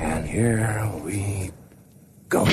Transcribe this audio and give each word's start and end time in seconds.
And 0.00 0.24
here 0.26 0.90
we 1.04 1.50
go. 2.28 2.46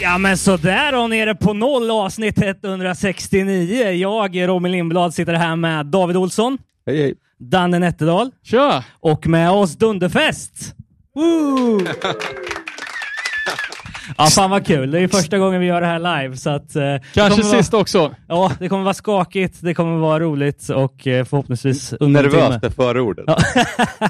Ja 0.00 0.18
men 0.18 0.38
sådär 0.38 0.92
då, 0.92 1.06
nere 1.06 1.34
på 1.34 1.52
noll 1.52 1.90
avsnitt 1.90 2.38
169. 2.38 3.90
Jag, 3.90 4.48
Robin 4.48 4.72
Lindblad, 4.72 5.14
sitter 5.14 5.34
här 5.34 5.56
med 5.56 5.86
David 5.86 6.16
Olsson, 6.16 6.58
Hej 6.86 7.02
hej. 7.02 7.14
Danne 7.38 7.78
Nätterdal 7.78 8.30
Tja! 8.42 8.84
och 9.00 9.26
med 9.26 9.50
oss 9.50 9.76
Dunderfest. 9.76 10.74
Woo! 11.14 11.80
Ja, 14.18 14.26
fan 14.26 14.50
vad 14.50 14.66
kul. 14.66 14.90
Det 14.90 15.00
är 15.00 15.08
första 15.08 15.38
gången 15.38 15.60
vi 15.60 15.66
gör 15.66 15.80
det 15.80 15.86
här 15.86 15.98
live. 16.22 16.36
Så 16.36 16.50
att, 16.50 16.76
eh, 16.76 16.82
Kanske 17.14 17.30
kommer 17.42 17.50
vara- 17.52 17.62
sist 17.62 17.74
också. 17.74 18.14
Ja, 18.28 18.52
det 18.58 18.68
kommer 18.68 18.82
vara 18.84 18.94
skakigt, 18.94 19.58
det 19.60 19.74
kommer 19.74 19.98
vara 19.98 20.20
roligt 20.20 20.68
och 20.68 21.06
eh, 21.06 21.24
förhoppningsvis 21.24 21.92
under. 22.00 22.22
Nervöst 22.22 22.64
är 22.64 22.70
förordet. 22.70 23.24
Ja. 23.26 23.38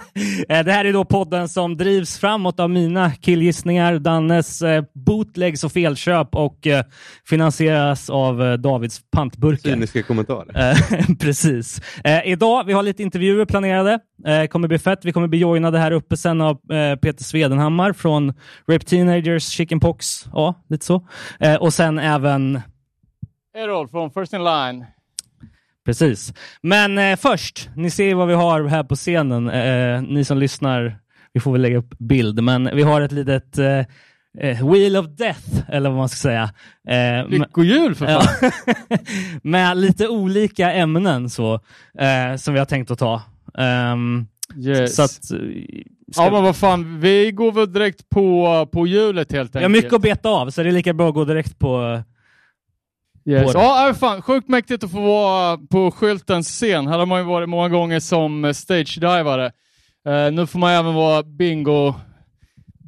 Eh, 0.49 0.65
det 0.65 0.73
här 0.73 0.85
är 0.85 0.93
då 0.93 1.05
podden 1.05 1.49
som 1.49 1.77
drivs 1.77 2.19
framåt 2.19 2.61
av 2.61 2.71
mina 2.71 3.11
killgissningar, 3.13 3.99
Dannes 3.99 4.63
eh, 4.63 4.85
bootlegs 4.95 5.65
och 5.65 5.73
felköp 5.73 6.29
och 6.35 6.67
eh, 6.67 6.85
finansieras 7.29 8.11
av 8.11 8.43
eh, 8.43 8.53
Davids 8.53 9.01
pantburkar. 9.13 9.71
Cyniska 9.71 10.03
kommentarer. 10.03 10.73
Eh, 10.73 10.77
Precis. 11.21 11.81
Eh, 12.05 12.27
idag, 12.27 12.65
vi 12.65 12.73
har 12.73 12.83
lite 12.83 13.03
intervjuer 13.03 13.45
planerade. 13.45 13.99
Eh, 14.27 14.47
kommer 14.47 14.69
bli 14.69 14.79
fett. 14.79 14.99
Vi 15.05 15.13
kommer 15.13 15.29
bli 15.29 15.39
joinade 15.39 15.79
här 15.79 15.91
uppe 15.91 16.17
sen 16.17 16.41
av 16.41 16.51
eh, 16.73 16.97
Peter 16.97 17.25
Svedenhammar 17.25 17.93
från 17.93 18.29
Rape 18.71 18.85
Teenagers, 18.85 19.43
Chickenpox. 19.87 20.29
Ja, 20.33 20.55
lite 20.69 20.85
så. 20.85 21.07
Eh, 21.41 21.55
och 21.55 21.73
sen 21.75 21.99
även 21.99 22.61
Errol 23.57 23.89
från 23.89 24.11
First 24.11 24.33
in 24.33 24.45
Line. 24.45 24.87
Precis. 25.85 26.33
Men 26.61 26.99
eh, 26.99 27.17
först, 27.17 27.69
ni 27.77 27.91
ser 27.91 28.15
vad 28.15 28.29
vi 28.29 28.35
har 28.35 28.65
här 28.65 28.85
på 28.85 28.95
scenen. 28.95 29.51
Eh, 29.51 30.03
ni 30.03 30.25
som 30.25 30.39
lyssnar, 30.39 30.99
vi 31.33 31.41
får 31.41 31.53
väl 31.53 31.61
lägga 31.63 31.79
upp 31.79 31.99
bild, 31.99 32.43
men 32.43 32.71
vi 32.75 32.83
har 32.83 33.01
ett 33.01 33.13
litet 33.13 33.59
eh, 33.59 33.79
eh, 34.41 34.73
Wheel 34.73 34.97
of 34.97 35.07
Death, 35.07 35.63
eller 35.69 35.91
vad 35.91 35.99
man 35.99 36.09
ska 36.09 36.17
säga. 36.17 36.51
Eh, 36.89 37.29
Lyckohjul 37.29 37.95
för 37.95 38.07
fan. 38.07 38.51
Med 39.43 39.77
lite 39.77 40.09
olika 40.09 40.73
ämnen 40.73 41.31
så, 41.31 41.55
eh, 41.99 42.37
som 42.37 42.55
vi 42.55 42.59
har 42.59 42.67
tänkt 42.67 42.91
att 42.91 42.99
ta. 42.99 43.23
Ehm, 43.59 44.27
Yes. 44.57 44.97
Så 44.97 45.03
att, 45.03 45.31
eh, 45.31 45.39
Ja 46.17 46.31
men 46.31 46.43
vad 46.43 46.57
fan, 46.57 47.01
vi 47.01 47.33
går 47.33 47.53
väl 47.53 47.73
direkt 47.73 48.09
på, 48.09 48.69
på 48.73 48.87
hjulet 48.87 49.33
helt 49.33 49.57
enkelt. 49.57 49.63
har 49.63 49.69
mycket 49.69 49.93
att 49.93 50.03
beta 50.03 50.29
av, 50.29 50.51
så 50.51 50.63
det 50.63 50.69
är 50.69 50.73
lika 50.73 50.93
bra 50.93 51.09
att 51.09 51.15
gå 51.15 51.25
direkt 51.25 51.59
på... 51.59 52.03
Yes. 53.29 53.53
på. 53.53 53.59
Ja, 53.59 53.89
äh, 53.89 53.95
fan, 53.95 54.23
sjukt 54.23 54.49
mäktigt 54.49 54.85
att 54.85 54.91
få 54.91 55.01
vara 55.01 55.59
på 55.59 55.91
skyltens 55.91 56.49
scen. 56.49 56.87
Här 56.87 56.99
har 56.99 57.07
man 57.07 57.19
ju 57.19 57.25
varit 57.25 57.49
många 57.49 57.69
gånger 57.69 58.01
som 58.01 58.45
eh, 58.45 58.53
stage-divare. 58.53 59.53
Eh, 60.09 60.33
nu 60.33 60.47
får 60.47 60.59
man 60.59 60.71
även 60.71 60.95
vara 60.95 61.23
bingo... 61.23 61.95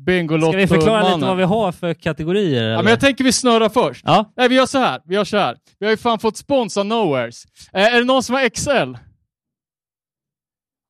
Bingolotto 0.06 0.52
Ska 0.52 0.58
vi 0.58 0.66
förklara 0.66 1.00
lite 1.00 1.10
mannen. 1.10 1.28
vad 1.28 1.36
vi 1.36 1.44
har 1.44 1.72
för 1.72 1.94
kategorier? 1.94 2.64
Ja, 2.64 2.82
men 2.82 2.90
jag 2.90 3.00
tänker 3.00 3.24
vi 3.24 3.32
snurrar 3.32 3.68
först. 3.68 4.04
ja. 4.06 4.32
Nej, 4.36 4.48
vi 4.48 4.54
gör 4.54 4.66
så 4.66 4.78
här. 4.78 5.00
Vi 5.04 5.14
gör 5.14 5.24
så 5.24 5.36
här. 5.36 5.56
Vi 5.78 5.86
har 5.86 5.90
ju 5.90 5.96
fan 5.96 6.18
fått 6.18 6.36
spons 6.36 6.76
av 6.76 6.86
Nowheres. 6.86 7.44
Eh, 7.72 7.84
är 7.84 7.98
det 7.98 8.04
någon 8.04 8.22
som 8.22 8.34
har 8.34 8.48
XL? 8.48 8.94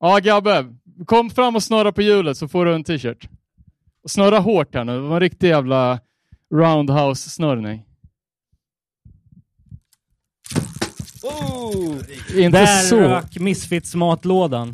Ja, 0.01 0.19
Gabbe. 0.19 0.75
Kom 1.07 1.31
fram 1.31 1.57
och 1.57 1.63
snurra 1.63 1.93
på 1.93 2.03
hjulet 2.03 2.37
så 2.39 2.49
får 2.49 2.65
du 2.65 2.75
en 2.75 2.85
t-shirt. 2.85 3.29
Snurra 4.09 4.39
hårt 4.39 4.75
här 4.75 4.85
nu. 4.85 4.93
Det 4.93 5.01
var 5.09 5.15
en 5.17 5.21
riktig 5.21 5.49
jävla 5.49 6.01
roundhouse-snurrning. 6.55 7.85
Inte 12.35 12.59
Där 12.59 12.67
så. 12.67 12.99
rök 12.99 13.37
Misfits-matlådan. 13.39 14.69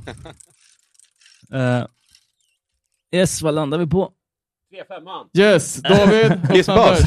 uh, 1.54 1.86
yes, 3.14 3.42
vad 3.42 3.54
landar 3.54 3.78
vi 3.78 3.86
på? 3.86 4.10
Yes, 5.38 5.76
David. 5.82 6.32
Kisspaus. 6.52 7.00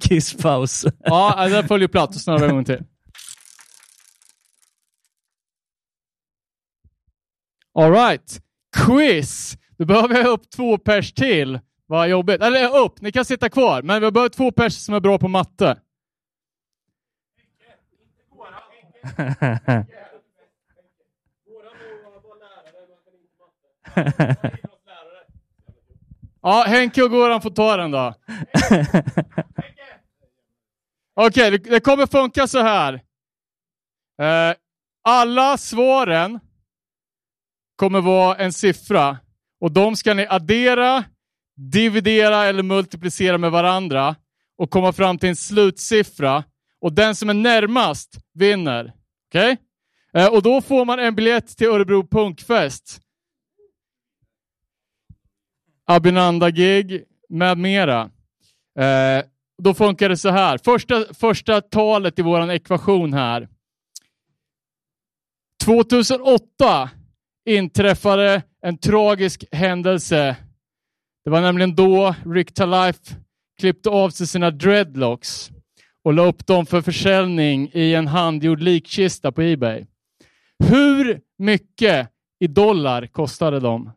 Kisspaus. 0.00 0.86
Ja, 1.04 1.44
äh, 1.46 1.50
där 1.50 1.62
följer 1.62 1.88
platt. 1.88 2.08
och 2.08 2.20
snurrar 2.20 2.38
vi 2.38 2.44
en 2.44 2.54
gång 2.54 2.64
till. 2.64 2.84
Alright. 7.80 8.40
Quiz. 8.76 9.58
Då 9.78 9.84
behöver 9.84 10.14
jag 10.14 10.26
upp 10.26 10.50
två 10.50 10.78
pers 10.78 11.12
till. 11.12 11.60
Vad 11.86 12.08
jobbigt. 12.08 12.42
Eller 12.42 12.78
upp, 12.78 13.00
ni 13.00 13.12
kan 13.12 13.24
sitta 13.24 13.48
kvar. 13.48 13.82
Men 13.82 14.02
vi 14.02 14.10
behöver 14.10 14.28
två 14.28 14.52
pers 14.52 14.72
som 14.72 14.94
är 14.94 15.00
bra 15.00 15.18
på 15.18 15.28
matte. 15.28 15.80
Ja, 26.42 26.64
Henke 26.66 27.02
och 27.02 27.10
Goran 27.10 27.42
får 27.42 27.50
ta 27.50 27.76
den 27.76 27.90
då. 27.90 28.14
Okej, 31.14 31.50
det, 31.50 31.58
det 31.58 31.80
kommer 31.80 32.06
funka 32.06 32.46
så 32.46 32.62
här. 32.62 32.94
Eh, 34.20 34.54
alla 35.02 35.56
svaren 35.58 36.40
kommer 37.80 38.00
vara 38.00 38.36
en 38.36 38.52
siffra 38.52 39.18
och 39.60 39.72
de 39.72 39.96
ska 39.96 40.14
ni 40.14 40.26
addera, 40.26 41.04
dividera 41.56 42.44
eller 42.44 42.62
multiplicera 42.62 43.38
med 43.38 43.50
varandra 43.50 44.16
och 44.58 44.70
komma 44.70 44.92
fram 44.92 45.18
till 45.18 45.28
en 45.28 45.36
slutsiffra 45.36 46.44
och 46.80 46.92
den 46.92 47.16
som 47.16 47.30
är 47.30 47.34
närmast 47.34 48.18
vinner. 48.34 48.92
Okej? 49.28 49.56
Okay? 50.12 50.28
och 50.28 50.42
då 50.42 50.60
får 50.60 50.84
man 50.84 50.98
en 50.98 51.14
biljett 51.14 51.56
till 51.56 51.66
Örebro 51.66 52.06
Punkfest. 52.06 53.00
Abinanda-gig 55.86 57.04
med 57.28 57.58
mera. 57.58 58.10
Eh, 58.78 59.24
då 59.62 59.74
funkar 59.74 60.08
det 60.08 60.16
så 60.16 60.30
här. 60.30 60.58
Första, 60.64 61.14
första 61.14 61.60
talet 61.60 62.18
i 62.18 62.22
vår 62.22 62.50
ekvation 62.50 63.12
här. 63.12 63.48
2008 65.64 66.90
inträffade 67.44 68.42
en 68.62 68.78
tragisk 68.78 69.44
händelse. 69.52 70.36
Det 71.24 71.30
var 71.30 71.40
nämligen 71.40 71.74
då 71.74 72.14
Rick 72.26 72.54
Talife 72.54 73.16
klippte 73.58 73.90
av 73.90 74.10
sig 74.10 74.26
sina 74.26 74.50
dreadlocks 74.50 75.50
och 76.04 76.12
la 76.12 76.22
upp 76.22 76.46
dem 76.46 76.66
för 76.66 76.80
försäljning 76.80 77.70
i 77.72 77.94
en 77.94 78.06
handgjord 78.06 78.60
likkista 78.60 79.32
på 79.32 79.42
Ebay. 79.42 79.86
Hur 80.64 81.20
mycket 81.38 82.10
i 82.38 82.46
dollar 82.46 83.06
kostade 83.06 83.60
de? 83.60 83.92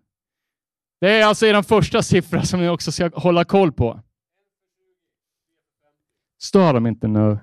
Det 1.02 1.10
är 1.10 1.26
alltså 1.26 1.46
er 1.46 1.62
första 1.62 2.02
siffra 2.02 2.44
som 2.44 2.62
ni 2.62 2.70
också 2.70 2.92
ska 2.92 3.10
hålla 3.14 3.46
koll 3.46 3.72
på. 3.72 4.02
Stör 6.42 6.74
dem 6.74 6.88
inte 6.88 7.08
nu. 7.08 7.38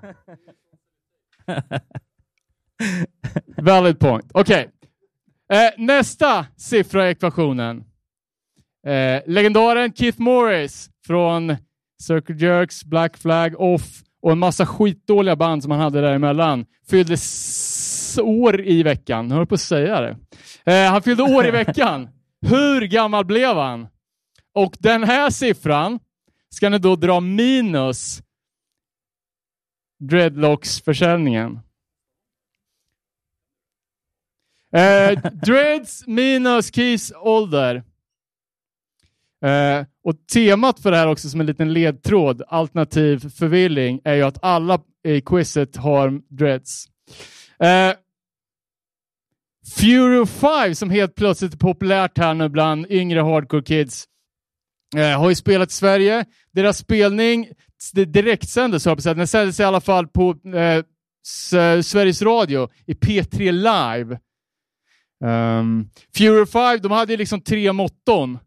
Valid 3.57 3.99
point. 3.99 4.31
Okej. 4.33 4.69
Eh, 5.51 5.71
nästa 5.77 6.45
siffra 6.57 7.07
i 7.07 7.11
ekvationen. 7.11 7.83
Eh, 8.87 9.21
legendaren 9.25 9.93
Keith 9.93 10.19
Morris 10.21 10.89
från 11.07 11.55
Circle 12.01 12.35
Jerks, 12.35 12.83
Black 12.83 13.17
Flag, 13.17 13.61
Off 13.61 14.01
och 14.21 14.31
en 14.31 14.39
massa 14.39 14.65
skitdåliga 14.65 15.35
band 15.35 15.63
som 15.63 15.71
han 15.71 15.81
hade 15.81 16.01
däremellan 16.01 16.65
fyllde 16.89 17.17
år 18.21 18.61
i 18.61 18.83
veckan. 18.83 19.29
Jag 19.29 19.37
höll 19.37 19.47
på 19.47 19.55
att 19.55 19.61
säga 19.61 20.01
det. 20.01 20.17
Eh, 20.65 20.91
han 20.91 21.01
fyllde 21.01 21.23
år 21.23 21.47
i 21.47 21.51
veckan. 21.51 22.09
Hur 22.41 22.81
gammal 22.81 23.25
blev 23.25 23.57
han? 23.57 23.87
Och 24.53 24.75
den 24.79 25.03
här 25.03 25.29
siffran 25.29 25.99
ska 26.49 26.69
ni 26.69 26.77
då 26.77 26.95
dra 26.95 27.19
minus 27.19 28.21
dreadlocks-försäljningen. 29.99 31.59
Eh, 34.71 35.19
dreads 35.33 36.07
minus 36.07 36.75
Keys 36.75 37.13
ålder. 37.15 37.83
Eh, 39.45 39.85
och 40.03 40.27
temat 40.33 40.79
för 40.79 40.91
det 40.91 40.97
här 40.97 41.07
också 41.07 41.29
som 41.29 41.39
en 41.39 41.45
liten 41.45 41.73
ledtråd, 41.73 42.41
alternativ 42.47 43.29
förvirring, 43.29 44.01
är 44.03 44.13
ju 44.13 44.23
att 44.23 44.43
alla 44.43 44.81
i 45.03 45.21
quizet 45.21 45.75
har 45.75 46.21
dreads. 46.29 46.87
Eh, 47.59 47.93
Fury 49.75 50.25
5 50.25 50.75
som 50.75 50.89
helt 50.89 51.15
plötsligt 51.15 51.53
är 51.53 51.57
populärt 51.57 52.17
här 52.17 52.33
nu 52.33 52.49
bland 52.49 52.85
yngre 52.89 53.19
hardcore 53.19 53.63
kids 53.63 54.05
eh, 54.95 55.19
har 55.19 55.29
ju 55.29 55.35
spelat 55.35 55.71
i 55.71 55.73
Sverige. 55.73 56.25
Deras 56.53 56.77
spelning 56.77 57.47
det 57.93 58.05
direktsändes, 58.05 58.85
höll 58.85 58.91
jag 58.91 58.97
på 58.97 58.99
att 58.99 59.03
säga. 59.03 59.13
Den 59.13 59.27
sändes 59.27 59.59
i 59.59 59.63
alla 59.63 59.81
fall 59.81 60.07
på 60.07 60.29
eh, 60.55 60.83
Sveriges 61.81 62.21
Radio 62.21 62.69
i 62.85 62.93
P3 62.93 63.51
Live. 63.51 64.19
Um, 65.21 65.89
Fury 66.17 66.45
5, 66.45 66.79
de 66.81 66.91
hade 66.91 67.17
liksom 67.17 67.41
tre 67.41 67.73
motton. 67.73 68.39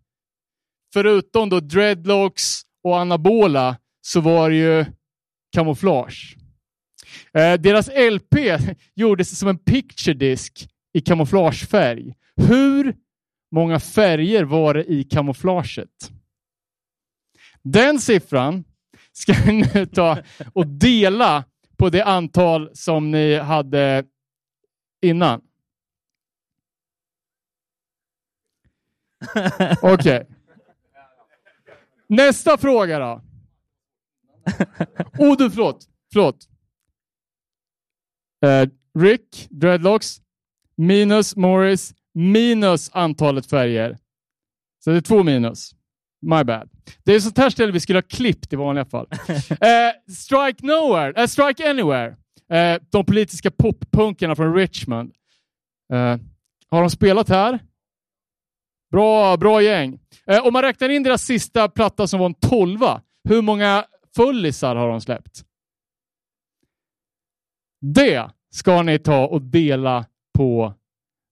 Förutom 0.93 1.49
då 1.49 1.61
dreadlocks 1.61 2.63
och 2.85 3.01
anabola 3.01 3.77
så 4.01 4.21
var 4.21 4.51
det 4.51 4.57
ju 4.57 4.85
kamouflage. 5.53 6.37
Uh, 7.37 7.43
eh, 7.43 7.61
deras 7.61 7.89
LP 7.89 8.35
gjordes 8.95 9.39
som 9.39 9.49
en 9.49 9.59
picture 9.59 10.15
disk 10.15 10.69
i 10.93 11.01
kamouflagefärg. 11.01 12.15
Hur 12.37 12.97
många 13.53 13.81
färger 13.81 14.45
var 14.45 14.75
det 14.75 14.85
i 14.85 15.05
kamouflaget? 15.05 16.11
Den 17.63 18.01
siffran 18.01 18.65
ska 19.13 19.33
ni 19.47 19.67
nu 19.75 19.87
ta 19.87 20.19
och 20.53 20.67
dela 20.67 21.45
på 21.77 21.91
det 21.91 22.05
antal 22.05 22.71
som 22.75 23.11
ni 23.11 23.39
hade 23.39 24.05
innan. 25.03 25.41
Okej. 29.83 29.93
Okay. 29.93 30.25
Nästa 32.09 32.59
fråga 32.59 32.99
då. 32.99 33.21
Oh, 35.19 35.37
du, 35.37 35.51
förlåt. 35.51 35.89
förlåt. 36.13 36.49
Uh, 38.47 38.71
Rick, 38.99 39.47
Dreadlocks, 39.51 40.21
minus 40.77 41.37
Morris, 41.37 41.95
minus 42.15 42.91
antalet 42.93 43.47
färger. 43.47 43.99
Så 44.85 44.91
det 44.91 44.97
är 44.97 45.01
två 45.01 45.23
minus. 45.23 45.75
My 46.23 46.45
bad. 46.45 46.71
Det 47.05 47.15
är 47.15 47.21
sånt 47.21 47.39
här 47.39 47.51
ställe 47.51 47.73
vi 47.73 47.81
skulle 47.81 47.97
ha 47.97 48.03
klippt 48.03 48.53
i 48.53 48.57
vanliga 48.57 48.85
fall. 48.85 49.07
uh, 49.11 49.35
strike 50.15 50.67
Nowhere, 50.67 51.23
uh, 51.23 51.27
Strike 51.27 51.71
Anywhere. 51.71 52.17
Uh, 52.53 52.83
de 52.91 53.05
politiska 53.05 53.51
poppunkarna 53.51 54.37
från 54.37 54.55
Richmond. 54.55 55.13
har 56.71 56.81
de 56.81 56.91
spelat 56.91 57.29
här? 57.29 57.59
Bra, 58.95 59.37
bra 59.37 59.63
gäng. 59.63 59.99
Eh, 60.27 60.47
om 60.47 60.53
man 60.53 60.63
räknar 60.63 60.89
in 60.89 61.03
deras 61.03 61.23
sista 61.23 61.69
platta 61.69 62.07
som 62.07 62.21
var 62.21 62.27
en 62.27 62.35
tolva, 62.35 63.03
hur 63.29 63.43
många 63.43 63.85
fullisar 64.17 64.77
har 64.77 64.89
de 64.89 65.01
släppt? 65.01 65.45
Det 67.81 68.31
ska 68.51 68.83
ni 68.83 68.99
ta 68.99 69.27
och 69.27 69.43
dela 69.43 70.07
på 70.35 70.75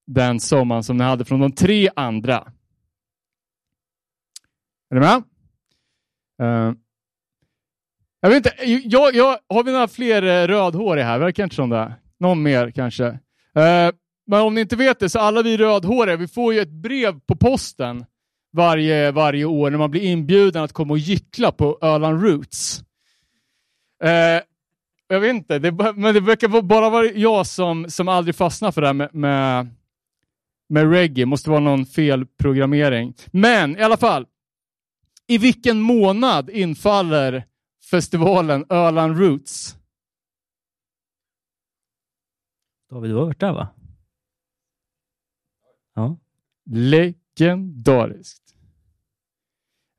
den 0.07 0.41
summan 0.41 0.85
som 0.85 0.97
ni 0.97 1.05
hade 1.05 1.25
från 1.25 1.41
de 1.41 1.53
tre 1.53 1.91
andra. 1.97 2.53
Är 4.91 4.95
ni 4.95 5.01
med? 5.01 5.23
Uh, 6.43 6.75
jag 8.21 8.29
vet 8.31 8.37
inte, 8.37 8.65
jag, 8.89 9.15
jag, 9.15 9.39
har 9.49 9.65
vi 9.65 9.73
några 9.73 9.89
fler 9.89 10.23
eh, 10.23 10.47
rödhåriga 10.47 11.05
här? 11.05 11.19
Verkar 11.19 11.45
inte 11.45 11.57
som 11.57 11.71
det. 11.71 11.95
Någon 12.19 12.43
mer 12.43 12.71
kanske. 12.71 13.05
Uh, 13.59 13.91
men 14.33 14.41
om 14.41 14.55
ni 14.55 14.61
inte 14.61 14.77
vet 14.77 14.99
det, 14.99 15.09
så 15.09 15.19
alla 15.19 15.43
vi 15.43 15.57
rödhåriga, 15.57 16.17
vi 16.17 16.29
får 16.29 16.55
ju 16.55 16.61
ett 16.61 16.71
brev 16.71 17.21
på 17.21 17.37
posten 17.37 18.05
varje, 18.53 19.11
varje 19.11 19.45
år 19.45 19.71
när 19.71 19.79
man 19.79 19.91
blir 19.91 20.01
inbjuden 20.01 20.63
att 20.63 20.73
komma 20.73 20.93
och 20.93 20.99
gyckla 20.99 21.53
på 21.53 21.79
Öland 21.81 22.23
Roots. 22.23 22.85
Eh, 24.05 24.43
jag 25.09 25.21
vet 25.21 25.31
inte, 25.31 25.59
det, 25.59 25.73
men 25.73 26.15
det 26.15 26.21
verkar 26.21 26.63
bara 26.63 26.91
vara 26.91 27.07
jag 27.07 27.47
som, 27.47 27.91
som 27.91 28.09
aldrig 28.09 28.35
fastnar 28.35 28.73
för 28.73 28.81
det 28.81 28.87
här 28.87 28.95
med, 28.95 29.15
med, 29.15 29.69
med 30.69 30.91
reggae. 30.91 31.27
måste 31.27 31.51
vara 31.51 31.61
någon 31.61 31.87
felprogrammering. 31.87 33.15
Men 33.33 33.77
i 33.77 33.83
alla 33.83 33.97
fall, 33.97 34.27
i 35.27 35.39
vilken 35.39 35.81
månad 35.81 36.51
infaller 36.51 37.45
festivalen 37.91 38.67
Öland 38.69 39.19
Roots? 39.19 39.77
David, 42.91 43.11
du 43.11 43.15
har 43.15 43.25
varit 43.25 43.41
där 43.41 43.53
va? 43.53 43.69
Ja. 45.95 46.19
Legendariskt. 46.71 48.43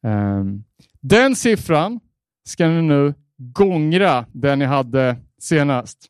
Um, 0.04 0.64
den 1.02 1.36
siffran 1.36 2.00
ska 2.44 2.68
ni 2.68 2.82
nu 2.82 3.14
gångra 3.38 4.26
den 4.32 4.60
ni 4.60 4.66
hade 4.66 5.18
senast. 5.40 6.10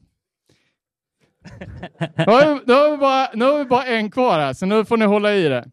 nu, 2.18 2.24
har 2.26 2.54
vi, 2.54 2.54
nu, 2.54 2.98
bara, 2.98 3.30
nu 3.34 3.46
har 3.46 3.60
vi 3.60 3.66
bara 3.66 3.86
en 3.86 4.12
kvar 4.12 4.40
här, 4.40 4.54
så 4.54 4.66
nu 4.66 4.86
får 4.86 4.98
ni 4.98 5.06
hålla 5.06 5.36
i 5.36 5.44
det. 5.44 5.66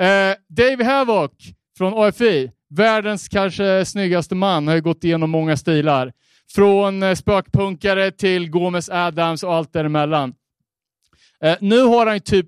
Uh, 0.00 0.36
Dave 0.48 0.84
Havok 0.84 1.34
från 1.76 1.94
AFI 1.96 2.50
Världens 2.70 3.28
kanske 3.28 3.84
snyggaste 3.84 4.34
man 4.34 4.68
har 4.68 4.74
ju 4.74 4.80
gått 4.80 5.04
igenom 5.04 5.30
många 5.30 5.56
stilar. 5.56 6.12
Från 6.54 7.02
eh, 7.02 7.14
spökpunkare 7.14 8.10
till 8.10 8.50
Gomez 8.50 8.88
Adams 8.88 9.42
och 9.42 9.54
allt 9.54 9.72
däremellan. 9.72 10.34
Eh, 11.44 11.56
nu 11.60 11.82
har 11.82 12.06
han 12.06 12.14
ju 12.16 12.20
typ 12.20 12.46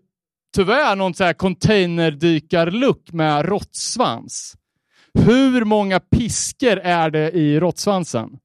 tyvärr 0.52 0.96
någon 0.96 1.14
så 1.14 1.25
här 1.25 1.32
containerdykarlook 1.32 3.12
med 3.12 3.44
råttsvans. 3.44 4.56
Hur 5.14 5.64
många 5.64 6.00
pisker 6.00 6.76
är 6.76 7.10
det 7.10 7.31
i 7.31 7.60
råttsvansen? 7.60 8.38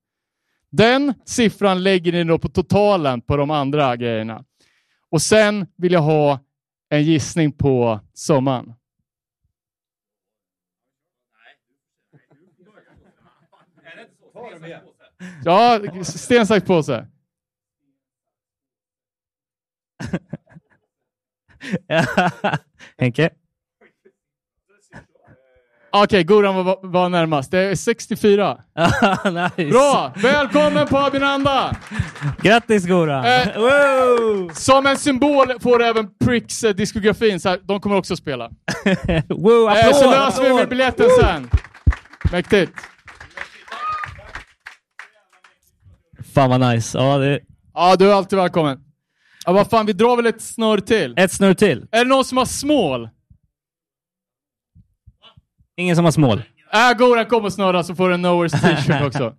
Den 0.70 1.14
siffran 1.26 1.84
lägger 1.84 2.12
ni 2.12 2.24
då 2.24 2.40
på 2.40 2.50
totalen 2.50 3.22
på 3.22 3.38
de 3.38 3.52
andra 3.52 3.96
grejerna. 3.96 4.44
Och 5.10 5.22
sen 5.22 5.68
vill 5.78 5.92
jag 5.92 6.02
ha 6.02 6.40
en 6.90 7.04
gissning 7.04 7.52
på 7.52 8.00
summan. 8.14 8.74
Ja, 15.46 15.82
sten, 16.04 16.48
sax, 16.48 16.66
påse. 16.66 17.08
Henke? 22.98 23.30
Okej, 25.92 26.04
okay, 26.04 26.24
Goran 26.24 26.66
var, 26.66 26.80
var 26.82 27.10
närmast. 27.10 27.52
Det 27.52 27.60
är 27.60 27.76
64. 27.76 28.58
nice. 29.58 29.72
Bra! 29.72 30.14
Välkommen 30.16 30.88
på 30.88 30.98
Abinanda! 30.98 31.76
Grattis 32.42 32.88
Goran! 32.88 33.26
Eh, 33.26 34.54
som 34.54 34.86
en 34.86 34.98
symbol 34.98 35.60
får 35.60 35.84
även 35.84 36.10
Pricks 36.26 36.64
eh, 36.64 36.76
diskografin, 36.76 37.40
så 37.40 37.50
här, 37.50 37.60
de 37.64 37.80
kommer 37.80 37.96
också 37.96 38.16
spela. 38.16 38.50
wow, 39.30 39.70
applåd, 39.70 39.94
eh, 39.94 39.94
så 39.94 40.12
löser 40.12 40.44
vi 40.44 40.54
med 40.54 40.70
biljetten 40.70 41.06
sen. 41.22 41.50
Mäktigt. 42.32 42.72
Fan 46.34 46.50
vad 46.50 46.60
nice. 46.60 46.98
Ja, 46.98 47.18
det... 47.18 47.40
ja 47.74 47.96
du 47.96 48.10
är 48.12 48.14
alltid 48.14 48.40
välkommen. 48.40 48.87
Ja, 49.48 49.54
vad 49.54 49.70
fan, 49.70 49.86
vi 49.86 49.94
drar 49.94 50.16
väl 50.16 50.26
ett 50.26 50.42
snurr 50.42 50.78
till? 50.78 51.14
Ett 51.18 51.32
snurr 51.32 51.54
till. 51.54 51.88
Är 51.92 52.06
det 52.06 52.10
någon 52.10 52.26
som 52.26 52.38
har 52.38 52.46
smål? 52.46 53.10
Ingen 55.76 55.96
som 55.96 56.06
har 56.06 56.12
smål? 56.12 56.44
Äh, 56.74 56.98
Goran, 56.98 57.26
kom 57.26 57.46
och 57.46 57.54
snurra 57.54 57.84
så 57.84 57.96
får 57.96 58.08
du 58.08 58.14
en 58.14 58.22
Nowheres 58.22 58.52
t-shirt 58.52 59.02
också. 59.02 59.36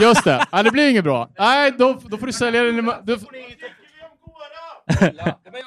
Just 0.00 0.24
det. 0.24 0.46
Ja, 0.52 0.62
det 0.62 0.70
blir 0.70 0.90
inget 0.90 1.04
bra. 1.04 1.30
Nej, 1.38 1.72
då, 1.78 2.00
då 2.04 2.18
får 2.18 2.26
du 2.26 2.32
sälja 2.32 2.62
den. 2.62 2.76
Du... 3.02 3.18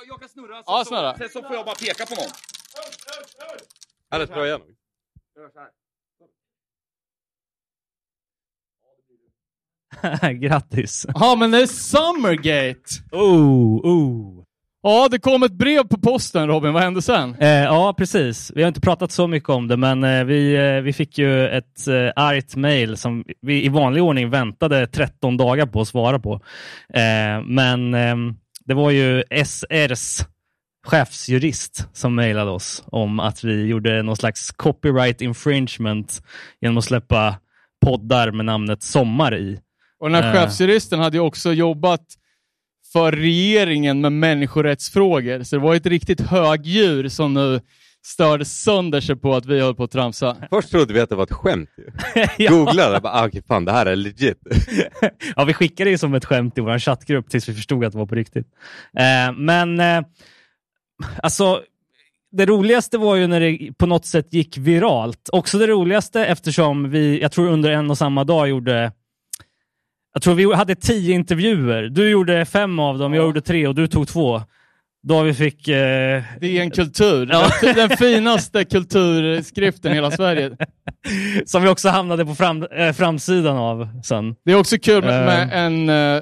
jag, 0.08 0.20
kan 0.20 0.30
snurra, 0.30 0.58
så, 0.58 0.64
ja, 0.66 0.84
snurra. 0.88 1.18
Sen 1.18 1.30
så 1.30 1.42
får 1.42 1.56
jag 1.56 1.66
bara 1.66 1.76
peka 1.76 2.06
på 2.06 2.16
någon. 2.16 2.32
Eller 4.14 4.26
dra 4.26 4.46
igenom. 4.46 4.68
Grattis! 10.40 11.06
Ja, 11.16 11.36
men 11.36 11.52
det 11.52 11.58
är 11.58 11.68
Summergate! 11.68 12.90
Oh, 13.12 13.80
oh. 13.84 14.46
Ja, 14.88 15.08
det 15.12 15.20
kom 15.20 15.44
ett 15.44 15.52
brev 15.52 15.84
på 15.84 15.98
posten 15.98 16.48
Robin, 16.48 16.74
vad 16.74 16.84
hände 16.84 17.02
sen? 17.02 17.36
Eh, 17.40 17.50
ja, 17.50 17.94
precis. 17.98 18.52
Vi 18.56 18.62
har 18.62 18.68
inte 18.68 18.82
pratat 18.82 19.12
så 19.12 19.28
mycket 19.28 19.50
om 19.50 19.68
det, 19.68 19.78
men 19.78 20.04
eh, 20.04 20.24
vi, 20.24 20.56
eh, 20.56 20.82
vi 20.82 20.94
fick 20.94 21.18
ju 21.18 21.48
ett 21.48 21.88
eh, 21.88 22.12
argt 22.16 22.56
mail 22.56 22.98
som 22.98 23.24
vi 23.42 23.66
i 23.66 23.70
vanlig 23.70 24.04
ordning 24.04 24.30
väntade 24.30 24.88
13 24.88 25.38
dagar 25.38 25.66
på 25.66 25.82
att 25.82 25.88
svara 25.88 26.20
på. 26.20 26.34
Eh, 26.94 27.42
men 27.46 27.94
ehm, 27.94 28.36
det 28.66 28.74
var 28.74 28.92
ju 28.92 29.24
SRs 29.46 30.26
chefsjurist 30.86 31.88
som 31.94 32.16
mejlade 32.16 32.52
oss 32.52 32.84
om 32.86 33.20
att 33.20 33.44
vi 33.44 33.66
gjorde 33.66 34.04
någon 34.04 34.16
slags 34.16 34.52
copyright 34.52 35.22
infringement 35.22 36.24
genom 36.62 36.78
att 36.78 36.84
släppa 36.84 37.36
poddar 37.86 38.32
med 38.32 38.46
namnet 38.46 38.84
Sommar 38.84 39.36
i. 39.36 39.60
Och 40.00 40.10
den 40.10 40.24
här 40.24 40.36
äh. 40.36 40.42
chefsjuristen 40.42 41.00
hade 41.00 41.18
ju 41.18 41.22
också 41.22 41.54
jobbat 41.54 42.06
för 42.94 43.12
regeringen 43.12 44.02
med 44.02 44.12
människorättsfrågor, 44.12 45.44
så 45.44 45.56
det 45.56 45.62
var 45.62 45.76
ett 45.76 45.86
riktigt 45.86 46.22
högdjur 46.22 47.10
som 47.10 47.34
nu 47.34 47.62
störde 48.06 48.46
sönder 48.46 49.02
sig 49.02 49.16
på 49.16 49.36
att 49.36 49.46
vi 49.46 49.62
höll 49.62 49.76
på 49.76 49.84
att 49.84 49.92
tramsa. 49.92 50.38
Först 50.50 50.72
trodde 50.72 50.94
vi 50.94 51.00
att 51.00 51.10
det 51.10 51.16
var 51.16 51.24
ett 51.24 51.32
skämt. 51.32 51.70
ja. 52.38 52.52
Googlade, 52.52 53.00
bara, 53.00 53.14
ah, 53.14 53.28
okay, 53.28 53.42
fan 53.48 53.66
det 53.66 53.72
här 53.72 53.86
är 53.86 53.96
legit. 53.96 54.38
ja, 55.36 55.44
vi 55.44 55.54
skickade 55.54 55.90
det 55.90 55.98
som 55.98 56.14
ett 56.14 56.26
skämt 56.26 56.58
i 56.58 56.62
vår 56.62 56.80
chattgrupp 56.80 57.30
tills 57.30 57.50
vi 57.50 57.54
förstod 57.54 57.86
att 57.86 57.92
det 57.92 57.98
var 57.98 58.06
på 58.06 58.16
riktigt. 58.16 58.48
Eh, 58.98 59.34
men 59.38 59.80
eh, 59.80 60.02
alltså, 61.24 61.62
det 62.32 62.46
roligaste 62.46 62.98
var 62.98 63.16
ju 63.16 63.28
när 63.28 63.40
det 63.40 63.74
på 63.78 63.86
något 63.86 64.06
sätt 64.06 64.34
gick 64.34 64.58
viralt. 64.58 65.30
Också 65.32 65.58
det 65.58 65.68
roligaste 65.68 66.26
eftersom 66.26 66.90
vi, 66.90 67.22
jag 67.22 67.32
tror 67.32 67.48
under 67.48 67.72
en 67.72 67.92
och 67.92 67.98
samma 67.98 68.24
dag 68.24 68.50
gjorde 68.50 68.92
jag 70.16 70.22
tror 70.22 70.36
vi 70.36 70.54
hade 70.54 70.76
tio 70.76 71.16
intervjuer. 71.16 71.84
Du 71.84 72.10
gjorde 72.10 72.46
fem 72.46 72.80
av 72.80 72.98
dem, 72.98 73.14
jag 73.14 73.26
gjorde 73.26 73.42
tre 73.42 73.68
och 73.68 73.76
du 73.76 73.88
tog 73.88 74.08
två. 74.08 74.42
David 75.04 75.38
fick... 75.38 75.68
Eh... 75.68 76.24
DN 76.42 76.72
Kultur. 76.72 77.30
Ja. 77.32 77.50
Den, 77.74 77.90
finaste 77.90 78.66
kulturskriften 78.66 79.92
i 79.92 79.96
hela 79.96 80.12
Sverige. 80.12 80.58
som 81.46 81.64
vi 81.64 81.70
också 81.70 81.90
hamnade 81.90 82.26
på 82.26 82.36
fram, 82.36 82.64
eh, 82.64 82.94
framsidan 82.94 83.58
av 83.58 84.02
sen. 84.04 84.36
Det 84.46 84.52
är 84.52 84.60
också 84.60 84.78
kul 84.78 85.04
med, 85.04 85.20
Eh. 85.20 85.26
med 85.26 85.66
en 85.66 85.90
eh, 85.90 86.22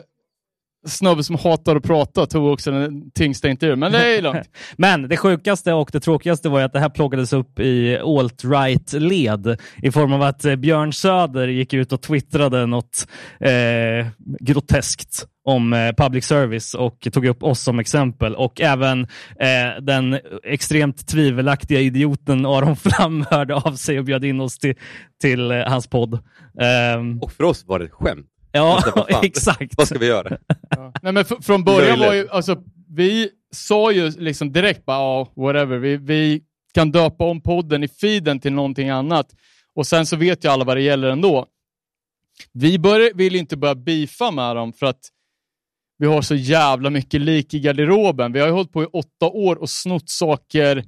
snubbe 0.86 1.24
som 1.24 1.36
hatar 1.36 1.76
att 1.76 1.84
prata 1.84 2.26
tog 2.26 2.48
också 2.54 2.72
den 2.72 3.12
tyngsta 3.12 3.50
intervjun, 3.50 3.80
men 3.80 3.92
det 3.92 4.18
är 4.18 4.22
lugnt. 4.22 4.50
Men 4.78 5.10
det 5.10 5.18
sjukaste 5.18 5.74
och 5.74 5.90
det 5.94 6.00
tråkigaste 6.00 6.50
var 6.50 6.60
ju 6.60 6.66
att 6.66 6.74
det 6.74 6.80
här 6.80 6.90
plockades 6.90 7.34
upp 7.34 7.60
i 7.60 7.98
alt-right-led 7.98 9.58
i 9.78 9.92
form 9.92 10.14
av 10.14 10.22
att 10.22 10.46
eh, 10.46 10.56
Björn 10.56 10.94
Söder 10.94 11.48
gick 11.48 11.74
ut 11.74 11.92
och 11.94 12.02
twittrade 12.02 12.66
något 12.66 13.08
eh, 13.40 14.08
groteskt 14.40 15.26
om 15.46 15.74
eh, 15.74 15.92
public 15.98 16.26
service 16.26 16.74
och 16.74 17.08
tog 17.14 17.26
upp 17.26 17.44
oss 17.44 17.60
som 17.62 17.80
exempel 17.80 18.36
och 18.36 18.62
även 18.62 19.02
eh, 19.40 19.82
den 19.82 20.20
extremt 20.44 21.08
tvivelaktiga 21.08 21.80
idioten 21.80 22.46
Aron 22.46 22.76
Flam 22.84 23.26
hörde 23.30 23.56
av 23.56 23.76
sig 23.76 24.00
och 24.00 24.06
bjöd 24.06 24.26
in 24.26 24.40
oss 24.40 24.58
till, 24.60 24.76
till 25.22 25.52
eh, 25.52 25.58
hans 25.58 25.88
podd. 25.88 26.20
Ehm, 26.60 27.20
Och 27.22 27.32
för 27.32 27.44
oss 27.44 27.64
var 27.68 27.80
det 27.80 27.86
ett 27.86 27.92
skämt. 27.92 28.28
Ja, 28.54 29.08
exakt. 29.24 29.74
Vad 29.78 29.88
ska 29.88 30.00
vi 30.00 30.06
göra? 30.06 30.38
Nej, 31.02 31.14
men 31.14 31.24
fr- 31.24 31.42
från 31.42 31.64
början 31.64 32.00
var 32.00 32.14
ju, 32.14 32.30
alltså, 32.30 32.64
vi 32.90 33.30
sa 33.52 33.92
ju 33.92 34.10
liksom 34.10 34.52
direkt 34.52 34.86
bara, 34.86 34.98
ja, 34.98 35.28
whatever, 35.36 35.78
vi, 35.78 35.98
vi 35.98 36.42
kan 36.74 36.92
döpa 36.92 37.24
om 37.26 37.42
podden 37.42 37.84
i 37.84 37.88
feeden 37.88 38.40
till 38.40 38.54
någonting 38.54 38.90
annat. 38.90 39.28
Och 39.76 39.88
sen 39.88 40.06
så 40.06 40.16
vet 40.16 40.46
ju 40.46 40.50
alla 40.50 40.66
vad 40.66 40.78
det 40.78 40.82
gäller 40.82 41.10
ändå. 41.10 41.46
Vi 42.54 42.80
bör, 42.80 43.14
vill 43.14 43.36
inte 43.36 43.58
börja 43.58 43.76
beefa 43.76 44.32
med 44.32 44.56
dem 44.56 44.74
för 44.74 44.86
att 44.86 45.10
vi 45.98 46.08
har 46.08 46.22
så 46.22 46.36
jävla 46.36 46.90
mycket 46.90 47.22
lik 47.22 47.54
i 47.54 47.60
garderoben. 47.60 48.34
Vi 48.34 48.40
har 48.40 48.48
ju 48.48 48.54
hållit 48.54 48.72
på 48.72 48.84
i 48.84 48.86
åtta 48.86 49.26
år 49.26 49.56
och 49.56 49.70
snott 49.70 50.10
saker 50.10 50.84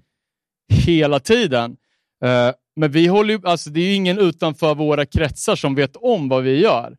hela 0.74 1.20
tiden. 1.20 1.78
Eh, 2.24 2.52
men 2.76 2.92
vi 2.92 3.08
håller 3.08 3.34
ju, 3.34 3.40
alltså 3.44 3.70
det 3.70 3.80
är 3.80 3.86
ju 3.86 3.94
ingen 3.94 4.20
utanför 4.20 4.76
våra 4.76 5.06
kretsar 5.06 5.56
som 5.56 5.76
vet 5.76 5.96
om 5.96 6.30
vad 6.30 6.44
vi 6.44 6.62
gör. 6.62 6.96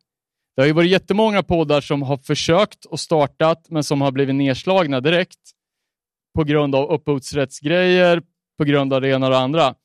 Det 0.57 0.61
har 0.61 0.67
ju 0.67 0.73
varit 0.73 0.91
jättemånga 0.91 1.43
poddar 1.43 1.81
som 1.81 2.01
har 2.01 2.17
försökt 2.17 2.85
och 2.85 2.99
startat, 2.99 3.65
men 3.69 3.83
som 3.83 4.01
har 4.01 4.11
blivit 4.11 4.35
nedslagna 4.35 5.01
direkt 5.01 5.39
på 6.35 6.43
grund 6.43 6.75
av 6.75 6.91
upphovsrättsgrejer, 6.91 8.21
på 8.57 8.63
grund 8.63 8.93
av 8.93 9.01
det 9.01 9.09
ena 9.09 9.25
och 9.25 9.31
det 9.31 9.37
andra. 9.37 9.75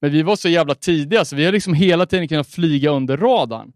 Men 0.00 0.12
vi 0.12 0.22
var 0.22 0.36
så 0.36 0.48
jävla 0.48 0.74
tidiga, 0.74 1.24
så 1.24 1.36
vi 1.36 1.44
har 1.44 1.52
liksom 1.52 1.74
hela 1.74 2.06
tiden 2.06 2.28
kunnat 2.28 2.48
flyga 2.48 2.90
under 2.90 3.16
radarn. 3.16 3.72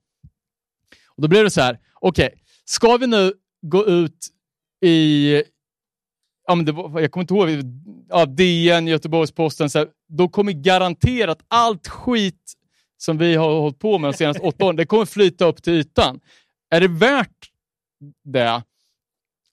Och 1.09 1.23
Då 1.23 1.29
blev 1.29 1.45
det 1.45 1.51
så 1.51 1.61
här, 1.61 1.79
okej, 2.01 2.35
ska 2.65 2.97
vi 2.97 3.07
nu 3.07 3.33
gå 3.67 3.87
ut 3.87 4.27
i, 4.85 5.35
ja, 6.47 6.55
men 6.55 6.65
det 6.65 6.73
var, 6.73 7.01
jag 7.01 7.11
kommer 7.11 7.23
inte 7.23 7.35
ihåg, 7.35 7.65
ja, 8.09 8.27
DN, 8.27 8.89
Göteborgs-Posten, 8.89 9.71
så 9.71 9.79
här, 9.79 9.89
då 10.09 10.29
kommer 10.29 10.53
garanterat 10.53 11.39
allt 11.49 11.89
skit 11.89 12.53
som 13.03 13.19
vi 13.19 13.35
har 13.35 13.61
hållit 13.61 13.79
på 13.79 13.99
med 13.99 14.13
de 14.13 14.17
senaste 14.17 14.43
åtta 14.43 14.65
åren, 14.65 14.77
det 14.77 14.87
kommer 14.87 15.05
flyta 15.05 15.45
upp 15.45 15.63
till 15.63 15.73
ytan. 15.73 16.21
Är 16.71 16.81
det 16.81 16.89
värt 16.89 17.51
det 18.25 18.63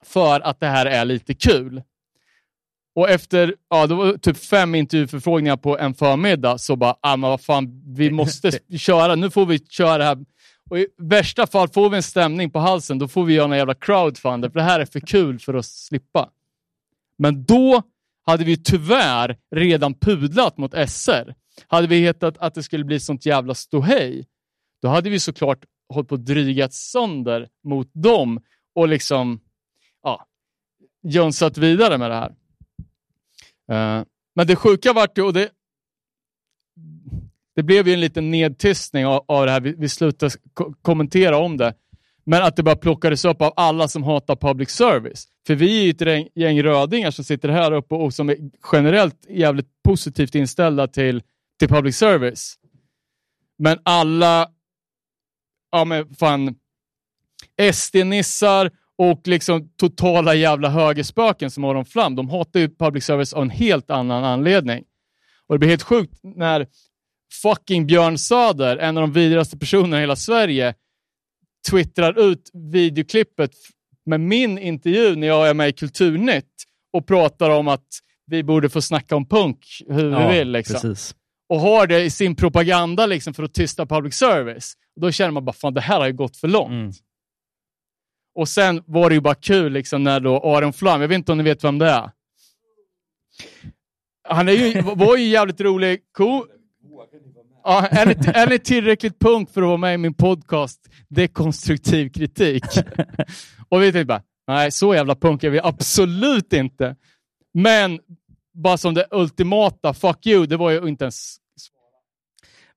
för 0.03 0.39
att 0.39 0.59
det 0.59 0.67
här 0.67 0.85
är 0.85 1.05
lite 1.05 1.33
kul? 1.33 1.81
Och 2.95 3.09
efter 3.09 3.55
ja, 3.69 3.87
det 3.87 3.95
var 3.95 4.17
typ 4.17 4.37
fem 4.37 4.75
intervjuförfrågningar 4.75 5.57
på 5.57 5.77
en 5.77 5.93
förmiddag 5.93 6.57
så 6.57 6.75
bara, 6.75 6.95
ah, 7.01 7.17
men 7.17 7.29
vad 7.29 7.41
fan, 7.41 7.81
vi 7.85 8.11
måste 8.21 8.51
köra, 8.77 9.15
nu 9.15 9.29
får 9.29 9.45
vi 9.45 9.59
köra 9.59 9.97
det 9.97 10.03
här. 10.03 10.17
Och 10.69 10.79
i 10.79 10.87
värsta 10.97 11.47
fall 11.47 11.69
får 11.69 11.89
vi 11.89 11.97
en 11.97 12.03
stämning 12.03 12.51
på 12.51 12.59
halsen, 12.59 12.99
då 12.99 13.07
får 13.07 13.23
vi 13.23 13.33
göra 13.33 13.51
en 13.51 13.57
jävla 13.57 13.73
crowdfunder, 13.73 14.49
för 14.49 14.59
det 14.59 14.65
här 14.65 14.79
är 14.79 14.85
för 14.85 14.99
kul 14.99 15.39
för 15.39 15.53
att 15.53 15.65
slippa. 15.65 16.29
Men 17.17 17.43
då 17.43 17.83
hade 18.25 18.43
vi 18.43 18.57
tyvärr 18.57 19.37
redan 19.55 19.93
pudlat 19.93 20.57
mot 20.57 20.89
SR. 20.89 21.33
Hade 21.67 21.87
vi 21.87 21.99
hetat 21.99 22.37
att 22.37 22.53
det 22.53 22.63
skulle 22.63 22.83
bli 22.83 22.99
sånt 22.99 23.25
jävla 23.25 23.55
ståhej, 23.55 24.27
då 24.81 24.87
hade 24.87 25.09
vi 25.09 25.19
såklart 25.19 25.65
hållit 25.93 26.09
på 26.09 26.15
att 26.15 26.25
drygat 26.25 26.73
sönder 26.73 27.49
mot 27.63 27.89
dem 27.93 28.41
och 28.75 28.87
liksom 28.87 29.39
ja, 30.03 30.27
jönsat 31.03 31.57
vidare 31.57 31.97
med 31.97 32.11
det 32.11 32.15
här. 32.15 32.35
Eh, 33.71 34.03
men 34.35 34.47
det 34.47 34.55
sjuka 34.55 34.93
vart 34.93 35.17
ju, 35.17 35.21
och 35.21 35.33
det, 35.33 35.49
det 37.55 37.63
blev 37.63 37.87
ju 37.87 37.93
en 37.93 37.99
liten 37.99 38.31
nedtystning 38.31 39.05
av, 39.05 39.25
av 39.27 39.45
det 39.45 39.51
här, 39.51 39.61
vi, 39.61 39.75
vi 39.77 39.89
slutade 39.89 40.31
ko- 40.53 40.73
kommentera 40.81 41.37
om 41.37 41.57
det, 41.57 41.73
men 42.23 42.43
att 42.43 42.55
det 42.55 42.63
bara 42.63 42.75
plockades 42.75 43.25
upp 43.25 43.41
av 43.41 43.53
alla 43.55 43.87
som 43.87 44.03
hatar 44.03 44.35
public 44.35 44.69
service. 44.69 45.27
För 45.47 45.55
vi 45.55 45.79
är 45.79 45.83
ju 45.83 45.89
ett 45.89 46.01
gäng, 46.01 46.27
gäng 46.35 46.63
rödingar 46.63 47.11
som 47.11 47.25
sitter 47.25 47.49
här 47.49 47.71
uppe 47.71 47.95
och 47.95 48.13
som 48.13 48.29
är 48.29 48.37
generellt 48.71 49.25
jävligt 49.29 49.83
positivt 49.83 50.35
inställda 50.35 50.87
till, 50.87 51.23
till 51.59 51.67
public 51.67 51.97
service. 51.97 52.55
Men 53.57 53.79
alla, 53.83 54.49
ja 55.71 55.85
men 55.85 56.15
fan, 56.15 56.55
SD-nissar 57.73 58.71
och 58.97 59.27
liksom 59.27 59.69
totala 59.77 60.35
jävla 60.35 60.69
högerspöken 60.69 61.51
som 61.51 61.63
Aron 61.63 61.85
Flam, 61.85 62.15
de 62.15 62.29
hatar 62.29 62.59
ju 62.59 62.75
public 62.75 63.05
service 63.05 63.33
av 63.33 63.43
en 63.43 63.49
helt 63.49 63.91
annan 63.91 64.23
anledning. 64.23 64.83
Och 65.47 65.55
det 65.55 65.59
blir 65.59 65.69
helt 65.69 65.83
sjukt 65.83 66.19
när 66.23 66.67
fucking 67.41 67.87
Björn 67.87 68.17
Söder, 68.17 68.77
en 68.77 68.97
av 68.97 69.01
de 69.01 69.11
vidrigaste 69.11 69.57
personerna 69.57 69.97
i 69.97 69.99
hela 69.99 70.15
Sverige, 70.15 70.73
twittrar 71.69 72.19
ut 72.31 72.49
videoklippet 72.53 73.51
med 74.05 74.19
min 74.19 74.57
intervju 74.57 75.15
när 75.15 75.27
jag 75.27 75.49
är 75.49 75.53
med 75.53 75.69
i 75.69 75.73
Kulturnytt 75.73 76.63
och 76.93 77.07
pratar 77.07 77.49
om 77.49 77.67
att 77.67 77.87
vi 78.25 78.43
borde 78.43 78.69
få 78.69 78.81
snacka 78.81 79.15
om 79.15 79.25
punk 79.25 79.65
hur 79.87 80.09
vi 80.09 80.37
vill. 80.37 80.51
Liksom 80.51 80.73
precis. 80.73 81.15
Och 81.49 81.59
har 81.59 81.87
det 81.87 82.03
i 82.03 82.09
sin 82.09 82.35
propaganda 82.35 83.05
liksom, 83.05 83.33
för 83.33 83.43
att 83.43 83.53
tysta 83.53 83.85
public 83.85 84.15
service. 84.15 84.73
Då 84.95 85.11
känner 85.11 85.31
man 85.31 85.45
bara, 85.45 85.53
fan 85.53 85.73
det 85.73 85.81
här 85.81 85.99
har 85.99 86.07
ju 86.07 86.13
gått 86.13 86.37
för 86.37 86.47
långt. 86.47 86.71
Mm. 86.71 86.91
Och 88.35 88.49
sen 88.49 88.83
var 88.85 89.09
det 89.09 89.15
ju 89.15 89.21
bara 89.21 89.35
kul 89.35 89.73
liksom, 89.73 90.03
när 90.03 90.19
då 90.19 90.37
Aron 90.39 90.73
Flam, 90.73 91.01
jag 91.01 91.07
vet 91.07 91.15
inte 91.15 91.31
om 91.31 91.37
ni 91.37 91.43
vet 91.43 91.63
vem 91.63 91.79
det 91.79 91.89
är. 91.89 92.11
Han 94.29 94.47
är 94.47 94.53
ju, 94.53 94.81
var 94.81 95.17
ju 95.17 95.25
jävligt 95.25 95.61
rolig. 95.61 95.99
Cool. 96.17 96.47
Ja, 97.63 97.87
är, 97.87 98.05
ni, 98.05 98.15
är 98.33 98.49
ni 98.49 98.59
tillräckligt 98.59 99.19
punk 99.19 99.49
för 99.49 99.61
att 99.61 99.67
vara 99.67 99.77
med 99.77 99.93
i 99.93 99.97
min 99.97 100.13
podcast 100.13 100.79
Dekonstruktiv 101.07 102.09
kritik? 102.09 102.63
och 103.69 103.81
vi 103.81 103.91
tänkte 103.91 104.05
bara, 104.05 104.23
nej 104.47 104.71
så 104.71 104.95
jävla 104.95 105.15
punk 105.15 105.43
är 105.43 105.49
vi 105.49 105.59
absolut 105.63 106.53
inte. 106.53 106.95
Men 107.53 107.99
bara 108.63 108.77
som 108.77 108.93
det 108.93 109.05
ultimata, 109.11 109.93
fuck 109.93 110.25
you, 110.27 110.45
det 110.45 110.57
var 110.57 110.71
ju 110.71 110.87
inte 110.87 111.03
ens 111.03 111.37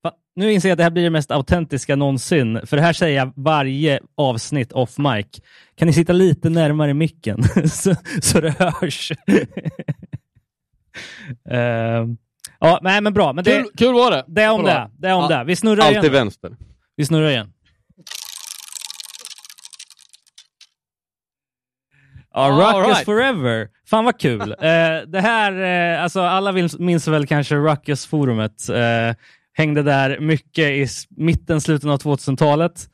Va? 0.02 0.12
Nu 0.36 0.52
inser 0.52 0.68
jag 0.68 0.74
att 0.74 0.78
det 0.78 0.82
här 0.82 0.90
blir 0.90 1.02
det 1.02 1.10
mest 1.10 1.30
autentiska 1.30 1.96
någonsin, 1.96 2.60
för 2.66 2.76
det 2.76 2.82
här 2.82 2.92
säger 2.92 3.16
jag 3.18 3.32
varje 3.36 4.00
avsnitt 4.16 4.72
off 4.72 4.98
mic. 4.98 5.26
Kan 5.74 5.86
ni 5.88 5.92
sitta 5.92 6.12
lite 6.12 6.50
närmare 6.50 6.94
micken 6.94 7.42
så, 7.68 7.94
så 8.22 8.40
det 8.40 8.50
hörs? 8.58 9.12
Ehm, 11.50 12.16
ja, 12.60 12.78
nej 12.82 13.00
men 13.00 13.14
bra. 13.14 13.32
Men 13.32 13.44
det, 13.44 13.50
Kul, 13.62 13.70
kul 13.76 13.94
var 13.94 14.10
det. 14.10 14.24
det 14.28 14.42
är 14.42 14.50
om 14.50 14.62
det. 14.64 14.90
Det 14.98 15.08
är 15.08 15.14
om 15.14 15.26
Ja, 15.30 15.38
det. 15.38 15.44
Vi 15.44 15.56
snurrar 15.56 15.82
Alltid 15.84 16.02
igen. 16.02 16.12
vänster. 16.12 16.56
Vi 16.96 17.06
snurrar 17.06 17.30
igen. 17.30 17.52
Ja, 22.34 22.40
All 22.40 22.80
Ruckus 22.80 22.96
right. 22.96 23.04
Forever. 23.04 23.68
Fan 23.90 24.04
vad 24.04 24.20
kul. 24.20 24.54
Eh, 24.62 25.00
det 25.06 25.20
här, 25.20 25.62
eh, 25.94 26.02
alltså 26.02 26.20
alla 26.20 26.52
minns 26.78 27.08
väl 27.08 27.26
kanske 27.26 27.56
Ruckus-forumet. 27.56 28.68
Eh, 28.68 29.16
hängde 29.54 29.82
där 29.82 30.20
mycket 30.20 30.64
i 30.64 30.86
mitten, 31.16 31.60
slutet 31.60 31.90
av 31.90 31.98
2000-talet. 31.98 32.88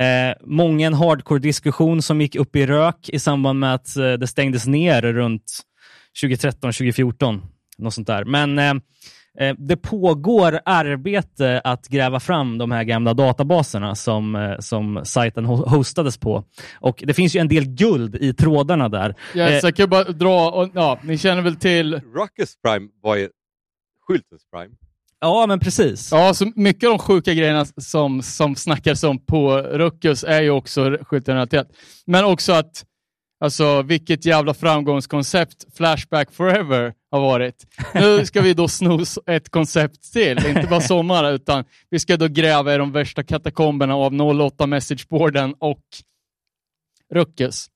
Eh, 0.00 0.36
många 0.46 0.86
en 0.86 0.94
hardcore-diskussion 0.94 2.02
som 2.02 2.20
gick 2.20 2.36
upp 2.36 2.56
i 2.56 2.66
rök 2.66 3.08
i 3.08 3.18
samband 3.18 3.58
med 3.58 3.74
att 3.74 3.96
eh, 3.96 4.12
det 4.12 4.26
stängdes 4.26 4.66
ner 4.66 5.02
runt 5.02 5.52
2013, 6.22 6.72
2014. 6.72 7.42
Något 7.78 7.94
sånt 7.94 8.06
där. 8.06 8.24
Men 8.24 8.58
eh, 8.58 8.74
det 9.58 9.76
pågår 9.76 10.60
arbete 10.64 11.60
att 11.64 11.88
gräva 11.88 12.20
fram 12.20 12.58
de 12.58 12.70
här 12.70 12.84
gamla 12.84 13.14
databaserna 13.14 13.94
som, 13.94 14.34
eh, 14.36 14.58
som 14.58 15.00
sajten 15.04 15.46
ho- 15.46 15.68
hostades 15.68 16.18
på. 16.18 16.44
Och 16.80 17.02
det 17.06 17.14
finns 17.14 17.36
ju 17.36 17.40
en 17.40 17.48
del 17.48 17.64
guld 17.64 18.14
i 18.16 18.34
trådarna 18.34 18.88
där. 18.88 19.14
Ja, 19.34 19.48
Eh, 19.48 19.60
jag 19.62 19.76
kan 19.76 19.90
bara 19.90 20.04
dra, 20.04 20.50
och, 20.50 20.70
ja, 20.74 20.98
ni 21.02 21.18
känner 21.18 21.42
väl 21.42 21.56
till, 21.56 21.94
Ruckus 21.94 22.54
Prime 22.62 22.88
var 23.02 23.16
ju 23.16 23.28
Schultens 24.06 24.42
Prime. 24.52 24.74
Ja, 25.20 25.44
men 25.48 25.60
precis. 25.60 26.12
ja, 26.12 26.34
så 26.34 26.52
mycket 26.56 26.86
av 26.86 26.92
de 26.92 26.98
sjuka 26.98 27.34
grejerna 27.34 27.64
som, 27.76 28.22
som 28.22 28.56
snackas 28.56 29.04
om 29.04 29.18
på 29.26 29.56
Ruckus 29.58 30.24
är 30.24 30.42
ju 30.42 30.50
också 30.50 30.98
skyltrelaterat. 31.02 31.68
Men 32.06 32.24
också 32.24 32.52
att, 32.52 32.84
alltså 33.40 33.82
vilket 33.82 34.24
jävla 34.26 34.54
framgångskoncept 34.54 35.76
Flashback 35.76 36.32
Forever 36.32 36.92
har 37.14 37.20
varit. 37.20 37.66
Nu 37.94 38.26
ska 38.26 38.40
vi 38.40 38.54
då 38.54 38.68
sno 38.68 39.00
ett 39.26 39.48
koncept 39.48 40.12
till, 40.12 40.46
inte 40.46 40.66
bara 40.70 40.80
sommar, 40.80 41.32
utan 41.32 41.64
vi 41.90 41.98
ska 41.98 42.16
då 42.16 42.28
gräva 42.28 42.74
i 42.74 42.78
de 42.78 42.92
värsta 42.92 43.22
katakomberna 43.22 43.94
av 43.94 44.14
08 44.40 44.66
messageboarden 44.66 45.54
och 45.58 45.82
Ruckus. 47.14 47.66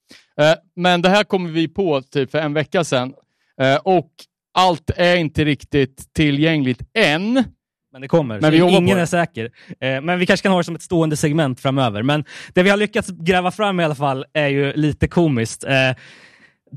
Eh, 0.40 0.54
Men 0.76 1.02
det 1.02 1.08
här 1.08 1.24
kommer 1.24 1.50
vi 1.50 1.68
på 1.68 2.02
typ 2.02 2.30
för 2.30 2.38
en 2.38 2.54
vecka 2.54 2.84
sedan. 2.84 3.14
Eh, 3.60 3.76
och 3.76 4.10
allt 4.54 4.90
är 4.96 5.16
inte 5.16 5.44
riktigt 5.44 6.14
tillgängligt 6.14 6.82
än. 6.94 7.44
Men 7.92 8.00
det 8.00 8.08
kommer. 8.08 8.40
Men 8.40 8.50
vi 8.50 8.58
Ingen 8.58 8.98
är 8.98 9.06
säker. 9.06 9.50
Eh, 9.80 10.00
men 10.00 10.18
vi 10.18 10.26
kanske 10.26 10.42
kan 10.42 10.52
ha 10.52 10.58
det 10.58 10.64
som 10.64 10.74
ett 10.74 10.82
stående 10.82 11.16
segment 11.16 11.60
framöver. 11.60 12.02
Men 12.02 12.24
det 12.54 12.62
vi 12.62 12.70
har 12.70 12.76
lyckats 12.76 13.08
gräva 13.08 13.50
fram 13.50 13.80
i 13.80 13.84
alla 13.84 13.94
fall 13.94 14.24
är 14.32 14.48
ju 14.48 14.72
lite 14.72 15.08
komiskt. 15.08 15.64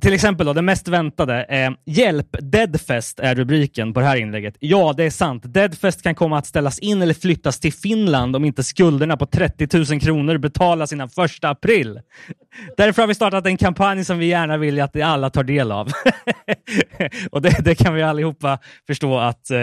Till 0.01 0.13
exempel 0.13 0.45
då, 0.45 0.53
det 0.53 0.61
mest 0.61 0.87
väntade. 0.87 1.43
Eh, 1.43 1.71
Hjälp, 1.85 2.27
Deadfest 2.39 3.19
är 3.19 3.35
rubriken 3.35 3.93
på 3.93 3.99
det 3.99 4.05
här 4.05 4.15
inlägget. 4.15 4.55
Ja, 4.59 4.93
det 4.97 5.03
är 5.03 5.09
sant. 5.09 5.43
Deadfest 5.45 6.01
kan 6.03 6.15
komma 6.15 6.37
att 6.37 6.45
ställas 6.45 6.79
in 6.79 7.01
eller 7.01 7.13
flyttas 7.13 7.59
till 7.59 7.73
Finland 7.73 8.35
om 8.35 8.45
inte 8.45 8.63
skulderna 8.63 9.17
på 9.17 9.25
30 9.25 9.77
000 9.91 10.01
kronor 10.01 10.37
betalas 10.37 10.93
innan 10.93 11.09
första 11.09 11.49
april. 11.49 11.99
Därför 12.77 13.01
har 13.01 13.07
vi 13.07 13.15
startat 13.15 13.45
en 13.45 13.57
kampanj 13.57 14.05
som 14.05 14.17
vi 14.17 14.25
gärna 14.25 14.57
vill 14.57 14.81
att 14.81 15.01
alla 15.01 15.29
tar 15.29 15.43
del 15.43 15.71
av. 15.71 15.91
Och 17.31 17.41
det, 17.41 17.55
det 17.63 17.75
kan 17.75 17.93
vi 17.93 18.03
allihopa 18.03 18.59
förstå 18.87 19.17
att 19.17 19.51
eh, 19.51 19.59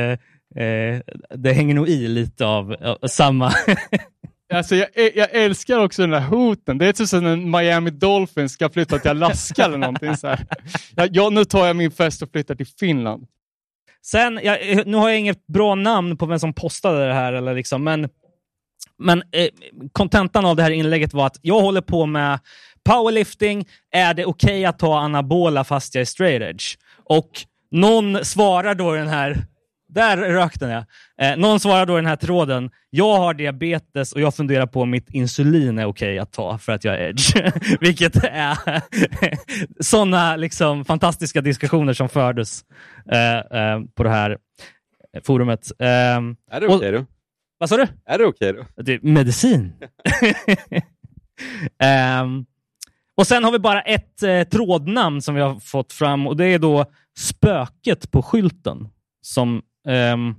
eh, 0.65 1.01
det 1.35 1.53
hänger 1.53 1.75
nog 1.75 1.89
i 1.89 2.09
lite 2.09 2.47
av 2.47 2.73
eh, 2.73 2.95
samma... 3.07 3.53
Alltså, 4.55 4.75
jag, 4.75 4.89
jag 5.15 5.29
älskar 5.33 5.79
också 5.79 6.03
den 6.03 6.13
här 6.13 6.29
hoten. 6.29 6.79
Det 6.79 6.87
är 6.87 6.93
typ 6.93 7.09
som 7.09 7.27
en 7.27 7.51
Miami 7.51 7.91
Dolphins 7.91 8.53
ska 8.53 8.69
flytta 8.69 8.99
till 8.99 9.11
Alaska 9.11 9.65
eller 9.65 9.79
någonting. 9.79 10.17
Så 10.17 10.27
här. 10.27 10.47
Ja, 11.11 11.31
nu 11.31 11.45
tar 11.45 11.67
jag 11.67 11.77
min 11.77 11.91
fest 11.91 12.23
och 12.23 12.31
flyttar 12.33 12.55
till 12.55 12.67
Finland. 12.67 13.27
Sen, 14.03 14.41
jag, 14.43 14.71
eh, 14.71 14.83
nu 14.87 14.97
har 14.97 15.09
jag 15.09 15.19
inget 15.19 15.47
bra 15.47 15.75
namn 15.75 16.17
på 16.17 16.27
vem 16.27 16.39
som 16.39 16.55
postade 16.55 17.07
det 17.07 17.15
här, 17.15 17.33
eller 17.33 17.55
liksom, 17.55 17.85
men 17.85 18.09
men 18.99 19.23
eh, 19.33 19.49
kontentan 19.93 20.45
av 20.45 20.57
det 20.57 20.63
här 20.63 20.71
inlägget 20.71 21.15
var 21.15 21.27
att 21.27 21.39
jag 21.43 21.61
håller 21.61 21.81
på 21.81 22.07
med 22.07 22.39
powerlifting. 22.85 23.69
Är 23.91 24.15
det 24.15 24.25
okej 24.25 24.65
att 24.65 24.79
ta 24.79 24.99
anabola 24.99 25.65
fast 25.65 25.95
jag 25.95 26.03
är 26.03 26.05
straight 26.05 26.43
edge? 26.43 26.77
Och 27.05 27.31
någon 27.71 28.25
svarar 28.25 28.75
då 28.75 28.93
den 28.93 29.09
här 29.09 29.47
där 29.89 30.17
rök 30.17 30.61
den 30.61 30.71
ja. 30.71 30.85
Eh, 31.21 31.37
någon 31.37 31.61
svarar 31.61 31.87
då 31.87 31.93
i 31.93 31.97
den 31.97 32.07
här 32.07 32.17
tråden. 32.17 32.71
Jag 32.91 33.19
har 33.19 33.35
diabetes 33.35 34.13
och 34.13 34.21
jag 34.21 34.35
funderar 34.35 34.67
på 34.67 34.83
om 34.83 34.91
mitt 34.91 35.11
insulin 35.11 35.79
är 35.79 35.85
okej 35.85 36.19
att 36.19 36.33
ta 36.33 36.59
för 36.59 36.73
att 36.73 36.85
jag 36.85 36.95
är 36.95 37.09
edge. 37.09 37.37
Vilket 37.81 38.17
är 38.25 38.59
sådana 39.83 40.37
liksom, 40.37 40.85
fantastiska 40.85 41.41
diskussioner 41.41 41.93
som 41.93 42.09
fördes 42.09 42.65
eh, 43.13 43.39
eh, 43.39 43.81
på 43.95 44.03
det 44.03 44.11
här 44.11 44.39
forumet. 45.25 45.73
Eh, 45.79 45.87
Är 45.87 46.61
det 46.61 46.67
okej 46.67 46.93
då? 46.93 47.05
vad 47.59 47.69
sa 47.69 47.77
du? 47.77 47.87
Är 48.07 48.19
det 48.19 48.25
okej 48.25 48.53
då? 48.53 48.83
Det 48.83 48.93
är 48.95 49.01
medicin. 49.03 49.73
Ehm, 51.83 52.47
och 53.17 53.27
sen 53.27 53.45
har 53.45 53.53
vi 53.53 53.59
bara 53.59 53.83
ett 53.83 54.23
eh, 54.23 54.43
trådnamn 54.43 55.23
som 55.23 55.35
vi 55.35 55.41
har 55.41 55.61
fått 55.61 55.93
fram 55.93 56.27
och 56.27 56.37
det 56.37 56.47
är 56.47 56.59
då 56.59 56.85
spöket 57.19 58.11
på 58.11 58.23
skylten. 58.23 58.89
Som 59.21 59.63
um, 59.89 60.37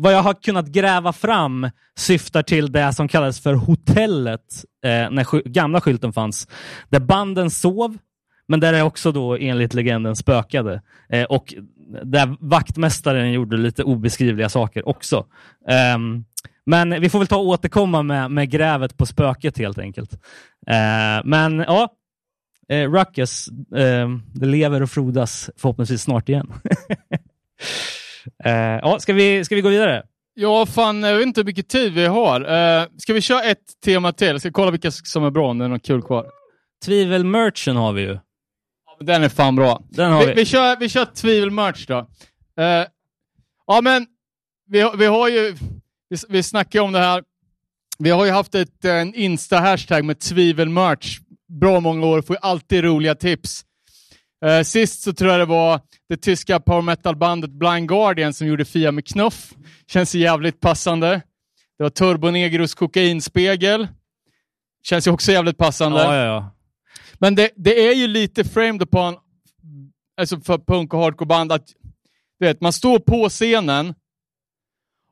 vad 0.00 0.12
jag 0.12 0.22
har 0.22 0.34
kunnat 0.34 0.66
gräva 0.66 1.12
fram 1.12 1.70
syftar 1.96 2.42
till 2.42 2.72
det 2.72 2.92
som 2.92 3.08
kallades 3.08 3.40
för 3.40 3.54
hotellet 3.54 4.64
eh, 4.84 5.10
när 5.10 5.24
sky- 5.24 5.42
gamla 5.44 5.80
skylten 5.80 6.12
fanns. 6.12 6.48
Där 6.88 7.00
banden 7.00 7.50
sov, 7.50 7.98
men 8.48 8.60
där 8.60 8.72
det 8.72 8.82
också 8.82 9.12
då 9.12 9.36
enligt 9.36 9.74
legenden 9.74 10.16
spökade. 10.16 10.82
Eh, 11.08 11.24
och 11.24 11.54
där 12.02 12.36
vaktmästaren 12.40 13.32
gjorde 13.32 13.56
lite 13.56 13.84
obeskrivliga 13.84 14.48
saker 14.48 14.88
också. 14.88 15.26
Um, 15.96 16.24
men 16.66 17.00
vi 17.00 17.10
får 17.10 17.18
väl 17.18 17.28
ta 17.28 17.36
och 17.36 17.46
återkomma 17.46 18.02
med, 18.02 18.30
med 18.30 18.50
grävet 18.50 18.96
på 18.96 19.06
spöket 19.06 19.58
helt 19.58 19.78
enkelt. 19.78 20.12
Uh, 20.70 21.24
men 21.24 21.58
ja, 21.58 21.88
uh, 22.72 22.92
Ruckus, 22.92 23.48
uh, 23.76 24.18
det 24.34 24.46
lever 24.46 24.82
och 24.82 24.90
frodas 24.90 25.50
förhoppningsvis 25.56 26.02
snart 26.02 26.28
igen. 26.28 26.52
eh, 28.44 28.52
ja, 28.52 28.98
ska, 28.98 29.12
vi, 29.12 29.44
ska 29.44 29.54
vi 29.54 29.60
gå 29.60 29.68
vidare? 29.68 30.02
Ja, 30.34 30.66
fan, 30.66 31.02
jag 31.02 31.16
vet 31.16 31.26
inte 31.26 31.40
hur 31.40 31.46
mycket 31.46 31.68
tid 31.68 31.92
vi 31.92 32.06
har. 32.06 32.40
Uh, 32.40 32.88
ska 32.98 33.12
vi 33.12 33.20
köra 33.20 33.42
ett 33.42 33.80
tema 33.84 34.12
till? 34.12 34.26
Jag 34.26 34.40
ska 34.40 34.50
kolla 34.50 34.70
vilka 34.70 34.90
som 34.90 35.24
är 35.24 35.30
bra 35.30 35.50
om 35.50 35.58
det 35.58 35.64
är 35.64 35.68
något 35.68 35.86
kul 35.86 36.02
kvar. 36.02 36.26
Tvivel-merchen 36.84 37.76
har 37.76 37.92
vi 37.92 38.02
ju. 38.02 38.18
Den 39.00 39.22
är 39.22 39.28
fan 39.28 39.56
bra. 39.56 39.82
Den 39.88 40.12
har 40.12 40.20
Vi, 40.20 40.26
vi. 40.26 40.34
vi, 40.34 40.44
kör, 40.44 40.76
vi 40.76 40.88
kör 40.88 41.04
tvivel-merch 41.04 41.86
då. 41.88 41.98
Eh, 42.62 42.86
ja, 43.66 43.80
men 43.82 44.06
vi, 44.66 44.90
vi 44.98 45.06
har 45.06 45.28
ju, 45.28 45.56
vi, 46.08 46.16
vi 46.28 46.42
snackar 46.42 46.78
ju 46.78 46.84
om 46.84 46.92
det 46.92 46.98
här. 46.98 47.24
Vi 47.98 48.10
har 48.10 48.24
ju 48.24 48.30
haft 48.30 48.54
ett, 48.54 48.84
en 48.84 49.14
Insta-hashtag 49.14 50.02
med 50.02 50.18
tvivel-merch 50.18 51.18
bra 51.60 51.80
många 51.80 52.06
år, 52.06 52.22
får 52.22 52.36
alltid 52.40 52.84
roliga 52.84 53.14
tips. 53.14 53.64
Eh, 54.44 54.62
sist 54.62 55.02
så 55.02 55.12
tror 55.12 55.30
jag 55.30 55.40
det 55.40 55.44
var 55.44 55.80
det 56.08 56.16
tyska 56.16 56.60
power 56.60 56.82
metal-bandet 56.82 57.50
Blind 57.50 57.88
Guardian 57.88 58.34
som 58.34 58.46
gjorde 58.46 58.64
Fia 58.64 58.92
med 58.92 59.06
knuff. 59.06 59.54
Känns 59.86 60.14
jävligt 60.14 60.60
passande. 60.60 61.22
Det 61.78 61.82
var 61.82 61.90
Turbonegros 61.90 62.74
kokainspegel. 62.74 63.88
Känns 64.86 65.06
ju 65.06 65.10
också 65.10 65.32
jävligt 65.32 65.58
passande. 65.58 66.00
Ja, 66.02 66.16
ja, 66.16 66.24
ja. 66.24 66.50
Men 67.18 67.34
det, 67.34 67.50
det 67.56 67.88
är 67.88 67.94
ju 67.94 68.06
lite 68.06 68.44
framed 68.44 68.82
upon, 68.82 69.16
alltså 70.20 70.40
för 70.40 70.58
punk 70.58 70.94
och 70.94 71.00
hardcoreband, 71.00 71.52
att 71.52 71.66
du 72.38 72.46
vet, 72.46 72.60
man 72.60 72.72
står 72.72 72.98
på 72.98 73.28
scenen 73.28 73.94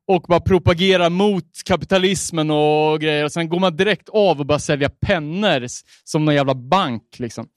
och 0.06 0.22
bara 0.22 0.40
propagerar 0.40 1.10
mot 1.10 1.62
kapitalismen 1.64 2.50
och 2.50 3.00
grejer 3.00 3.24
och 3.24 3.32
sen 3.32 3.48
går 3.48 3.60
man 3.60 3.76
direkt 3.76 4.08
av 4.08 4.40
och 4.40 4.46
bara 4.46 4.58
sälja 4.58 4.90
pennor 4.90 5.66
som 6.04 6.24
någon 6.24 6.34
jävla 6.34 6.54
bank. 6.54 7.02
Liksom. 7.18 7.48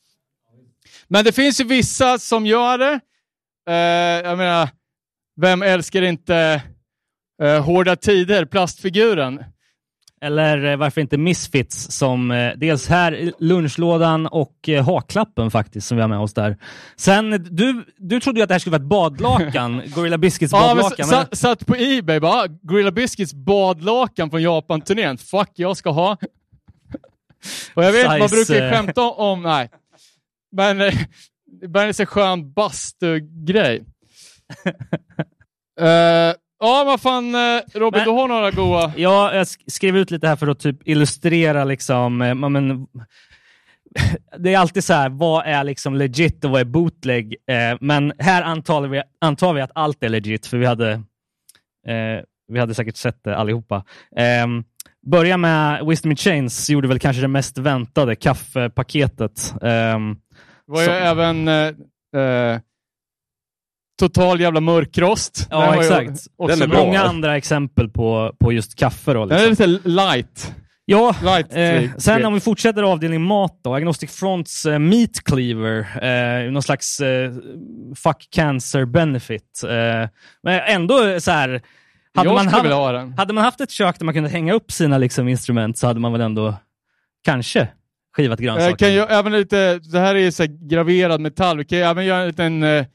Men 1.08 1.26
det 1.26 1.32
finns 1.32 1.60
ju 1.62 1.64
vissa 1.64 2.18
som 2.20 2.46
gör 2.46 2.78
det. 2.78 3.00
Eh, 3.70 3.76
jag 4.30 4.38
menar, 4.38 4.70
vem 5.42 5.62
älskar 5.62 6.02
inte 6.02 6.62
eh, 7.44 7.64
Hårda 7.66 7.96
Tider, 7.96 8.46
plastfiguren? 8.46 9.44
Eller 10.22 10.66
eh, 10.72 10.78
varför 10.78 11.02
inte 11.02 11.18
Misfits 11.18 11.92
som 11.92 12.32
eh, 12.32 12.52
dels 12.58 12.88
här 12.88 13.32
lunchlådan 13.40 14.28
och 14.28 14.70
eh, 14.70 14.86
haklappen 14.86 15.52
faktiskt 15.52 15.88
som 15.88 15.98
vi 15.98 16.02
har 16.02 16.08
med 16.08 16.20
oss 16.20 16.34
där. 16.34 16.58
Sen, 16.96 17.30
du, 17.52 17.86
du 17.98 18.20
trodde 18.20 18.40
ju 18.40 18.44
att 18.44 18.48
det 18.48 18.54
här 18.54 18.60
skulle 18.60 18.72
vara 18.78 18.84
ett 18.84 18.90
badlakan, 18.90 19.82
Gorilla 19.96 20.18
Biscuits 20.18 20.54
Ja, 20.54 20.60
men 20.68 20.76
badlakan. 20.78 21.06
s- 21.06 21.12
men, 21.12 21.20
satt, 21.26 21.38
satt 21.38 21.66
på 21.66 21.76
Ebay 21.78 22.20
bara, 22.20 22.42
"Ah, 22.44 22.48
Gorilla 22.62 22.92
Biscuits 22.92 23.34
badlakan 23.34 24.30
från 24.30 24.42
Japan-turnén. 24.42 25.18
Fuck, 25.18 25.50
jag 25.56 25.78
ska 25.78 25.90
ha. 25.90 26.18
Och 27.74 27.84
jag 27.84 27.92
vet, 27.92 28.08
man 28.20 28.30
Size, 28.30 28.36
brukar 28.54 28.66
ju 28.66 28.72
skämta 28.72 29.02
om 29.02 29.44
nej. 29.44 29.70
Men 30.76 30.78
det 31.62 31.68
börjar 31.68 31.94
så 31.94 32.06
skön 32.06 32.54
bastugrej. 32.54 33.84
uh, 35.82 35.86
ja, 36.60 36.84
vad 36.86 37.02
fan, 37.02 37.36
eh, 37.36 37.62
Robin, 37.74 37.98
Men- 38.00 38.06
du 38.08 38.12
har 38.12 38.28
några 38.28 38.52
goa... 38.52 38.94
Ja, 38.98 39.34
jag 39.34 39.44
sk- 39.44 39.64
skrev 39.68 39.98
ut 39.98 40.12
lite 40.12 40.28
här 40.28 40.36
för 40.36 40.48
att 40.48 40.60
typ 40.60 40.88
illustrera 40.88 41.64
liksom, 41.64 42.22
eh, 42.22 42.36
men, 42.36 42.88
det 44.38 44.54
är 44.54 44.58
alltid 44.60 44.84
så 44.84 44.94
här, 44.94 45.10
vad 45.10 45.46
är 45.46 45.64
liksom 45.64 45.96
legit 45.96 46.46
och 46.46 46.52
vad 46.52 46.62
är 46.62 46.66
bootleg? 46.66 47.36
Eh, 47.48 47.78
men 47.82 48.14
här 48.20 48.42
antar 48.44 48.82
vi, 48.82 49.02
antar 49.22 49.54
vi 49.54 49.62
att 49.62 49.72
allt 49.76 50.04
är 50.04 50.10
legit, 50.10 50.46
för 50.46 50.58
vi 50.58 50.66
hade, 50.66 50.92
eh, 51.88 52.24
vi 52.48 52.60
hade 52.60 52.74
säkert 52.74 52.96
sett 52.98 53.24
det 53.24 53.38
allihopa. 53.38 53.84
Eh, 54.18 54.48
börja 55.08 55.38
med 55.38 55.86
Wisdom 55.86 56.12
in 56.12 56.18
Chains, 56.18 56.70
gjorde 56.70 56.88
väl 56.88 57.00
kanske 57.00 57.22
det 57.22 57.28
mest 57.28 57.58
väntade, 57.58 58.16
kaffepaketet. 58.16 59.54
Eh, 59.62 60.00
Det 60.68 60.72
var 60.74 60.80
ju 60.82 60.86
Så- 60.86 60.92
även 60.92 61.48
eh, 61.48 62.22
eh, 62.22 62.60
Total 64.00 64.42
jävla 64.42 64.60
mörkrost. 64.62 65.48
Den 65.50 65.60
ja, 65.60 65.76
ju 65.76 65.82
exakt. 65.82 66.28
också 66.38 66.60
Den. 66.68 66.70
Många 66.70 67.02
andra 67.04 67.38
exempel 67.38 67.90
på, 67.90 68.36
på 68.40 68.52
just 68.54 68.76
kaffe. 68.80 69.14
Då, 69.14 69.26
Den 69.26 69.40
är 69.40 69.48
liksom. 69.50 69.70
lite 69.70 69.90
light. 69.90 70.56
Ja, 70.86 71.16
light 71.24 71.46
Eh, 71.50 71.56
tweak. 71.56 71.92
sen 72.02 72.26
om 72.26 72.34
vi 72.34 72.40
fortsätter 72.40 72.84
avdelning 72.84 73.22
mat 73.22 73.60
då, 73.64 73.74
Agnostic 73.76 74.12
Fronts 74.20 74.66
eh, 74.66 74.80
Meat 74.80 75.24
Cleaver, 75.26 76.04
eh, 76.46 76.52
någon 76.52 76.64
slags 76.64 77.00
eh, 77.00 77.32
fuck 77.96 78.28
cancer 78.32 78.86
benefit. 78.86 79.62
Eh, 79.64 80.10
men 80.44 80.60
ändå 80.68 81.20
så 81.20 81.32
här, 81.32 81.62
hade 82.16 82.30
man, 82.34 82.48
haft, 82.48 82.64
den. 82.64 83.14
hade 83.18 83.34
man 83.34 83.44
haft 83.44 83.62
ett 83.62 83.72
kök 83.72 84.00
där 84.00 84.06
man 84.06 84.14
kunde 84.14 84.30
hänga 84.30 84.54
upp 84.54 84.72
sina 84.72 84.98
liksom, 84.98 85.28
instrument 85.28 85.78
så 85.78 85.88
hade 85.88 86.00
man 86.00 86.12
väl 86.12 86.22
ändå 86.22 86.56
kanske 87.26 87.68
skivat 88.16 88.40
Jag 88.40 88.56
grönsaker. 88.56 88.76
kan 88.76 88.94
ju 88.94 89.00
även 89.00 89.32
lite, 89.32 89.80
det 89.80 90.00
här 90.00 90.16
är 90.16 90.20
ju 90.20 90.32
så 90.32 90.44
här 90.44 90.70
graverad 90.70 91.22
metall. 91.22 91.58
Vi 91.58 91.66
kan 91.66 91.78
ju 91.78 91.84
även 91.84 92.06
göra 92.06 92.22
en 92.22 92.28
liten 92.28 92.64
uh, 92.64 92.86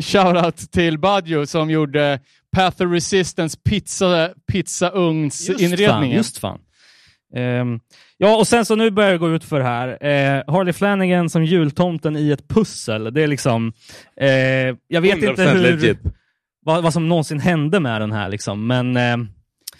shoutout 0.00 0.56
till 0.72 0.98
Baggio 0.98 1.46
som 1.46 1.70
gjorde 1.70 2.20
Path 2.56 2.82
of 2.82 2.92
Resistance 2.92 3.58
pizza, 3.64 4.30
pizzaugnsinredningen. 4.52 6.10
Just 6.10 6.10
fan. 6.10 6.10
Just 6.10 6.38
fan. 6.38 6.58
Ehm, 7.34 7.80
ja, 8.16 8.36
och 8.36 8.46
sen 8.46 8.64
så 8.64 8.76
nu 8.76 8.90
börjar 8.90 9.12
det 9.12 9.18
gå 9.18 9.30
ut 9.30 9.44
för 9.44 9.60
här. 9.60 9.88
Uh, 9.88 10.54
Harley 10.54 10.72
Flanagan 10.72 11.30
som 11.30 11.44
jultomten 11.44 12.16
i 12.16 12.30
ett 12.30 12.48
pussel. 12.48 13.14
Det 13.14 13.22
är 13.22 13.26
liksom... 13.26 13.72
eh, 14.20 14.28
jag 14.88 15.00
vet 15.00 15.16
inte 15.16 15.44
100% 15.44 15.76
hur... 15.76 15.98
vad, 16.64 16.82
vad 16.82 16.92
som 16.92 17.08
någonsin 17.08 17.40
hände 17.40 17.80
med 17.80 18.00
den 18.00 18.12
här. 18.12 18.28
Liksom. 18.28 18.66
Men 18.66 18.96
eh, 18.96 19.16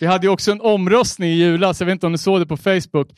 Vi 0.00 0.06
hade 0.06 0.26
ju 0.26 0.32
också 0.32 0.52
en 0.52 0.60
omröstning 0.60 1.30
i 1.30 1.34
julas, 1.34 1.80
jag 1.80 1.86
vet 1.86 1.92
inte 1.92 2.06
om 2.06 2.12
ni 2.12 2.18
såg 2.18 2.40
det 2.40 2.46
på 2.46 2.56
Facebook. 2.56 3.08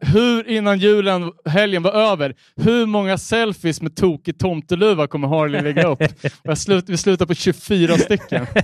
Hur 0.00 0.48
innan 0.48 0.78
julen, 0.78 1.32
helgen 1.48 1.82
var 1.82 1.92
över, 1.92 2.34
hur 2.56 2.86
många 2.86 3.18
selfies 3.18 3.82
med 3.82 3.96
tokig 3.96 4.38
tomteluva 4.38 5.06
kommer 5.06 5.28
Harley 5.28 5.60
lägga 5.60 5.88
upp? 5.88 6.02
Slut, 6.56 6.88
vi 6.88 6.96
slutar 6.96 7.26
på 7.26 7.34
24 7.34 7.98
stycken. 7.98 8.46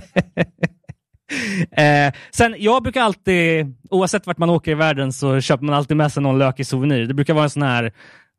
Eh, 1.71 2.13
sen, 2.31 2.55
jag 2.59 2.83
brukar 2.83 3.01
alltid, 3.01 3.75
oavsett 3.89 4.27
vart 4.27 4.37
man 4.37 4.49
åker 4.49 4.71
i 4.71 4.75
världen, 4.75 5.13
så 5.13 5.41
köper 5.41 5.65
man 5.65 5.75
alltid 5.75 5.97
med 5.97 6.11
sig 6.11 6.23
någon 6.23 6.37
lökig 6.37 6.67
souvenir. 6.67 7.05
Det 7.05 7.13
brukar 7.13 7.33
vara 7.33 7.43
en 7.43 7.49
sån 7.49 7.63
här 7.63 7.91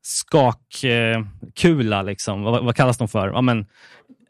skakkula, 0.03 1.99
eh, 1.99 2.05
liksom. 2.05 2.43
vad, 2.43 2.65
vad, 2.65 2.75
kallas 2.75 2.97
de 2.97 3.07
för? 3.07 3.27
Ja, 3.27 3.41
men, 3.41 3.65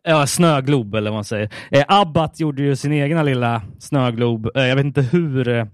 ja, 0.04 0.28
snöglob 0.28 0.96
eller 0.96 1.12
vad 1.12 1.18
man 1.18 1.24
säger. 1.24 1.50
Eh, 1.72 1.84
Abbat 1.88 2.40
gjorde 2.40 2.64
ju 2.64 2.76
sin 2.76 2.94
egna 2.94 3.24
lilla 3.24 3.62
snöglob. 3.80 4.58
Eh, 4.58 4.68
jag 4.68 4.76
vet 4.76 4.86
inte 4.86 5.02
hur 5.02 5.48
eh, 5.48 5.66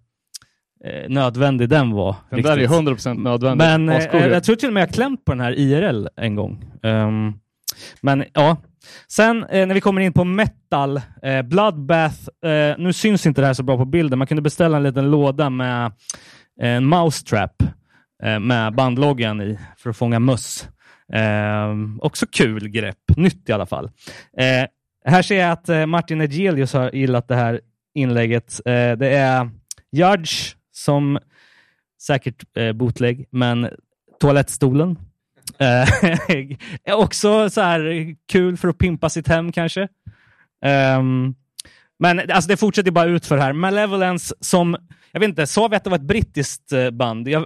nödvändig 1.08 1.70
den 1.70 1.92
var. 1.92 2.15
Den 2.30 2.38
riktigt. 2.38 2.56
där 2.56 2.63
är 2.63 2.68
100% 2.68 3.24
nödvändig. 3.24 3.65
Men 3.65 3.89
eh, 3.89 4.28
jag 4.28 4.44
tror 4.44 4.56
till 4.56 4.70
och 4.70 4.74
med 4.74 4.82
jag 4.82 4.89
klämt 4.94 5.26
på 5.26 5.32
den 5.32 5.42
här 5.42 5.60
IRL 5.60 6.08
en 6.15 6.36
gång. 6.36 6.65
Um, 6.84 7.39
men 8.02 8.26
ja, 8.34 8.58
Sen 9.08 9.44
eh, 9.44 9.68
när 9.68 9.74
vi 9.74 9.82
kommer 9.82 10.02
in 10.02 10.13
på 10.13 10.24
metal, 10.24 11.02
eh, 11.24 11.42
Bloodbath, 11.42 12.18
eh, 12.46 12.76
nu 12.78 12.94
syns 12.94 13.26
inte 13.26 13.42
det 13.42 13.48
här 13.48 13.54
så 13.54 13.63
bra 13.63 13.78
på 13.78 13.86
bilden. 13.86 14.20
Man 14.20 14.28
kunde 14.28 14.42
beställa 14.42 14.78
en 14.78 14.84
liten 14.84 15.12
låda 15.12 15.50
med 15.50 15.86
eh, 16.62 16.70
en 16.70 16.86
mousetrap 16.86 17.63
eh, 18.24 18.39
med 18.39 18.76
bandloggan 18.76 19.42
i 19.42 19.60
för 19.78 19.89
att 19.89 19.98
fånga 19.98 20.20
möss. 20.20 20.68
Eh, 21.13 21.76
också 22.00 22.26
kul 22.32 22.69
grepp, 22.69 22.98
nytt 23.17 23.50
i 23.50 23.52
alla 23.52 23.65
fall. 23.65 23.86
Eh, 24.38 24.67
här 25.06 25.22
ser 25.22 25.39
jag 25.39 25.52
att 25.52 25.69
eh, 25.69 25.86
Martin 25.86 26.22
Egelius 26.22 26.74
har 26.74 26.91
gillat 26.95 27.28
det 27.28 27.36
här 27.36 27.62
inlägget. 27.93 28.62
Eh, 28.65 28.91
det 28.91 29.08
är 29.08 29.50
Judge 29.91 30.56
som 30.72 31.19
säkert 32.02 32.43
bootleg, 32.76 33.26
men 33.30 33.69
toalettstolen 34.19 34.98
Eh, 35.58 35.88
också 36.98 37.50
så 37.50 37.62
här 37.62 38.15
kul 38.32 38.58
för 38.58 38.67
att 38.67 38.78
pimpa 38.78 39.10
sitt 39.10 39.28
hem 39.28 39.52
kanske. 39.52 39.88
Um, 40.98 41.36
men 42.00 42.32
alltså 42.32 42.48
det 42.48 42.58
fortsätter 42.58 42.91
bara 42.91 43.06
ut 43.06 43.26
för 43.26 43.38
här. 43.38 43.54
Malevolence 43.54 44.36
som, 44.39 44.78
jag 45.12 45.19
vet 45.19 45.30
inte, 45.30 45.45
det 45.84 45.89
var 45.89 45.95
ett 45.95 46.02
brittiskt 46.02 46.72
eh, 46.72 46.89
band? 46.89 47.28
Jag, 47.28 47.45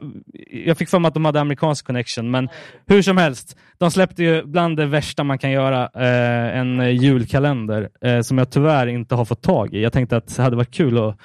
jag 0.66 0.78
fick 0.78 0.90
för 0.90 1.00
mig 1.00 1.08
att 1.08 1.14
de 1.14 1.26
hade 1.26 1.42
amerikansk 1.42 1.86
connection, 1.86 2.32
men 2.32 2.50
hur 2.88 3.02
som 3.02 3.18
helst. 3.18 3.58
De 3.78 3.92
släppte 3.92 4.24
ju 4.24 4.44
bland 4.44 4.78
det 4.78 4.86
värsta 4.86 5.24
man 5.24 5.38
kan 5.38 5.52
göra, 5.52 5.90
eh, 5.96 6.58
en 6.60 6.96
julkalender 6.96 7.90
eh, 8.02 8.22
som 8.22 8.38
jag 8.38 8.52
tyvärr 8.52 8.88
inte 8.88 9.16
har 9.16 9.26
fått 9.26 9.44
tag 9.44 9.74
i. 9.74 9.82
Jag 9.82 9.94
tänkte 9.94 10.18
att 10.18 10.36
det 10.36 10.44
hade 10.44 10.56
varit 10.56 10.74
kul 10.74 10.98
att 10.98 11.18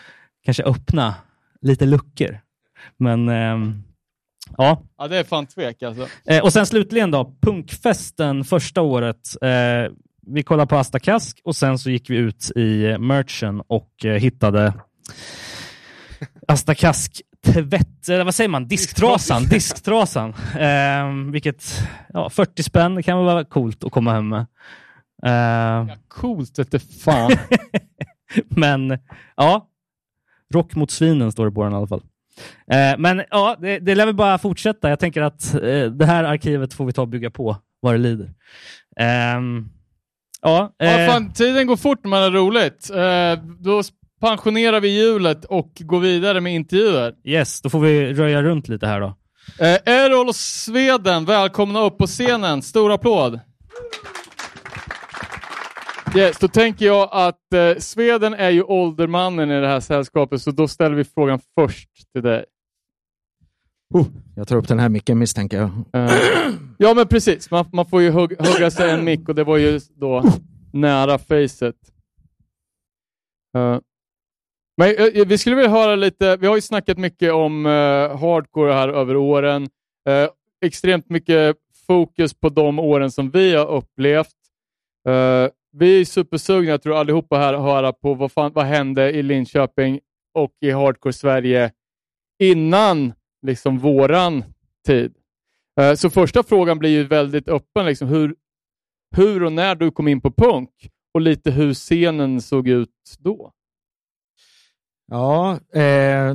kanske 0.45 0.63
öppna 0.63 1.15
lite 1.61 1.87
luckor. 1.87 2.41
Men 2.99 3.29
ehm, 3.29 3.83
Ja. 4.57 4.83
ja, 4.99 5.09
det 5.09 5.17
är 5.17 5.25
fan 5.25 5.47
tvek 5.47 5.83
alltså. 5.83 6.07
Eh, 6.27 6.43
och 6.43 6.53
sen 6.53 6.67
slutligen 6.67 7.11
då, 7.11 7.35
punkfesten 7.41 8.45
första 8.45 8.83
året. 8.83 9.37
Eh, 9.43 9.93
vi 10.27 10.43
kollade 10.43 10.69
på 10.69 10.77
Asta 10.77 10.99
Kask 10.99 11.41
och 11.45 11.57
sen 11.57 11.79
så 11.79 11.91
gick 11.91 12.11
vi 12.11 12.17
ut 12.17 12.51
i 12.57 12.97
merchen 12.99 13.63
och 13.67 14.05
eh, 14.05 14.15
hittade 14.15 14.73
Asta 16.53 16.75
Kask 16.75 17.23
tvätt, 17.47 18.09
eller 18.09 18.25
vad 18.25 18.35
säger 18.35 18.49
man, 18.49 18.69
disktrasan. 18.69 19.43
disktrasan. 19.51 20.35
Eh, 20.59 21.33
vilket, 21.33 21.83
ja, 22.09 22.31
40 22.31 22.63
spänn, 22.63 22.95
det 22.95 23.03
kan 23.03 23.25
vara 23.25 23.45
coolt 23.45 23.85
att 23.85 23.93
komma 23.93 24.13
hem 24.13 24.29
med. 24.29 24.47
Eh, 25.25 25.89
ja, 25.89 25.97
coolt 26.09 26.59
vete 26.59 26.79
fan. 26.79 27.31
Men 28.49 28.99
ja, 29.37 29.69
rock 30.55 30.75
mot 30.75 30.91
svinen 30.91 31.33
står 31.33 31.47
det 31.47 31.53
på 31.53 31.65
den 31.65 31.73
i 31.73 31.77
alla 31.77 31.87
fall. 31.87 32.03
Eh, 32.71 32.99
men 32.99 33.23
ja, 33.31 33.57
det, 33.61 33.79
det 33.79 33.95
lär 33.95 34.07
väl 34.07 34.15
bara 34.15 34.39
fortsätta. 34.39 34.89
Jag 34.89 34.99
tänker 34.99 35.23
att 35.23 35.55
eh, 35.55 35.85
det 35.85 36.07
här 36.07 36.25
arkivet 36.25 36.75
får 36.75 36.87
vi 36.87 36.93
ta 36.93 37.03
och 37.03 37.09
bygga 37.09 37.31
på 37.31 37.57
vad 37.81 37.95
det 37.95 37.99
lider. 37.99 38.35
Ehm, 38.97 39.69
ja, 40.43 40.75
ja 40.79 40.87
eh, 40.87 41.13
fan, 41.13 41.33
tiden 41.33 41.67
går 41.67 41.77
fort 41.77 42.05
när 42.05 42.11
man 42.11 42.23
har 42.23 42.31
roligt. 42.31 42.91
då 43.59 43.83
pensionerar 44.21 44.81
vi 44.81 44.89
hjulet 44.89 45.45
och 45.45 45.71
går 45.75 46.01
vidare 46.01 46.41
med 46.41 46.55
intervjuer. 46.55 47.15
Yes, 47.25 47.61
då 47.63 47.71
får 47.71 47.81
vi 47.81 48.15
röja 48.15 48.43
runt 48.43 48.69
lite 48.69 48.87
här 48.87 49.01
då. 49.01 49.07
Eh, 49.59 49.95
Errol 49.95 50.29
och 50.29 50.37
Sveden, 50.37 51.25
välkomna 51.25 51.81
upp 51.81 51.99
på 51.99 52.07
scenen. 52.07 52.63
Stor 52.63 52.93
applåd. 52.93 53.41
Yes, 56.17 56.39
då 56.39 56.49
tänker 56.49 56.87
jag 56.87 57.09
att 57.13 57.53
eh, 57.55 57.79
Sveden 57.79 58.35
är 58.35 58.51
ju 58.51 58.63
åldermannen 58.63 59.51
i 59.51 59.61
det 59.61 59.69
här 59.69 59.81
sällskapet, 59.81 60.43
så 60.43 60.51
då 60.51 60.69
ställer 60.69 60.97
vi 60.97 61.05
frågan 61.05 61.41
först 61.55 62.13
till 62.13 62.23
dig. 62.23 62.45
Oh, 63.95 64.07
jag 64.37 64.49
tar 64.49 64.57
upp 64.57 64.69
den 64.69 64.79
här 64.79 64.89
micken 64.89 65.19
misstänker 65.19 65.57
jag. 65.57 65.69
Uh, 66.03 66.15
ja, 66.79 66.95
men 66.95 67.09
precis. 67.09 67.51
Man, 67.51 67.65
man 67.73 67.87
får 67.87 68.03
ju 68.03 68.11
hugg, 68.11 68.37
hugga 68.39 68.71
sig 68.71 68.91
en 68.91 69.05
mick 69.05 69.29
och 69.29 69.35
det 69.35 69.45
var 69.45 69.57
ju 69.57 69.81
då 69.97 70.25
nära 70.73 71.19
facet. 71.19 71.77
Uh, 73.57 73.79
men 74.79 74.97
eh, 74.97 75.05
eh, 75.05 75.27
vi 75.27 75.39
skulle 75.39 75.57
vilja 75.57 75.71
höra 75.71 75.97
lite, 75.97 76.37
vi 76.37 76.47
har 76.47 76.55
ju 76.55 76.61
snackat 76.61 76.99
mycket 76.99 77.33
om 77.33 77.67
eh, 77.67 78.19
hardcore 78.19 78.73
här 78.73 78.89
över 78.89 79.17
åren. 79.17 79.69
extremt 80.65 81.09
mycket 81.09 81.57
fokus 81.87 82.35
på 82.35 82.49
de 82.49 82.79
åren 82.79 83.11
som 83.11 83.31
vi 83.31 83.55
har 83.55 83.67
upplevt. 83.67 84.35
Vi 85.73 86.01
är 86.01 86.05
supersugna, 86.05 86.71
jag 86.71 86.83
tror 86.83 86.97
allihopa 86.97 87.37
här, 87.39 87.55
att 87.55 87.63
höra 87.63 87.93
på 87.93 88.15
vad, 88.15 88.33
fan, 88.33 88.53
vad 88.53 88.65
hände 88.65 89.13
i 89.13 89.23
Linköping 89.23 90.01
och 90.35 90.53
i 90.61 90.71
Hardcore 90.71 91.13
Sverige 91.13 91.73
innan 92.39 93.13
liksom 93.43 93.79
våran 93.79 94.45
tid. 94.87 95.15
Uh, 95.81 95.95
så 95.95 96.11
första 96.11 96.43
frågan 96.43 96.79
blir 96.79 96.91
ju 96.91 97.05
väldigt 97.05 97.49
öppen. 97.49 97.87
Liksom, 97.87 98.09
hur, 98.09 98.35
hur 99.17 99.45
och 99.45 99.53
när 99.53 99.75
du 99.75 99.91
kom 99.91 100.09
in 100.09 100.21
på 100.21 100.31
punk 100.31 100.71
och 101.15 101.21
lite 101.21 101.51
hur 101.51 101.75
scenen 101.75 102.41
såg 102.41 102.69
ut 102.69 102.91
då? 103.19 103.53
Ja, 105.11 105.53
eh, 105.73 106.35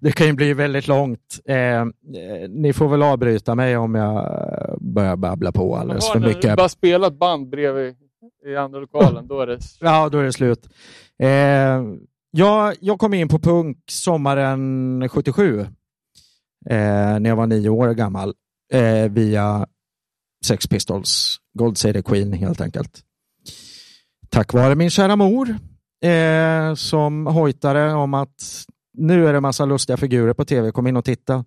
det 0.00 0.12
kan 0.12 0.26
ju 0.26 0.32
bli 0.32 0.54
väldigt 0.54 0.88
långt. 0.88 1.40
Eh, 1.44 1.84
ni 2.48 2.72
får 2.72 2.88
väl 2.88 3.02
avbryta 3.02 3.54
mig 3.54 3.76
om 3.76 3.94
jag 3.94 4.26
börjar 4.80 5.16
babbla 5.16 5.52
på 5.52 5.76
alldeles 5.76 6.10
för 6.10 6.20
mycket. 6.20 6.42
Du 6.42 6.56
bara 6.56 6.68
spela 6.68 7.06
ett 7.06 7.18
band 7.18 7.48
bredvid 7.48 7.94
i 8.46 8.56
andra 8.56 8.80
lokalen, 8.80 9.26
då 9.28 9.40
är 9.40 9.46
det 9.46 9.58
Ja, 9.80 10.08
då 10.08 10.18
är 10.18 10.24
det 10.24 10.32
slut. 10.32 10.68
Eh, 11.18 11.82
jag, 12.30 12.74
jag 12.80 12.98
kom 12.98 13.14
in 13.14 13.28
på 13.28 13.38
punk 13.38 13.78
sommaren 13.90 15.08
77, 15.08 15.60
eh, 15.60 15.66
när 16.70 17.28
jag 17.28 17.36
var 17.36 17.46
nio 17.46 17.68
år 17.68 17.94
gammal, 17.94 18.34
eh, 18.72 19.10
via 19.10 19.66
Sex 20.46 20.66
Pistols, 20.66 21.36
Gold 21.58 21.76
the 21.76 22.02
Queen 22.02 22.32
helt 22.32 22.60
enkelt. 22.60 23.02
Tack 24.28 24.52
vare 24.52 24.74
min 24.74 24.90
kära 24.90 25.16
mor 25.16 25.56
eh, 26.04 26.74
som 26.74 27.26
hojtade 27.26 27.92
om 27.92 28.14
att 28.14 28.64
nu 28.98 29.28
är 29.28 29.32
det 29.32 29.40
massa 29.40 29.64
lustiga 29.64 29.96
figurer 29.96 30.34
på 30.34 30.44
tv, 30.44 30.72
kom 30.72 30.86
in 30.86 30.96
och 30.96 31.04
titta. 31.04 31.44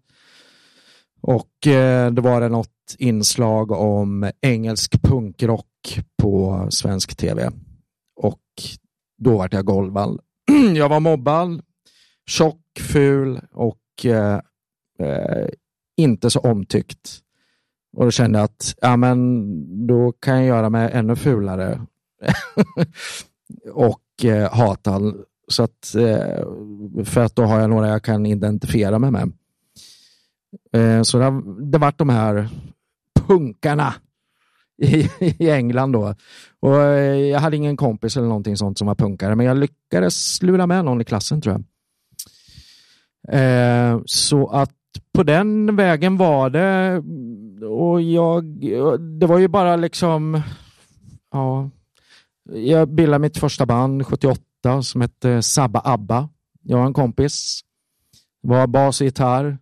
Och 1.21 1.67
eh, 1.67 2.11
då 2.11 2.21
var 2.21 2.41
det 2.41 2.49
något 2.49 2.95
inslag 2.97 3.71
om 3.71 4.31
engelsk 4.41 5.01
punkrock 5.01 5.99
på 6.21 6.67
svensk 6.69 7.17
tv. 7.17 7.51
Och 8.15 8.41
då 9.17 9.37
vart 9.37 9.53
jag 9.53 9.65
golvad. 9.65 10.19
jag 10.75 10.89
var 10.89 10.99
mobbad, 10.99 11.61
tjock, 12.25 12.61
ful 12.79 13.41
och 13.51 14.05
eh, 14.05 14.41
eh, 14.99 15.47
inte 15.97 16.29
så 16.29 16.39
omtyckt. 16.39 17.19
Och 17.97 18.05
då 18.05 18.11
kände 18.11 18.39
jag 18.39 18.43
att 18.43 18.75
ja, 18.81 18.97
men, 18.97 19.87
då 19.87 20.11
kan 20.11 20.37
jag 20.37 20.45
göra 20.45 20.69
mig 20.69 20.89
ännu 20.93 21.15
fulare 21.15 21.81
och 23.73 24.01
eh. 24.25 25.13
Så 25.47 25.63
att, 25.63 25.95
eh, 25.95 27.03
för 27.05 27.21
att 27.21 27.35
då 27.35 27.43
har 27.43 27.59
jag 27.59 27.69
några 27.69 27.87
jag 27.87 28.03
kan 28.03 28.25
identifiera 28.25 28.99
mig 28.99 29.11
med. 29.11 29.31
Eh, 30.73 31.01
så 31.01 31.19
det, 31.19 31.41
det 31.71 31.77
vart 31.77 31.97
de 31.97 32.09
här 32.09 32.49
punkarna 33.27 33.93
i, 34.81 35.09
i 35.19 35.49
England 35.49 35.91
då. 35.91 36.15
Och 36.59 36.81
eh, 36.81 37.15
jag 37.15 37.39
hade 37.39 37.57
ingen 37.57 37.77
kompis 37.77 38.17
eller 38.17 38.27
någonting 38.27 38.57
sånt 38.57 38.77
som 38.77 38.87
var 38.87 38.95
punkare, 38.95 39.35
men 39.35 39.45
jag 39.45 39.57
lyckades 39.57 40.41
lura 40.41 40.67
med 40.67 40.85
någon 40.85 41.01
i 41.01 41.05
klassen 41.05 41.41
tror 41.41 41.55
jag. 41.55 41.63
Eh, 43.31 44.01
så 44.05 44.47
att 44.47 44.75
på 45.13 45.23
den 45.23 45.75
vägen 45.75 46.17
var 46.17 46.49
det 46.49 47.03
och 47.65 48.01
jag, 48.01 48.45
det 49.19 49.25
var 49.25 49.37
ju 49.39 49.47
bara 49.47 49.75
liksom, 49.75 50.41
ja, 51.31 51.69
jag 52.53 52.89
bildade 52.89 53.19
mitt 53.19 53.37
första 53.37 53.65
band 53.65 54.05
78 54.05 54.41
som 54.83 55.01
hette 55.01 55.41
Sabba 55.41 55.81
Abba. 55.83 56.29
Jag 56.61 56.79
och 56.79 56.85
en 56.85 56.93
kompis. 56.93 57.61
Var 58.41 58.67
bas 58.67 59.01
och 59.01 59.05
gitarr. 59.05 59.57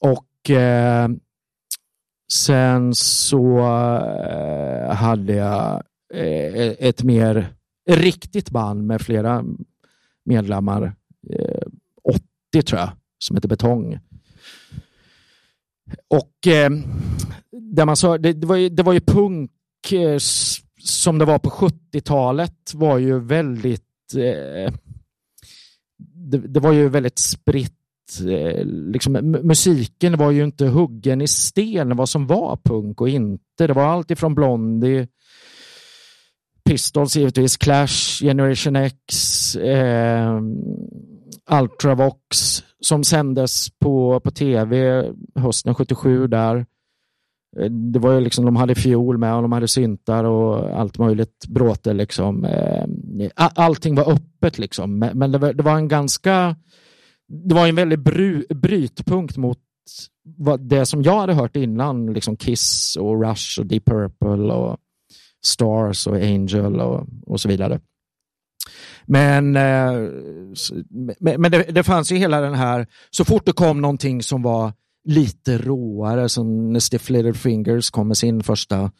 Och 0.00 0.50
eh, 0.50 1.08
sen 2.32 2.94
så 2.94 3.58
eh, 3.58 4.94
hade 4.94 5.34
jag 5.34 5.82
eh, 6.14 6.74
ett 6.78 7.02
mer 7.02 7.54
riktigt 7.90 8.50
band 8.50 8.86
med 8.86 9.00
flera 9.00 9.44
medlemmar. 10.24 10.94
Eh, 11.30 11.66
80 12.52 12.62
tror 12.66 12.80
jag, 12.80 12.90
som 13.18 13.36
hette 13.36 13.48
Betong. 13.48 13.98
Och 16.08 16.46
eh, 16.46 16.70
där 17.50 17.84
man 17.84 17.96
sa, 17.96 18.18
det, 18.18 18.32
det, 18.32 18.46
var 18.46 18.56
ju, 18.56 18.68
det 18.68 18.82
var 18.82 18.92
ju 18.92 19.00
punk 19.00 19.50
eh, 19.92 20.18
som 20.82 21.18
det 21.18 21.24
var 21.24 21.38
på 21.38 21.50
70-talet 21.50 22.74
var 22.74 22.98
ju 22.98 23.20
väldigt 23.20 24.14
eh, 24.14 24.74
det, 26.30 26.38
det, 26.38 26.60
var 26.60 26.72
ju 26.72 26.88
väldigt 26.88 27.18
spritt. 27.18 27.72
Eh, 28.20 28.64
liksom, 28.64 29.12
musiken 29.42 30.16
var 30.16 30.30
ju 30.30 30.44
inte 30.44 30.66
huggen 30.66 31.20
i 31.20 31.28
sten 31.28 31.96
vad 31.96 32.08
som 32.08 32.26
var 32.26 32.56
punk 32.64 33.00
och 33.00 33.08
inte. 33.08 33.66
Det 33.66 33.72
var 33.72 33.84
allt 33.84 34.10
ifrån 34.10 34.34
Blondie, 34.34 35.08
Pistols 36.64 37.16
givetvis, 37.16 37.56
Clash, 37.56 38.20
Generation 38.20 38.76
X, 38.76 39.56
eh, 39.56 40.40
Ultravox 41.50 42.62
som 42.80 43.04
sändes 43.04 43.70
på, 43.78 44.20
på 44.20 44.30
tv 44.30 45.04
hösten 45.34 45.74
77 45.74 46.26
där. 46.26 46.66
Eh, 47.58 47.70
det 47.70 47.98
var 47.98 48.12
ju 48.12 48.20
liksom, 48.20 48.44
de 48.44 48.56
hade 48.56 48.74
fiol 48.74 49.18
med 49.18 49.34
och 49.34 49.42
de 49.42 49.52
hade 49.52 49.68
syntar 49.68 50.24
och 50.24 50.80
allt 50.80 50.98
möjligt 50.98 51.46
bråte. 51.48 51.92
Liksom. 51.92 52.44
Eh, 52.44 52.86
allting 53.36 53.94
var 53.94 54.12
öppet 54.12 54.58
liksom. 54.58 54.98
Men 54.98 55.32
det 55.32 55.38
var, 55.38 55.52
det 55.52 55.62
var 55.62 55.76
en 55.76 55.88
ganska, 55.88 56.56
det 57.28 57.54
var 57.54 57.66
en 57.66 57.74
väldigt 57.74 58.00
bry, 58.00 58.44
brytpunkt 58.48 59.36
mot 59.36 59.58
det 60.58 60.86
som 60.86 61.02
jag 61.02 61.20
hade 61.20 61.34
hört 61.34 61.56
innan, 61.56 62.12
liksom 62.12 62.36
Kiss 62.36 62.96
och 63.00 63.22
Rush 63.22 63.60
och 63.60 63.66
Deep 63.66 63.84
Purple 63.84 64.54
och 64.54 64.76
Stars 65.44 66.06
och 66.06 66.16
Angel 66.16 66.80
och, 66.80 67.06
och 67.26 67.40
så 67.40 67.48
vidare. 67.48 67.80
Men, 69.06 69.56
eh, 69.56 69.92
men 71.20 71.50
det, 71.50 71.62
det 71.62 71.82
fanns 71.82 72.12
ju 72.12 72.16
hela 72.16 72.40
den 72.40 72.54
här, 72.54 72.86
så 73.10 73.24
fort 73.24 73.46
det 73.46 73.52
kom 73.52 73.80
någonting 73.80 74.22
som 74.22 74.42
var 74.42 74.72
lite 75.04 75.58
råare, 75.58 76.28
som 76.28 76.72
när 76.72 76.80
Stiff 76.80 77.10
Little 77.10 77.34
Fingers 77.34 77.90
kom 77.90 78.08
med 78.08 78.16
sin 78.16 78.42
första 78.42 78.90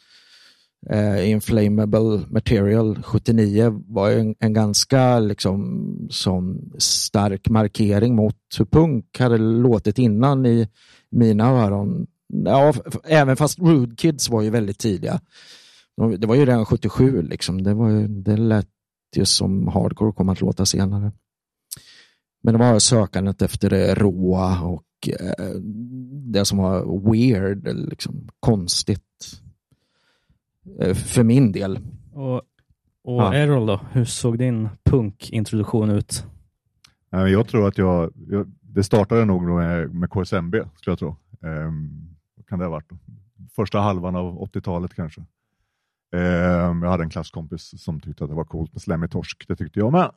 eh, 0.91 1.31
Inflammable 1.31 2.21
Material 2.31 3.03
79 3.03 3.83
var 3.87 4.11
en, 4.11 4.35
en 4.39 4.53
ganska 4.53 5.19
liksom, 5.19 6.09
sån 6.11 6.73
stark 6.79 7.49
markering 7.49 8.15
mot 8.15 8.37
hur 8.59 8.65
punk 8.65 9.19
hade 9.19 9.39
låtit 9.39 9.99
innan 9.99 10.47
i 10.47 10.69
mina 11.11 11.51
öron. 11.51 12.07
Ja, 12.45 12.75
även 13.05 13.37
fast 13.37 13.59
Rude 13.59 13.97
Kids 13.97 14.29
var 14.29 14.43
ju 14.43 14.51
väldigt 14.51 14.79
tidiga. 14.79 15.21
Det 16.19 16.27
var 16.27 16.35
ju 16.35 16.45
redan 16.45 16.67
77, 16.67 17.23
liksom. 17.23 17.63
det, 17.63 17.75
var, 17.75 17.91
det 18.09 18.37
lät 18.37 18.69
ju 19.17 19.25
som 19.25 19.69
hardcore 19.69 20.13
kom 20.13 20.29
att 20.29 20.41
låta 20.41 20.67
senare. 20.67 21.13
Men 22.43 22.55
det 22.55 22.59
var 22.59 22.79
sökandet 22.79 23.43
efter 23.43 23.71
det 23.71 23.95
råa 23.95 24.61
och 24.61 24.83
eh, 25.09 25.55
det 26.33 26.45
som 26.45 26.59
var 26.59 27.11
weird, 27.11 27.69
liksom, 27.91 28.29
konstigt. 28.41 29.41
Eh, 30.81 30.95
för 30.95 31.23
min 31.23 31.53
del. 31.53 31.79
Och, 32.13 32.37
och 33.05 33.23
ja. 33.23 33.35
Errol 33.35 33.67
då, 33.67 33.81
hur 33.93 34.05
såg 34.05 34.39
din 34.39 34.69
punkintroduktion 34.85 35.91
ut? 35.91 36.25
Jag 37.11 37.49
tror 37.49 37.69
att 37.69 37.79
jag, 37.79 38.13
jag 38.29 38.47
det 38.75 38.85
startade 38.85 39.25
nog 39.25 39.43
med, 39.43 39.95
med 39.95 40.11
KSMB, 40.11 40.55
skulle 40.55 40.93
jag 40.93 40.99
tro. 40.99 41.17
Um, 41.41 42.17
kan 42.49 42.59
det 42.59 42.65
ha 42.65 42.71
varit? 42.71 42.91
Första 43.57 43.81
halvan 43.81 44.17
av 44.17 44.41
80-talet 44.41 44.95
kanske. 44.95 45.21
Um, 46.13 46.83
jag 46.83 46.91
hade 46.91 47.03
en 47.03 47.11
klasskompis 47.11 47.83
som 47.83 48.01
tyckte 48.01 48.25
att 48.25 48.31
det 48.31 48.37
var 48.37 48.45
coolt 48.45 48.73
med 48.73 48.83
Slammy 48.83 49.09
Torsk. 49.09 49.45
Det 49.49 49.57
tyckte 49.57 49.79
jag 49.79 49.93
med. 49.93 50.11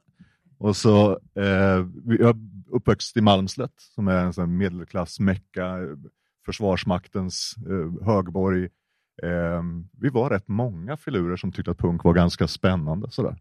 Och 0.64 0.76
så, 0.76 1.20
eh, 1.36 1.88
jag 2.06 2.30
är 2.30 2.36
uppväxt 2.72 3.18
i 3.18 3.22
Malmslätt 3.22 3.74
som 3.78 4.08
är 4.08 4.40
en 4.40 4.58
medelklass-mecka, 4.58 5.78
Försvarsmaktens 6.46 7.56
eh, 7.70 8.06
högborg. 8.06 8.64
Eh, 9.24 9.64
vi 9.92 10.10
var 10.10 10.30
rätt 10.30 10.48
många 10.48 10.98
filurer 10.98 11.36
som 11.36 11.52
tyckte 11.52 11.72
att 11.72 11.78
punk 11.78 12.04
var 12.04 12.14
ganska 12.14 12.48
spännande. 12.48 13.12
Sådär. 13.12 13.38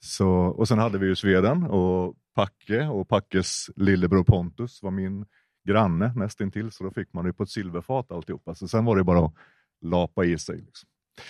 Så, 0.00 0.28
och 0.30 0.68
sen 0.68 0.78
hade 0.78 0.98
vi 0.98 1.06
ju 1.06 1.16
Sveden 1.16 1.62
och 1.62 2.16
Packe 2.34 2.86
och 2.86 3.08
Packes 3.08 3.70
lillebror 3.76 4.24
Pontus 4.24 4.82
var 4.82 4.90
min 4.90 5.26
granne 5.68 6.12
nästintill, 6.16 6.70
så 6.70 6.84
då 6.84 6.90
fick 6.90 7.12
man 7.12 7.24
det 7.24 7.32
på 7.32 7.42
ett 7.42 7.50
silverfat 7.50 8.12
alltihopa. 8.12 8.54
Så 8.54 8.68
sen 8.68 8.84
var 8.84 8.96
det 8.96 9.04
bara 9.04 9.24
att 9.26 9.34
lapa 9.80 10.24
i 10.24 10.38
sig. 10.38 10.56
Liksom. 10.56 10.88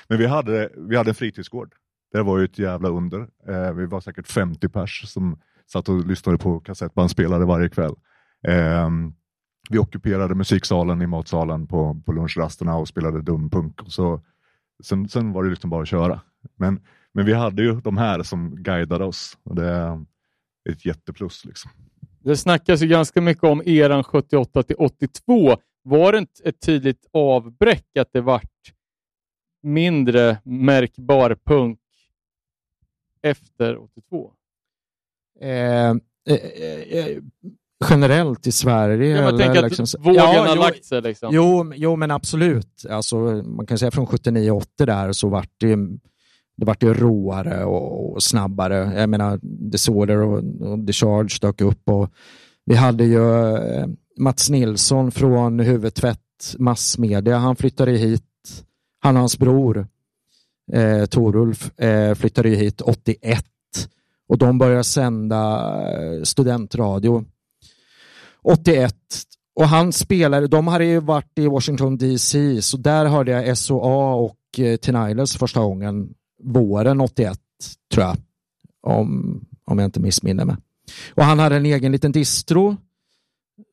Men 0.09 0.19
vi 0.19 0.27
hade, 0.27 0.71
vi 0.77 0.97
hade 0.97 1.11
en 1.11 1.15
fritidsgård 1.15 1.75
det 2.13 2.23
var 2.23 2.39
ju 2.39 2.45
ett 2.45 2.59
jävla 2.59 2.89
under. 2.89 3.21
Eh, 3.49 3.73
vi 3.73 3.87
var 3.87 4.01
säkert 4.01 4.27
50 4.27 4.69
pers 4.69 5.03
som 5.07 5.41
satt 5.73 5.89
och 5.89 6.07
lyssnade 6.07 6.39
på 6.39 6.61
kassettbandspelare 6.61 7.45
varje 7.45 7.69
kväll. 7.69 7.95
Eh, 8.49 8.91
vi 9.71 9.79
ockuperade 9.79 10.35
musiksalen 10.35 11.03
i 11.03 11.07
matsalen 11.07 11.67
på, 11.67 12.03
på 12.07 12.13
lunchrasterna 12.13 12.77
och 12.77 12.89
spelade 12.89 13.23
dumpunk. 13.23 13.83
Och 13.83 13.93
så, 13.93 14.21
sen, 14.85 15.09
sen 15.09 15.33
var 15.33 15.45
det 15.45 15.51
liksom 15.51 15.71
bara 15.71 15.83
att 15.83 15.89
köra. 15.89 16.21
Men, 16.57 16.81
men 17.13 17.27
vi 17.27 17.33
hade 17.33 17.63
ju 17.63 17.81
de 17.81 17.97
här 17.97 18.23
som 18.23 18.63
guidade 18.63 19.05
oss 19.05 19.39
och 19.43 19.55
det 19.55 19.67
är 19.67 20.05
ett 20.71 20.87
jätteplus. 20.87 21.45
Liksom. 21.45 21.71
Det 22.25 22.37
snackas 22.37 22.83
ju 22.83 22.87
ganska 22.87 23.21
mycket 23.21 23.45
om 23.45 23.63
eran 23.65 24.05
78 24.05 24.63
till 24.63 24.77
82. 24.79 25.57
Var 25.83 26.13
det 26.13 26.19
inte 26.19 26.43
ett 26.45 26.61
tydligt 26.61 27.07
avbräck 27.13 27.97
att 27.99 28.13
det 28.13 28.21
vart 28.21 28.73
mindre 29.63 30.39
märkbar 30.45 31.37
punk 31.45 31.79
efter 33.23 33.79
82? 33.79 34.33
Eh, 35.41 35.51
eh, 35.51 35.95
eh, 36.91 37.19
generellt 37.91 38.47
i 38.47 38.53
Sverige? 38.53 39.17
Jag 39.17 39.29
eller, 39.29 39.39
tänker 39.39 39.63
att 39.63 39.79
liksom, 39.79 40.03
vågen 40.03 40.15
ja, 40.15 40.27
har 40.27 40.57
jo, 40.57 40.63
lagt 40.63 40.85
sig. 40.85 41.03
Liksom. 41.03 41.35
Jo, 41.35 41.73
jo, 41.75 41.97
men 41.97 42.11
absolut. 42.11 42.87
Alltså, 42.91 43.17
man 43.45 43.67
kan 43.67 43.79
säga 43.79 43.91
från 43.91 44.07
79-80 44.07 44.65
där 44.77 45.13
så 45.13 45.29
vart 45.29 45.51
det 45.57 45.77
det 46.57 46.67
vart 46.67 46.83
ju 46.83 46.95
råare 46.95 47.65
och, 47.65 48.23
snabbare. 48.23 49.01
Jag 49.01 49.09
menar, 49.09 49.39
Disorder 49.43 50.17
och, 50.17 50.39
och 50.39 50.87
The 50.87 50.93
Charge 50.93 51.39
dök 51.41 51.61
upp 51.61 51.89
och 51.89 52.11
vi 52.65 52.75
hade 52.75 53.05
ju 53.05 53.57
eh, 53.57 53.87
Mats 54.19 54.51
Nilsson 54.51 55.13
från 55.13 55.61
Huvudtvätt 55.61 56.55
massmedia. 56.59 57.39
Han 57.39 57.57
flyttade 57.57 57.93
hit. 57.93 58.23
Han 59.01 59.17
och 59.17 59.21
hans 59.21 59.39
bror 59.39 59.87
eh, 60.73 61.05
Torulf 61.05 61.79
eh, 61.81 62.15
flyttade 62.15 62.49
ju 62.49 62.57
hit 62.57 62.81
81 62.81 63.45
och 64.29 64.39
de 64.39 64.59
började 64.59 64.85
sända 64.85 65.73
eh, 65.93 66.23
studentradio 66.23 67.25
81 68.43 68.95
och 69.55 69.69
han 69.69 69.93
spelade, 69.93 70.47
de 70.47 70.67
hade 70.67 70.85
ju 70.85 71.01
varit 71.01 71.39
i 71.39 71.47
Washington 71.47 71.99
DC 71.99 72.63
så 72.63 72.77
där 72.77 73.07
hörde 73.07 73.31
jag 73.33 73.59
SOA 73.59 74.15
och 74.15 74.59
eh, 74.59 74.77
Tinnitus 74.77 75.37
första 75.37 75.61
gången 75.61 76.15
våren 76.43 77.01
81 77.01 77.39
tror 77.95 78.07
jag 78.07 78.17
om, 78.83 79.41
om 79.65 79.79
jag 79.79 79.87
inte 79.87 80.01
missminner 80.01 80.45
mig. 80.45 80.57
Och 81.15 81.25
han 81.25 81.39
hade 81.39 81.57
en 81.57 81.67
egen 81.67 81.93
liten 81.93 82.13
distro 82.13 82.77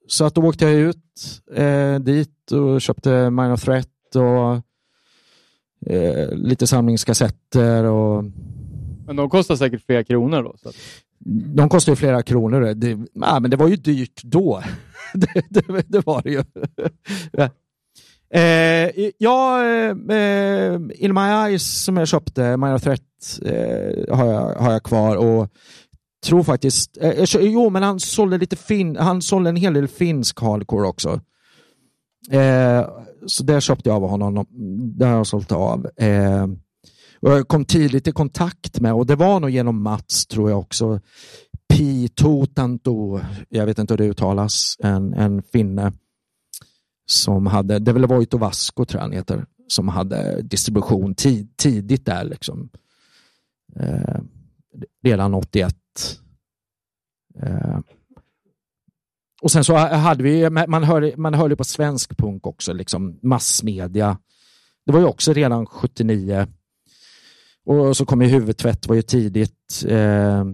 så 0.08 0.26
att 0.26 0.36
då 0.36 0.42
åkte 0.42 0.66
jag 0.66 0.74
ut 0.74 1.42
eh, 1.56 1.96
dit 1.96 2.52
och 2.52 2.82
köpte 2.82 3.30
Minor 3.30 3.58
Threat 3.58 4.16
och 4.16 4.62
eh, 5.86 6.32
lite 6.32 6.68
samlingskassetter 6.68 7.84
och... 7.84 8.24
Men 9.06 9.16
de 9.16 9.30
kostar 9.30 9.56
säkert 9.56 9.86
flera 9.86 10.04
kronor 10.04 10.44
då? 10.44 10.56
Så. 10.58 10.72
De 11.56 11.70
kostar 11.70 11.92
ju 11.92 11.96
flera 11.96 12.24
kronor. 12.24 12.74
Det, 12.74 12.98
ja, 13.14 13.40
men 13.40 13.52
det 13.52 13.58
var 13.58 13.68
ju 13.68 13.76
dyrt 13.76 14.24
då. 14.24 14.64
det, 15.14 15.44
det, 15.50 15.84
det, 15.88 16.06
var 16.06 16.22
det 16.22 16.30
ju. 16.30 16.44
eh, 18.40 19.12
ja, 19.18 19.64
eh, 19.66 20.76
In 20.96 21.14
My 21.14 21.22
Eyes 21.22 21.84
som 21.84 21.98
jag 21.98 22.08
köpte, 22.08 22.58
Minor 22.58 22.78
Threat, 22.78 23.02
eh, 23.46 24.16
har, 24.18 24.26
jag, 24.26 24.56
har 24.56 24.72
jag 24.72 24.84
kvar. 24.84 25.16
Och 25.16 25.50
tror 26.24 26.44
faktiskt, 26.44 26.98
eh, 27.02 27.26
jo 27.40 27.70
men 27.70 27.84
han 27.84 28.00
sålde 28.00 28.38
lite 28.38 28.56
fin, 28.56 28.96
han 28.96 29.22
sålde 29.22 29.50
en 29.50 29.56
hel 29.56 29.74
del 29.74 29.88
finsk 29.88 30.40
hardcore 30.40 30.88
också. 30.88 31.22
Eh, 32.32 32.88
så 33.26 33.44
där 33.44 33.60
köpte 33.60 33.90
jag 33.90 34.04
av 34.04 34.10
honom. 34.10 34.46
Det 34.98 35.06
har 35.06 35.14
jag 35.14 35.28
sålt 35.28 35.52
av. 35.52 35.88
Eh, 35.96 36.48
och 37.22 37.32
jag 37.32 37.48
kom 37.48 37.66
tidigt 37.66 38.08
i 38.08 38.12
kontakt 38.12 38.80
med 38.80 38.94
och 38.94 39.06
det 39.06 39.16
var 39.16 39.40
nog 39.40 39.50
genom 39.50 39.84
Mats 39.84 40.28
tror 40.28 40.50
jag 40.50 40.60
också. 40.60 41.00
Pi-Totanto, 41.74 43.22
jag 43.50 43.66
vet 43.66 43.80
inte 43.80 43.94
hur 43.94 43.98
det 43.98 44.06
uttalas, 44.06 44.76
en, 44.80 45.14
en 45.14 45.44
finne 45.44 45.94
som 47.06 47.48
hade, 47.48 47.80
det 47.80 47.94
var 47.94 48.08
Voito 48.08 48.38
Vasco 48.38 48.86
tror 48.86 49.00
jag 49.00 49.04
han 49.04 49.12
heter, 49.12 49.46
som 49.68 49.88
hade 49.88 50.42
distribution 50.42 51.16
tid, 51.16 51.58
tidigt 51.58 52.06
där 52.06 52.24
liksom. 52.24 52.70
Eh, 53.76 54.22
redan 55.04 55.34
81. 55.34 55.76
Eh, 57.42 57.80
och 59.42 59.52
sen 59.52 59.64
så 59.64 59.76
hade 59.76 60.24
vi, 60.24 60.50
man 60.50 60.84
hörde, 60.84 61.14
man 61.18 61.34
hörde 61.34 61.56
på 61.56 61.64
svensk 61.64 62.18
punk 62.18 62.48
också, 62.48 62.74
liksom 62.74 63.20
massmedia. 63.22 64.18
Det 64.86 64.92
var 64.92 65.00
ju 65.00 65.06
också 65.06 65.34
redan 65.34 65.66
79. 65.66 66.48
Och 67.66 67.98
så 67.98 68.06
kom 68.06 68.22
ju 68.22 68.28
huvudtvätt, 68.28 68.88
var 68.88 68.96
ju 68.96 69.02
tidigt. 69.02 69.84
Eh, 69.88 70.46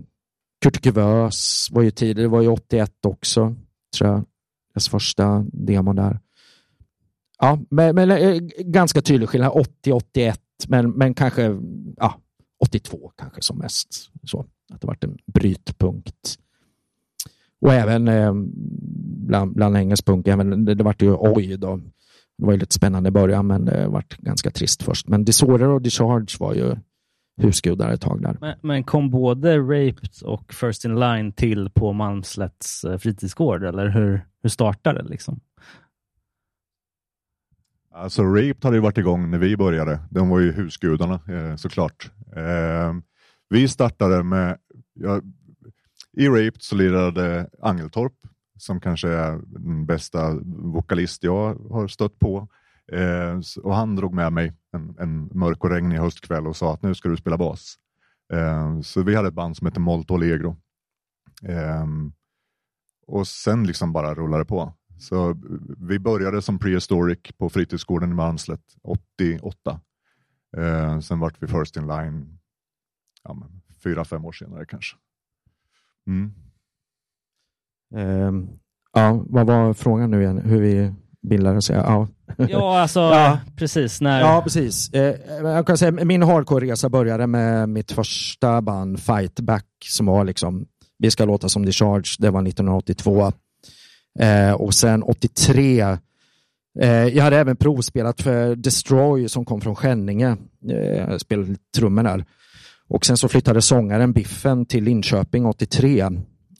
Kurt 0.62 0.82
Kuvös 0.82 1.67
var 1.71 1.82
ju 1.82 1.91
tidigt, 1.91 2.15
det 2.15 2.28
var 2.28 2.41
ju 2.41 2.48
81 2.48 3.06
också, 3.06 3.56
tror 3.98 4.10
jag. 4.10 4.26
Dess 4.74 4.89
första 4.89 5.45
demo 5.54 5.93
där. 5.93 6.19
Ja, 7.39 7.60
men, 7.69 7.95
men 7.95 8.12
eh, 8.12 8.39
ganska 8.60 9.02
tydlig 9.02 9.30
skillnad. 9.30 9.52
80-81, 9.86 10.38
men, 10.67 10.91
men 10.91 11.13
kanske 11.13 11.62
ja, 11.98 12.19
82 12.60 13.12
kanske 13.15 13.41
som 13.41 13.58
mest. 13.58 14.10
Så, 14.24 14.45
att 14.74 14.82
det 14.82 14.88
varit 14.88 15.04
en 15.04 15.17
brytpunkt. 15.34 16.39
Och 17.62 17.74
även 17.74 18.08
eh, 18.08 18.34
bland, 19.28 19.54
bland 19.54 19.78
engelsk 19.78 20.06
punk, 20.06 20.28
även, 20.28 20.65
det, 20.65 20.76
det 20.76 20.84
vart 20.84 21.02
ju 21.02 21.15
oj 21.20 21.58
då. 21.58 21.78
Det 22.38 22.46
var 22.46 22.54
ju 22.54 22.60
lite 22.60 22.74
spännande 22.74 23.08
i 23.08 23.12
början, 23.12 23.48
men 23.48 23.65
det 23.65 23.88
vart 23.88 24.18
ganska 24.18 24.52
trist 24.52 24.84
först. 24.84 25.08
Men 25.08 25.26
Disorder 25.26 25.68
och 25.70 25.82
Discharge 25.82 26.38
var 26.39 26.54
ju 26.54 26.76
husgudar 27.41 27.91
ett 27.91 28.02
tag 28.02 28.22
där. 28.22 28.38
Men, 28.41 28.56
men, 28.62 28.84
kom 28.84 29.10
både 29.10 29.58
Raped 29.58 30.10
och 30.24 30.54
First 30.54 30.86
in 30.86 31.00
Line 31.00 31.32
till 31.32 31.70
på 31.70 31.94
Malmslätts 31.94 32.84
eh, 32.84 32.98
fritidsgård, 32.98 33.63
eller 33.63 33.89
hur, 33.89 34.22
hur 34.44 34.50
startade 34.50 35.04
det? 35.04 35.10
Liksom? 35.10 35.39
Alltså 37.94 38.24
Raped 38.24 38.63
hade 38.63 38.78
ju 38.78 38.82
varit 38.82 38.98
igång 38.98 39.32
när 39.32 39.38
vi 39.38 39.58
började. 39.58 40.00
De 40.10 40.30
var 40.30 40.39
ju 40.39 40.52
husgudarna 40.52 41.13
eh, 41.13 41.56
såklart. 41.56 42.12
Eh, 42.36 42.94
vi 43.50 43.68
startade 43.68 44.24
med, 44.24 44.58
ja, 44.94 45.22
i 46.17 46.28
Raped 46.28 46.62
så 46.62 46.75
lirade 46.75 47.49
Angeltorp 47.62 48.13
som 48.58 48.80
kanske 48.80 49.10
är 49.10 49.41
den 49.45 49.86
bästa 49.86 50.39
vokalist 50.45 51.23
jag 51.23 51.56
har 51.56 51.88
stött 51.88 52.19
på. 52.19 52.47
Eh, 52.91 53.39
och 53.63 53.75
han 53.75 53.95
drog 53.95 54.13
med 54.13 54.34
mig 54.34 54.54
en, 54.71 54.95
en 54.99 55.30
mörk 55.34 55.63
och 55.63 55.69
regnig 55.69 55.97
höstkväll 55.97 56.47
och 56.47 56.56
sa 56.56 56.73
att 56.73 56.82
nu 56.82 56.95
ska 56.95 57.10
du 57.10 57.17
spela 57.17 57.38
bas. 57.38 57.75
Eh, 58.34 58.82
så 58.82 59.04
vi 59.04 59.15
hade 59.15 59.28
ett 59.28 59.34
band 59.34 59.58
som 59.58 59.67
hette 59.67 59.80
Molto 59.80 60.13
Allegro. 60.13 60.58
Eh, 61.43 61.86
och 63.08 63.28
sen 63.28 63.67
liksom 63.67 63.93
bara 63.93 64.15
rullade 64.15 64.45
på. 64.45 64.73
Så 64.97 65.36
vi 65.78 65.99
började 65.99 66.41
som 66.41 66.60
prehistoric 66.60 67.19
på 67.38 67.49
fritidsgården 67.49 68.12
i 68.12 68.13
Malmslätt 68.13 68.75
88. 68.82 69.80
Eh, 70.58 70.99
sen 70.99 71.19
vart 71.19 71.43
vi 71.43 71.47
first 71.47 71.78
in 71.78 71.88
line 71.88 72.39
ja, 73.23 73.47
fyra, 73.84 74.06
fem 74.06 74.25
år 74.25 74.32
senare 74.32 74.65
kanske. 74.65 74.97
Mm. 76.08 76.32
Um, 77.96 78.50
ja, 78.94 79.24
vad 79.28 79.48
var 79.48 79.74
frågan 79.74 80.12
nu 80.12 80.22
igen? 80.22 80.38
Hur 80.38 80.62
vi 80.62 80.94
bildades? 81.22 81.70
Ja, 81.70 82.08
ja 82.38 82.80
alltså 82.80 83.00
ja. 83.13 83.39
precis. 83.56 84.02
När... 84.02 84.22
Ja, 84.22 84.41
precis. 84.44 84.94
Eh, 84.94 85.15
jag 85.44 85.68
kan 85.68 85.78
säga, 85.78 85.91
min 85.91 86.24
hardcore-resa 86.24 86.89
började 86.89 87.28
med 87.28 87.70
mitt 87.70 87.91
första 87.91 88.62
band 88.62 89.00
Fightback 89.00 89.65
som 89.84 90.06
var 90.06 90.26
liksom, 90.26 90.65
vi 90.98 91.12
ska 91.12 91.26
låta 91.26 91.50
som 91.50 91.65
Discharge, 91.65 92.15
det 92.20 92.30
var 92.30 92.48
1982. 92.48 93.32
Eh, 94.20 94.52
och 94.52 94.74
sen 94.74 95.04
83 95.04 95.98
eh, 96.80 96.89
jag 96.89 97.24
hade 97.24 97.38
även 97.38 97.56
provspelat 97.56 98.22
för 98.22 98.56
Destroy 98.56 99.30
som 99.30 99.46
kom 99.46 99.62
från 99.62 99.76
Skänninge. 99.76 100.38
Jag 101.08 101.22
spelade 101.22 101.56
trummor 101.76 102.04
där. 102.04 102.26
Och 102.88 103.06
sen 103.06 103.17
så 103.17 103.28
flyttade 103.28 103.62
sångaren 103.62 104.13
Biffen 104.13 104.65
till 104.65 104.84
Linköping 104.84 105.45
83 105.45 106.10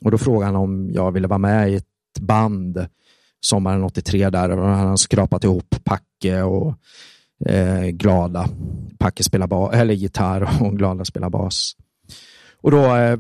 och 0.02 0.12
då 0.12 0.18
frågade 0.18 0.46
han 0.46 0.56
om 0.56 0.90
jag 0.94 1.12
ville 1.12 1.28
vara 1.28 1.40
med 1.40 1.72
i 1.72 1.76
ett 1.76 2.20
band 2.20 2.88
sommaren 3.46 3.84
83 3.84 4.30
där 4.30 4.50
och 4.50 4.68
han 4.68 4.86
hade 4.86 4.98
skrapat 4.98 5.44
ihop 5.44 5.76
Packe 5.84 6.42
och 6.42 6.74
eh, 7.50 7.86
Glada. 7.86 8.50
Packe 8.98 9.24
spelar 9.24 9.48
bas, 9.48 9.74
eller 9.74 9.94
gitarr 9.94 10.50
och 10.62 10.78
Glada 10.78 11.06
spelar 11.06 11.30
bas. 11.30 11.76
Och 12.62 12.72
då 12.72 12.96
eh, 12.96 13.18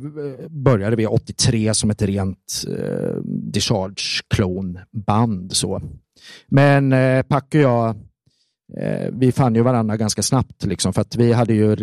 började 0.49 0.95
vi 0.95 1.07
83 1.07 1.73
som 1.73 1.89
ett 1.89 2.01
rent 2.01 2.65
eh, 2.77 3.15
Discharge-klonband. 3.23 5.53
Men 6.47 6.93
eh, 6.93 7.23
Packe 7.23 7.57
och 7.57 7.63
jag, 7.63 7.95
vi 9.11 9.31
fann 9.31 9.55
ju 9.55 9.61
varandra 9.61 9.97
ganska 9.97 10.21
snabbt 10.21 10.65
liksom, 10.65 10.93
för 10.93 11.01
att 11.01 11.15
vi 11.15 11.33
hade 11.33 11.53
ju 11.53 11.75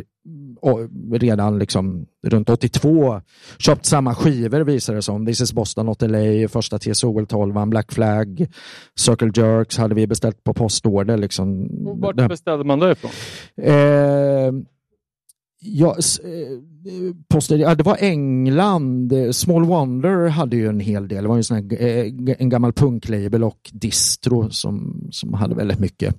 redan 1.12 1.59
liksom 1.59 2.07
runt 2.26 2.50
82 2.50 3.20
köpt 3.59 3.87
samma 3.87 4.14
skivor 4.14 4.61
visade 4.61 4.98
det 4.98 5.02
som. 5.02 5.26
This 5.26 5.40
is 5.40 5.52
Boston, 5.52 5.87
Not 5.87 6.02
LA, 6.02 6.48
första 6.48 6.78
TSOL 6.78 7.26
12, 7.26 7.68
Black 7.68 7.92
Flag, 7.92 8.46
Circle 9.00 9.31
Jerks 9.35 9.76
hade 9.76 9.94
vi 9.94 10.07
beställt 10.07 10.44
på 10.44 10.55
postorder. 10.55 11.16
Liksom. 11.16 11.68
Vart 12.00 12.28
beställde 12.28 12.64
man 12.64 12.78
det 12.78 12.92
ifrån? 12.92 13.11
Eh, 13.57 14.52
ja, 15.61 15.96
eh, 16.24 16.59
poster, 17.28 17.59
ja, 17.59 17.74
det 17.74 17.83
var 17.83 17.96
England. 18.00 19.12
Small 19.33 19.64
Wonder 19.64 20.28
hade 20.28 20.57
ju 20.57 20.68
en 20.68 20.81
hel 20.81 21.09
del. 21.09 21.22
Det 21.22 21.28
var 21.28 21.37
ju 21.37 21.42
sån 21.42 21.57
här, 21.57 21.83
eh, 21.83 22.12
en 22.38 22.48
gammal 22.48 22.72
punklabel 22.72 23.44
och 23.44 23.70
distro 23.72 24.50
som, 24.50 25.07
som 25.11 25.35
hade 25.35 25.55
väldigt 25.55 25.78
mycket. 25.78 26.16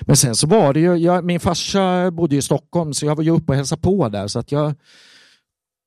Men 0.00 0.16
sen 0.16 0.34
så 0.34 0.46
var 0.46 0.74
det 0.74 0.80
ju, 0.80 0.96
jag, 0.96 1.24
min 1.24 1.40
farsa 1.40 2.10
bodde 2.10 2.36
i 2.36 2.42
Stockholm 2.42 2.92
så 2.92 3.06
jag 3.06 3.16
var 3.16 3.24
ju 3.24 3.30
uppe 3.30 3.52
och 3.52 3.56
hälsade 3.56 3.82
på 3.82 4.08
där 4.08 4.26
så 4.26 4.38
att 4.38 4.52
jag 4.52 4.74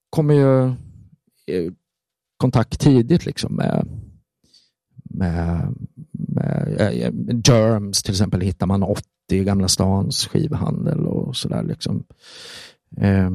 kom 0.10 0.30
ju 0.30 0.74
i 1.56 1.72
kontakt 2.38 2.80
tidigt 2.80 3.26
liksom 3.26 3.56
med, 3.56 3.88
med, 5.04 5.76
med 6.12 7.14
med 7.14 7.48
Germs 7.48 8.04
till 8.04 8.14
exempel 8.14 8.42
hittar 8.42 8.66
man 8.66 8.84
80 8.84 9.04
i 9.32 9.44
Gamla 9.44 9.68
stans 9.68 10.28
skivhandel 10.28 11.08
och 11.08 11.36
sådär 11.36 11.64
liksom. 11.64 12.04
Eh, 12.98 13.30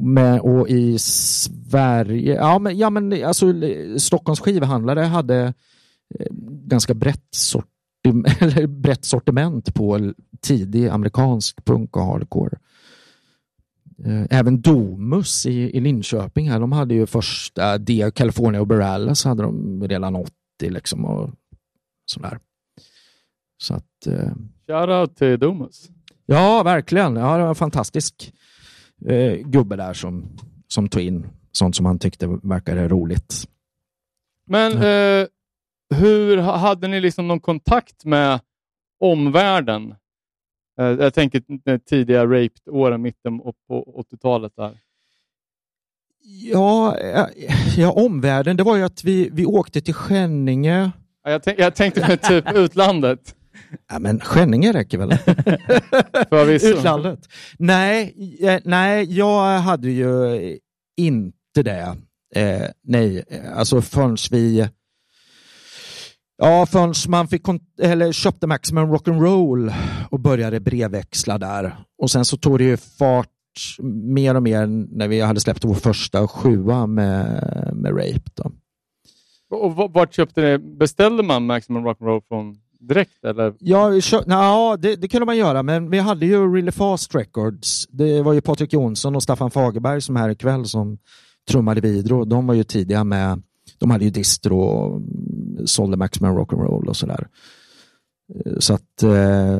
med, 0.00 0.40
och 0.40 0.68
i 0.68 0.98
Sverige, 0.98 2.34
ja 2.34 2.58
men, 2.58 2.78
ja, 2.78 2.90
men 2.90 3.24
alltså 3.24 3.54
Stockholms 3.98 4.40
skivhandlare 4.40 5.00
hade 5.00 5.54
eh, 6.18 6.26
ganska 6.66 6.94
brett 6.94 7.28
sort 7.30 7.73
eller 8.40 8.66
brett 8.66 9.04
sortiment 9.04 9.74
på 9.74 10.12
tidig 10.40 10.88
amerikansk 10.88 11.64
punk 11.64 11.96
och 11.96 12.04
hardcore. 12.04 12.58
Eh, 14.04 14.38
även 14.38 14.60
Domus 14.60 15.46
i, 15.46 15.76
i 15.76 15.80
Linköping, 15.80 16.50
här, 16.50 16.60
de 16.60 16.72
hade 16.72 16.94
ju 16.94 17.06
första 17.06 17.78
Dia 17.78 18.10
California 18.10 18.60
och 18.60 18.66
Barallas 18.66 19.24
hade 19.24 19.42
de 19.42 19.82
redan 19.88 20.16
80 20.16 20.32
liksom 20.60 21.04
och 21.04 21.30
sådär. 22.06 22.38
Så 23.62 23.74
att... 23.74 24.06
Eh, 24.06 24.32
Shoutout 24.66 25.16
till 25.16 25.38
Domus. 25.38 25.88
Ja, 26.26 26.62
verkligen. 26.62 27.16
Ja, 27.16 27.36
det 27.36 27.42
var 27.42 27.48
en 27.48 27.54
fantastisk 27.54 28.32
eh, 29.06 29.34
gubbe 29.34 29.76
där 29.76 29.92
som, 29.92 30.36
som 30.68 30.88
tog 30.88 31.02
in 31.02 31.26
sånt 31.52 31.76
som 31.76 31.86
han 31.86 31.98
tyckte 31.98 32.26
verkade 32.42 32.88
roligt. 32.88 33.48
Men 34.46 34.72
eh, 34.72 35.26
hur 35.94 36.36
hade 36.38 36.88
ni 36.88 37.00
liksom 37.00 37.28
någon 37.28 37.40
kontakt 37.40 38.04
med 38.04 38.40
omvärlden? 39.00 39.94
Eh, 40.80 40.86
jag 40.86 41.14
tänker 41.14 41.78
tidiga 41.78 42.26
raped-åren, 42.26 43.02
mitten 43.02 43.38
på 43.68 44.04
80-talet. 44.12 44.52
där. 44.56 44.78
Ja, 46.26 46.96
ja, 47.76 47.92
omvärlden, 47.92 48.56
det 48.56 48.62
var 48.62 48.76
ju 48.76 48.82
att 48.82 49.04
vi, 49.04 49.28
vi 49.32 49.46
åkte 49.46 49.80
till 49.80 49.94
Skänninge. 49.94 50.90
Ja, 51.24 51.30
jag, 51.30 51.42
tänk, 51.42 51.58
jag 51.58 51.74
tänkte 51.74 52.16
typ 52.16 52.44
utlandet. 52.54 53.34
Ja, 53.90 53.98
men 53.98 54.20
Skänninge 54.20 54.72
räcker 54.72 54.98
väl? 54.98 55.18
Utlandet? 56.62 57.28
Nej, 57.58 58.14
eh, 58.40 58.60
nej, 58.64 59.18
jag 59.18 59.58
hade 59.58 59.90
ju 59.90 60.58
inte 60.96 61.62
det. 61.62 61.96
Eh, 62.34 62.68
nej, 62.82 63.24
alltså 63.54 63.82
förrän 63.82 64.16
vi 64.30 64.68
Ja, 66.44 66.66
förrän 66.66 66.94
man 67.08 67.28
fick 67.28 67.42
eller 67.80 68.12
köpte 68.12 68.46
Maximum 68.46 68.94
Rock'n'Roll 68.94 69.72
och 70.10 70.20
började 70.20 70.60
brevväxla 70.60 71.38
där. 71.38 71.76
Och 71.98 72.10
sen 72.10 72.24
så 72.24 72.36
tog 72.36 72.58
det 72.58 72.64
ju 72.64 72.76
fart 72.76 73.28
mer 73.82 74.34
och 74.34 74.42
mer 74.42 74.66
när 74.66 75.08
vi 75.08 75.20
hade 75.20 75.40
släppt 75.40 75.64
vår 75.64 75.74
första 75.74 76.28
sjua 76.28 76.86
med, 76.86 77.70
med 77.74 77.92
Rape. 77.92 78.30
Då. 78.34 78.52
Och 79.56 79.92
vart 79.92 80.14
köpte 80.14 80.40
ni? 80.40 80.58
Beställde 80.58 81.22
man 81.22 81.46
Maximum 81.46 81.86
Rock'n'Roll 81.86 82.22
från 82.28 82.56
direkt? 82.80 83.24
Eller? 83.24 83.54
Ja, 83.58 84.00
köpt, 84.00 84.26
na, 84.26 84.76
det, 84.76 84.96
det 84.96 85.08
kunde 85.08 85.26
man 85.26 85.36
göra, 85.36 85.62
men 85.62 85.90
vi 85.90 85.98
hade 85.98 86.26
ju 86.26 86.54
Really 86.54 86.72
Fast 86.72 87.14
Records. 87.14 87.86
Det 87.88 88.22
var 88.22 88.32
ju 88.32 88.40
Patrik 88.40 88.72
Jonsson 88.72 89.16
och 89.16 89.22
Staffan 89.22 89.50
Fagerberg 89.50 90.00
som 90.00 90.16
här 90.16 90.28
ikväll 90.28 90.66
som 90.66 90.98
trummade 91.50 91.80
vidro. 91.80 92.24
De 92.24 92.46
var 92.46 92.54
ju 92.54 92.64
tidiga 92.64 93.04
med 93.04 93.42
de 93.78 93.90
hade 93.90 94.04
ju 94.04 94.10
distro 94.10 94.58
och 94.58 95.02
sålde 95.64 95.96
Maximum 95.96 96.38
Rock'n'Roll 96.38 96.88
och 96.88 96.96
sådär. 96.96 97.28
Så 98.58 98.74
att 98.74 99.02
eh, 99.02 99.58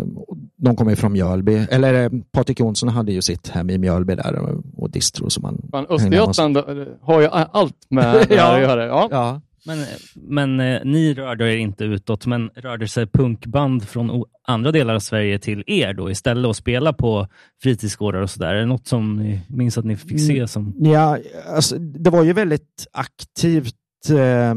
de 0.57 0.77
kommer 0.77 0.91
ju 0.91 0.97
från 0.97 1.12
Mjölby, 1.12 1.67
eller 1.71 2.05
eh, 2.05 2.11
Patrik 2.33 2.61
Jonsson 2.61 2.89
hade 2.89 3.12
ju 3.12 3.23
sitt 3.23 3.49
hem 3.49 3.71
i 3.71 3.79
Mjölby 3.79 4.15
där 4.15 4.57
och 4.77 4.91
distro 4.91 5.31
som 5.31 5.43
man... 5.43 5.69
Fan, 5.71 5.87
Östergötland 5.89 6.57
har 7.01 7.21
ju 7.21 7.29
allt 7.29 7.87
med 7.89 8.15
det 8.29 8.35
ja, 8.35 8.55
att 8.55 8.61
göra. 8.61 8.87
Ja. 8.87 9.09
ja. 9.11 9.41
Men, 9.67 9.85
men 10.15 10.61
eh, 10.61 10.81
ni 10.85 11.15
rörde 11.15 11.53
er 11.53 11.57
inte 11.57 11.85
utåt, 11.85 12.27
men 12.27 12.51
rörde 12.55 12.89
sig 12.89 13.07
punkband 13.07 13.89
från 13.89 14.25
andra 14.47 14.73
delar 14.73 14.95
av 14.95 15.01
Sverige 15.01 15.39
till 15.39 15.65
er 15.67 15.93
då 15.93 16.11
istället 16.11 16.47
och 16.47 16.57
spela 16.57 16.93
på 16.93 17.29
fritidsgårdar 17.62 18.21
och 18.21 18.31
sådär? 18.31 18.55
Är 18.55 18.61
det 18.61 18.67
något 18.67 18.87
som 18.87 19.17
ni 19.17 19.41
minns 19.49 19.79
att 19.79 19.85
ni 19.85 19.97
fick 19.97 20.21
se 20.21 20.49
som... 20.49 20.75
Ja, 20.79 21.19
alltså, 21.47 21.79
det 21.79 22.11
var 22.11 22.23
ju 22.23 22.33
väldigt 22.33 22.87
aktivt. 22.93 23.75
Eh, 24.11 24.55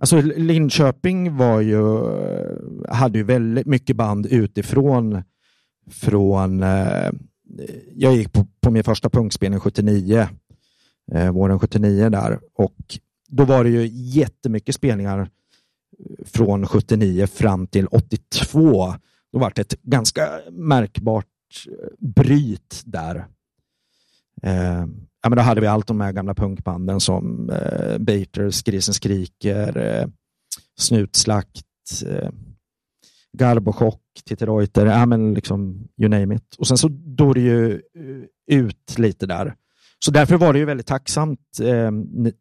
alltså 0.00 0.20
Linköping 0.20 1.36
var 1.36 1.60
ju, 1.60 1.96
eh, 1.96 2.94
hade 2.94 3.18
ju 3.18 3.24
väldigt 3.24 3.66
mycket 3.66 3.96
band 3.96 4.26
utifrån. 4.26 5.22
Från, 5.90 6.62
eh, 6.62 7.10
jag 7.94 8.16
gick 8.16 8.32
på, 8.32 8.46
på 8.60 8.70
min 8.70 8.84
första 8.84 9.10
punkspelning 9.10 9.60
79, 9.60 10.28
eh, 11.12 11.32
våren 11.32 11.58
79 11.58 12.08
där. 12.10 12.40
Och 12.54 12.98
då 13.28 13.44
var 13.44 13.64
det 13.64 13.70
ju 13.70 13.86
jättemycket 13.92 14.74
spelningar 14.74 15.30
från 16.24 16.66
79 16.66 17.26
fram 17.26 17.66
till 17.66 17.86
82. 17.86 18.94
Då 19.32 19.38
var 19.38 19.52
det 19.54 19.60
ett 19.60 19.82
ganska 19.82 20.40
märkbart 20.50 21.26
eh, 21.68 21.88
bryt 21.98 22.82
där. 22.84 23.26
Eh, 24.42 24.86
ja, 25.26 25.30
men 25.30 25.36
då 25.36 25.42
hade 25.42 25.60
vi 25.60 25.66
allt 25.66 25.86
de 25.86 26.00
här 26.00 26.12
gamla 26.12 26.34
punkbanden 26.34 27.00
som 27.00 27.50
eh, 27.50 27.98
Baters, 27.98 28.62
Grisen 28.62 28.94
skriker, 28.94 29.76
eh, 29.78 30.08
Snutslakt, 30.78 32.02
eh, 32.06 32.30
Garbochock, 33.32 34.00
Titti 34.24 34.46
Reuter, 34.46 34.86
ja, 34.86 35.06
men 35.06 35.34
liksom 35.34 35.88
you 35.96 36.08
name 36.08 36.34
it. 36.34 36.54
Och 36.58 36.68
sen 36.68 36.78
så 36.78 36.88
dog 36.88 37.34
det 37.34 37.40
ju 37.40 37.72
eh, 37.72 38.58
ut 38.58 38.98
lite 38.98 39.26
där. 39.26 39.54
Så 39.98 40.10
därför 40.10 40.36
var 40.36 40.52
det 40.52 40.58
ju 40.58 40.64
väldigt 40.64 40.86
tacksamt 40.86 41.60
eh, 41.60 41.90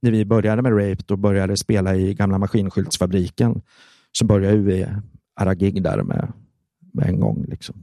när 0.02 0.12
vi 0.12 0.26
började 0.26 0.62
med 0.62 0.72
Rape 0.72 1.14
och 1.14 1.20
började 1.20 1.58
spela 1.58 1.96
i 1.96 2.14
gamla 2.14 2.38
maskinskyltsfabriken. 2.38 3.62
Så 4.12 4.26
började 4.26 4.58
vi 4.58 4.88
Aragig 5.36 5.84
där 5.84 6.04
med, 6.04 6.34
med 6.94 7.08
en 7.08 7.20
gång. 7.20 7.46
Liksom. 7.48 7.76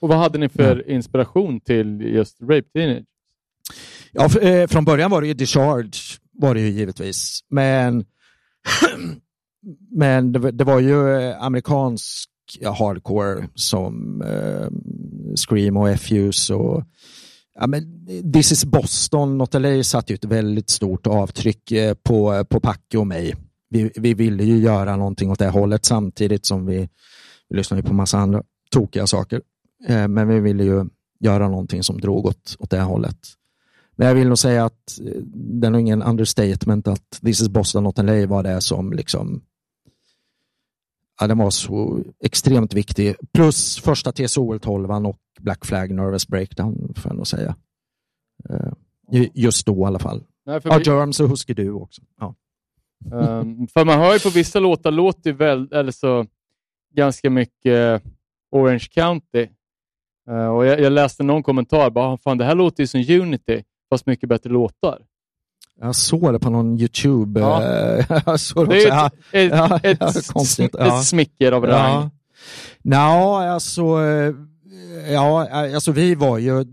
Och 0.00 0.08
vad 0.08 0.18
hade 0.18 0.38
ni 0.38 0.48
för 0.48 0.90
inspiration 0.90 1.60
till 1.60 2.00
just 2.00 2.42
Rape 2.42 2.68
Teenage? 2.74 3.04
Ja, 4.12 4.38
eh, 4.40 4.66
från 4.68 4.84
början 4.84 5.10
var 5.10 5.20
det 5.20 5.26
ju 5.26 5.34
Discharge, 5.34 5.98
var 6.32 6.54
det 6.54 6.60
ju 6.60 6.68
givetvis. 6.70 7.40
Men, 7.50 8.04
men 9.90 10.32
det, 10.32 10.38
var- 10.38 10.52
det 10.52 10.64
var 10.64 10.80
ju 10.80 11.16
eh, 11.16 11.42
amerikansk 11.42 12.30
ja, 12.60 12.72
hardcore 12.72 13.48
som 13.54 14.22
eh, 14.22 14.68
Scream 15.36 15.76
och 15.76 16.00
Fuse 16.00 16.54
och 16.54 16.84
ja, 17.60 17.66
men 17.66 18.06
This 18.32 18.52
is 18.52 18.64
Boston, 18.64 19.38
Not 19.38 19.54
LA 19.54 19.82
satte 19.84 20.12
ju 20.12 20.14
ett 20.14 20.24
väldigt 20.24 20.70
stort 20.70 21.06
avtryck 21.06 21.72
eh, 21.72 21.94
på, 21.94 22.44
på 22.44 22.60
Packe 22.60 22.98
och 22.98 23.06
mig. 23.06 23.34
Vi, 23.70 23.90
vi 23.96 24.14
ville 24.14 24.44
ju 24.44 24.58
göra 24.58 24.96
någonting 24.96 25.30
åt 25.30 25.38
det 25.38 25.48
hållet 25.48 25.84
samtidigt 25.84 26.46
som 26.46 26.66
vi, 26.66 26.88
vi 27.48 27.56
lyssnade 27.56 27.82
på 27.82 27.94
massa 27.94 28.18
andra 28.18 28.42
tokiga 28.70 29.06
saker. 29.06 29.40
Eh, 29.88 30.08
men 30.08 30.28
vi 30.28 30.40
ville 30.40 30.64
ju 30.64 30.84
göra 31.20 31.48
någonting 31.48 31.82
som 31.82 32.00
drog 32.00 32.26
åt, 32.26 32.56
åt 32.58 32.70
det 32.70 32.80
hållet. 32.80 33.18
Men 33.96 34.08
jag 34.08 34.14
vill 34.14 34.28
nog 34.28 34.38
säga 34.38 34.64
att 34.64 35.00
eh, 35.00 35.20
det 35.34 35.66
är 35.66 35.70
nog 35.70 35.80
ingen 35.80 36.02
understatement 36.02 36.88
att 36.88 37.10
This 37.10 37.40
is 37.40 37.48
Boston 37.48 37.84
Not 37.84 37.98
LA 37.98 38.26
var 38.26 38.42
det 38.42 38.60
som 38.60 38.92
liksom 38.92 39.42
ja, 41.20 41.26
den 41.26 41.38
var 41.38 41.50
så 41.50 42.00
extremt 42.24 42.74
viktig. 42.74 43.14
Plus 43.32 43.78
första 43.80 44.12
TSOL 44.12 44.60
12 44.60 44.90
och 44.90 45.18
Black 45.40 45.64
Flag 45.64 45.90
Nervous 45.94 46.28
Breakdown 46.28 46.92
får 46.96 47.10
jag 47.10 47.16
nog 47.16 47.26
säga. 47.26 47.56
Eh, 48.50 48.72
ju- 49.10 49.30
Just 49.34 49.66
då 49.66 49.78
i 49.80 49.84
alla 49.84 49.98
fall. 49.98 50.24
Nej, 50.46 50.60
Ja, 50.64 50.76
vi, 50.78 50.84
Germs 50.84 51.20
och 51.20 51.28
Husky 51.28 51.54
Du 51.54 51.70
också. 51.70 52.02
Ja. 52.20 52.34
ehm, 53.12 53.66
för 53.66 53.84
man 53.84 53.98
hör 53.98 54.12
ju 54.12 54.18
på 54.18 54.28
vissa 54.30 54.60
låtar 54.60 54.90
låter 54.90 55.32
väl, 55.32 55.72
eller 55.72 55.92
så, 55.92 56.26
ganska 56.94 57.30
mycket 57.30 58.02
Orange 58.50 58.86
County. 58.90 59.48
Eh, 60.30 60.46
och 60.46 60.66
jag, 60.66 60.80
jag 60.80 60.92
läste 60.92 61.22
någon 61.22 61.42
kommentar, 61.42 61.90
bara, 61.90 62.06
"Ah, 62.08 62.16
fan 62.16 62.38
det 62.38 62.44
här 62.44 62.54
låter 62.54 62.82
ju 62.82 62.86
som 62.86 63.00
Unity, 63.20 63.62
fast 63.94 64.06
mycket 64.06 64.28
bättre 64.28 64.50
låtar. 64.50 64.98
Jag 65.80 65.96
såg 65.96 66.32
det 66.32 66.38
på 66.38 66.50
någon 66.50 66.78
YouTube. 66.80 67.40
Ja. 67.40 67.62
eh, 67.62 68.20
jag 68.26 68.40
såg 68.40 68.68
Det 68.68 68.82
är 68.82 68.86
också, 68.86 68.88
ett, 68.88 68.94
ja, 68.94 69.10
ett, 69.40 69.52
ja, 69.52 69.80
ett, 69.82 70.72
ja. 70.78 70.98
ett 70.98 71.04
smicker 71.04 71.52
av 71.52 71.64
Ja. 71.64 71.70
rang. 71.70 72.10
Nå, 72.82 73.34
alltså, 73.36 73.82
eh, 73.82 74.34
ja, 75.12 75.48
alltså 75.50 75.92
vi 75.92 76.14
var 76.14 76.38
ju 76.38 76.64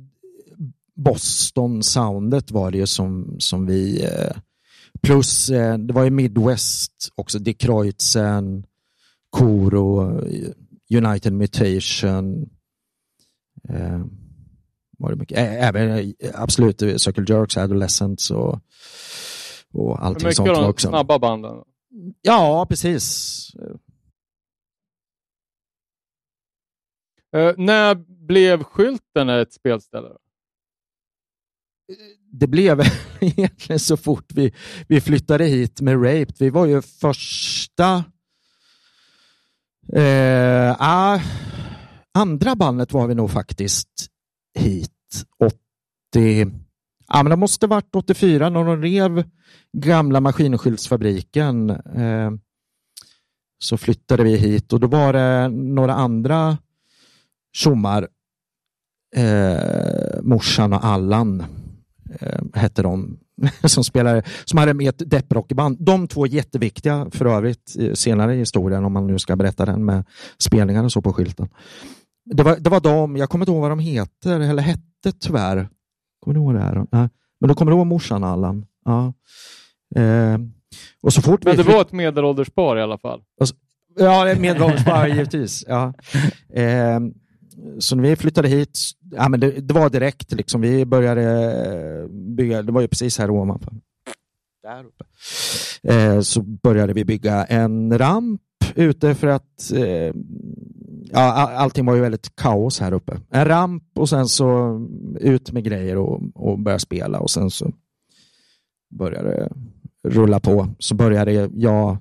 Boston-soundet 0.95 2.51
var 2.51 2.71
det 2.71 2.77
ju 2.77 2.87
som, 2.87 3.35
som 3.39 3.65
vi, 3.65 4.03
eh, 4.03 4.37
plus 5.01 5.47
det 5.87 5.93
var 5.93 6.03
ju 6.03 6.09
Midwest 6.09 7.09
också, 7.15 7.39
Dick 7.39 7.61
Kreutzen, 7.61 8.65
Koro, 9.29 10.21
United 10.93 11.33
Mutation, 11.33 12.49
var 15.01 15.09
det 15.09 15.15
mycket, 15.15 15.37
även 15.37 15.91
eh, 15.91 16.13
absolut 16.33 16.81
eh, 16.81 16.95
Circle 16.95 17.25
Jerks, 17.27 17.57
Adolescents 17.57 18.31
och, 18.31 18.59
och 19.73 20.05
allting 20.05 20.27
Mycket 20.27 20.35
sånt 20.35 20.49
av 20.49 20.55
var 20.55 20.63
de 20.63 20.69
också. 20.69 20.87
snabba 20.87 21.19
banden. 21.19 21.63
Ja, 22.21 22.65
precis. 22.69 23.47
Eh, 27.35 27.53
när 27.57 27.95
blev 28.27 28.63
skylten 28.63 29.29
ett 29.29 29.53
spelställe? 29.53 30.09
det 32.31 32.47
blev 32.47 32.81
egentligen 33.19 33.79
så 33.79 33.97
fort 33.97 34.31
vi, 34.33 34.53
vi 34.87 35.01
flyttade 35.01 35.45
hit 35.45 35.81
med 35.81 36.03
Raped. 36.05 36.35
Vi 36.39 36.49
var 36.49 36.65
ju 36.65 36.81
första... 36.81 38.03
Eh, 39.93 40.75
ah, 40.79 41.19
andra 42.13 42.55
bandet 42.55 42.93
var 42.93 43.07
vi 43.07 43.15
nog 43.15 43.31
faktiskt 43.31 44.07
hit. 44.59 44.91
80... 46.13 46.51
Ja, 47.07 47.23
men 47.23 47.29
det 47.29 47.35
måste 47.35 47.67
varit 47.67 47.95
84 47.95 48.49
när 48.49 48.63
de 48.63 48.81
rev 48.81 49.23
gamla 49.77 50.19
maskinskyltsfabriken. 50.21 51.69
Eh, 51.69 52.31
så 53.63 53.77
flyttade 53.77 54.23
vi 54.23 54.37
hit 54.37 54.73
och 54.73 54.79
då 54.79 54.87
var 54.87 55.13
det 55.13 55.49
några 55.49 55.93
andra 55.93 56.57
tjommar, 57.53 58.07
eh, 59.15 60.21
morsan 60.21 60.73
och 60.73 60.85
Allan 60.85 61.43
eh, 62.19 62.41
hette 62.53 62.81
de, 62.81 63.19
som, 63.63 63.83
spelade, 63.83 64.23
som 64.45 64.59
hade 64.59 64.73
med 64.73 64.89
ett 64.89 65.09
depprockband. 65.11 65.77
De 65.79 66.07
två 66.07 66.27
jätteviktiga 66.27 67.07
för 67.11 67.25
övrigt 67.25 67.75
eh, 67.79 67.93
senare 67.93 68.35
i 68.35 68.39
historien, 68.39 68.85
om 68.85 68.93
man 68.93 69.07
nu 69.07 69.19
ska 69.19 69.35
berätta 69.35 69.65
den 69.65 69.85
med 69.85 70.05
spelningar 70.37 70.83
och 70.83 70.91
så 70.91 71.01
på 71.01 71.13
skylten. 71.13 71.49
Det 72.31 72.43
var, 72.43 72.57
det 72.59 72.69
var 72.69 72.79
de, 72.79 73.15
jag 73.17 73.29
kommer 73.29 73.43
inte 73.45 73.51
ihåg 73.51 73.61
vad 73.61 73.71
de 73.71 73.79
heter, 73.79 74.39
eller 74.39 74.61
hette 74.63 75.11
tyvärr. 75.19 75.69
Kommer 76.19 76.35
du 76.35 76.41
ihåg 76.41 76.53
det 76.53 76.59
här? 76.59 76.75
Nej. 76.91 77.09
Men 77.39 77.47
då 77.47 77.53
kommer 77.53 77.71
du 77.71 77.77
ihåg 77.77 77.87
morsan 77.87 78.23
Allan? 78.23 78.65
Ja. 78.85 79.13
Eh, 80.01 80.37
och 81.01 81.13
så 81.13 81.21
fort 81.21 81.43
Men 81.43 81.51
vi 81.51 81.57
det 81.57 81.63
flytt- 81.63 81.75
var 81.75 81.81
ett 81.81 81.91
medelålders 81.91 82.49
par 82.49 82.77
i 82.77 82.81
alla 82.81 82.97
fall. 82.97 83.21
Ja, 83.99 84.23
det 84.25 84.31
är 84.31 84.39
medelåldersbar 84.39 85.07
givetvis. 85.13 85.65
Ja. 85.67 85.93
Eh, 86.53 86.99
så 87.79 87.95
när 87.95 88.03
vi 88.09 88.15
flyttade 88.15 88.47
hit, 88.47 88.79
ja, 89.11 89.29
men 89.29 89.39
det, 89.39 89.51
det 89.51 89.73
var 89.73 89.89
direkt. 89.89 90.31
Liksom, 90.31 90.61
vi 90.61 90.85
började 90.85 91.23
eh, 92.01 92.07
bygga, 92.09 92.61
det 92.61 92.71
var 92.71 92.81
ju 92.81 92.87
precis 92.87 93.17
här 93.17 93.29
ovanför. 93.29 93.73
Där 94.63 94.83
uppe. 94.85 95.03
Eh, 95.83 96.19
så 96.19 96.41
började 96.41 96.93
vi 96.93 97.05
bygga 97.05 97.45
en 97.45 97.97
ramp 97.97 98.41
ute 98.75 99.15
för 99.15 99.27
att 99.27 99.71
eh, 99.75 100.13
ja, 101.13 101.19
all- 101.33 101.55
allting 101.55 101.85
var 101.85 101.95
ju 101.95 102.01
väldigt 102.01 102.35
kaos 102.35 102.79
här 102.79 102.93
uppe. 102.93 103.19
En 103.29 103.45
ramp 103.45 103.83
och 103.95 104.09
sen 104.09 104.27
så 104.27 104.79
ut 105.19 105.51
med 105.51 105.63
grejer 105.63 105.97
och, 105.97 106.21
och 106.35 106.59
börja 106.59 106.79
spela 106.79 107.19
och 107.19 107.29
sen 107.29 107.49
så 107.51 107.71
började 108.89 109.29
det 109.29 109.49
rulla 110.09 110.39
på. 110.39 110.67
Så 110.79 110.95
började 110.95 111.31
jag 111.53 111.97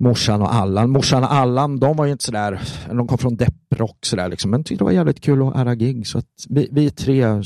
morsan 0.00 0.42
och 0.42 0.54
Allan. 0.54 0.90
Morsan 0.90 1.22
och 1.24 1.32
Allan, 1.32 1.78
de 1.80 1.96
var 1.96 2.06
ju 2.06 2.12
inte 2.12 2.24
sådär, 2.24 2.60
de 2.88 3.06
kom 3.06 3.18
från 3.18 3.36
depprock 3.36 3.98
sådär 4.06 4.28
liksom, 4.28 4.50
men 4.50 4.64
tyckte 4.64 4.80
det 4.80 4.86
var 4.86 4.92
jävligt 4.92 5.20
kul 5.20 5.42
att 5.42 5.56
arra 5.56 5.74
gig. 5.74 6.06
Så 6.06 6.18
att 6.18 6.44
vi, 6.48 6.68
vi 6.72 6.90
tre 6.90 7.40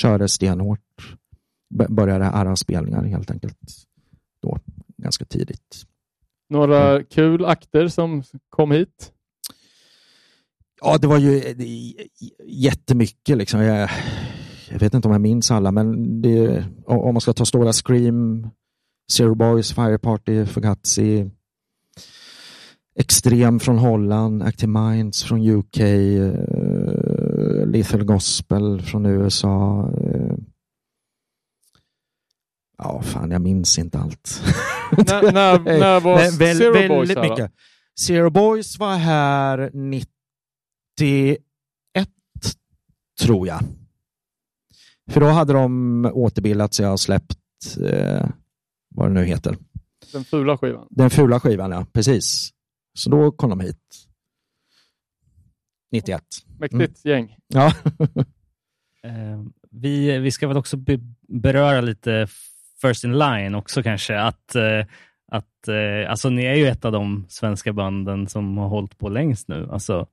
körde 0.00 0.28
stenhårt. 0.28 0.80
Började 1.88 2.26
arra 2.26 2.56
spelningar 2.56 3.04
helt 3.04 3.30
enkelt. 3.30 3.58
Då, 4.42 4.58
ganska 4.96 5.24
tidigt. 5.24 5.82
Några 6.50 6.90
Mm. 6.90 7.04
kul 7.10 7.44
akter 7.44 7.88
som 7.88 8.22
kom 8.48 8.70
hit. 8.70 9.10
Ja, 10.84 10.98
det 10.98 11.06
var 11.06 11.18
ju 11.18 11.38
eh, 11.38 12.06
jättemycket 12.46 13.38
liksom. 13.38 13.60
Jag, 13.60 13.90
jag 14.70 14.78
vet 14.78 14.94
inte 14.94 15.08
om 15.08 15.12
jag 15.12 15.20
minns 15.20 15.50
alla, 15.50 15.72
men 15.72 16.22
det, 16.22 16.64
om 16.86 17.14
man 17.14 17.20
ska 17.20 17.32
ta 17.32 17.44
stora 17.44 17.72
Scream, 17.72 18.48
Zero 19.12 19.34
Boys, 19.34 19.72
Fire 19.72 19.98
Party, 19.98 20.46
Fugazi, 20.46 21.30
Extrem 22.98 23.60
från 23.60 23.78
Holland, 23.78 24.42
Active 24.42 24.72
Minds 24.72 25.24
från 25.24 25.48
UK, 25.48 25.80
eh, 25.80 27.66
Lethal 27.66 28.04
Gospel 28.04 28.82
från 28.82 29.06
USA. 29.06 29.88
eh. 29.98 30.36
ja, 32.78 33.02
fan, 33.02 33.30
jag 33.30 33.42
minns 33.42 33.78
inte 33.78 33.98
allt. 33.98 34.42
när, 35.06 35.32
när, 35.32 35.58
när 35.58 36.00
var 36.00 36.18
Zero 36.54 36.88
Boys 36.88 37.16
här 37.16 37.30
mycket. 37.30 37.50
Zero 38.00 38.30
Boys 38.30 38.78
var 38.78 38.96
här 38.96 39.70
91, 41.00 41.38
tror 43.20 43.46
jag. 43.46 43.60
För 45.10 45.20
då 45.20 45.26
hade 45.26 45.52
de 45.52 46.04
återbildat 46.14 46.74
sig 46.74 46.86
och 46.88 47.00
släppt, 47.00 47.38
eh, 47.80 48.28
vad 48.94 49.10
det 49.10 49.14
nu 49.14 49.24
heter, 49.24 49.56
Den 50.12 50.24
fula 50.24 50.58
skivan. 50.58 50.86
den 50.90 51.10
fula 51.10 51.40
skivan, 51.40 51.70
ja. 51.70 51.86
Precis. 51.92 52.50
Så 52.98 53.10
då 53.10 53.32
kom 53.32 53.50
de 53.50 53.60
hit. 53.60 53.78
91. 55.92 56.22
Mäktigt 56.58 57.04
gäng. 57.04 57.36
Ja. 57.48 57.72
Eh, 59.04 59.42
vi, 59.70 60.18
vi 60.18 60.30
ska 60.30 60.48
väl 60.48 60.56
också 60.56 60.76
be, 60.76 60.98
beröra 61.28 61.80
lite 61.80 62.26
First 62.82 63.04
in 63.04 63.18
Line 63.18 63.54
också 63.54 63.82
kanske. 63.82 64.20
Att, 64.20 64.54
eh, 64.54 64.86
att, 65.32 65.68
eh, 65.68 66.10
alltså, 66.10 66.30
ni 66.30 66.44
är 66.44 66.54
ju 66.54 66.66
ett 66.66 66.84
av 66.84 66.92
de 66.92 67.26
svenska 67.28 67.72
banden 67.72 68.28
som 68.28 68.58
har 68.58 68.68
hållit 68.68 68.98
på 68.98 69.08
längst 69.08 69.48
nu. 69.48 69.68
Alltså, 69.70 70.06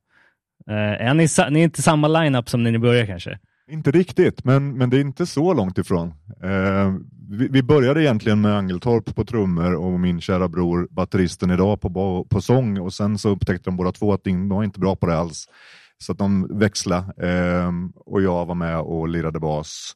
Eh, 0.69 1.07
är 1.07 1.13
ni, 1.13 1.27
ni 1.51 1.59
är 1.59 1.63
inte 1.63 1.81
samma 1.81 2.07
line-up 2.07 2.49
som 2.49 2.63
när 2.63 2.71
ni 2.71 2.79
började 2.79 3.07
kanske? 3.07 3.39
Inte 3.71 3.91
riktigt, 3.91 4.43
men, 4.43 4.77
men 4.77 4.89
det 4.89 4.97
är 4.97 5.01
inte 5.01 5.25
så 5.25 5.53
långt 5.53 5.77
ifrån. 5.77 6.07
Eh, 6.43 6.93
vi, 7.29 7.47
vi 7.47 7.63
började 7.63 8.03
egentligen 8.03 8.41
med 8.41 8.57
Angeltorp 8.57 9.15
på 9.15 9.25
trummor 9.25 9.73
och 9.75 9.99
min 9.99 10.21
kära 10.21 10.47
bror, 10.47 10.87
batteristen 10.91 11.51
idag, 11.51 11.81
på, 11.81 12.25
på 12.29 12.41
sång 12.41 12.79
och 12.79 12.93
sen 12.93 13.17
så 13.17 13.29
upptäckte 13.29 13.69
de 13.69 13.77
båda 13.77 13.91
två 13.91 14.13
att 14.13 14.23
de 14.23 14.49
var 14.49 14.63
inte 14.63 14.79
bra 14.79 14.95
på 14.95 15.05
det 15.05 15.17
alls. 15.17 15.45
Så 15.97 16.11
att 16.11 16.17
de 16.17 16.59
växlade 16.59 17.13
eh, 17.27 17.71
och 18.05 18.21
jag 18.21 18.45
var 18.45 18.55
med 18.55 18.79
och 18.79 19.07
lirade 19.07 19.39
bas. 19.39 19.93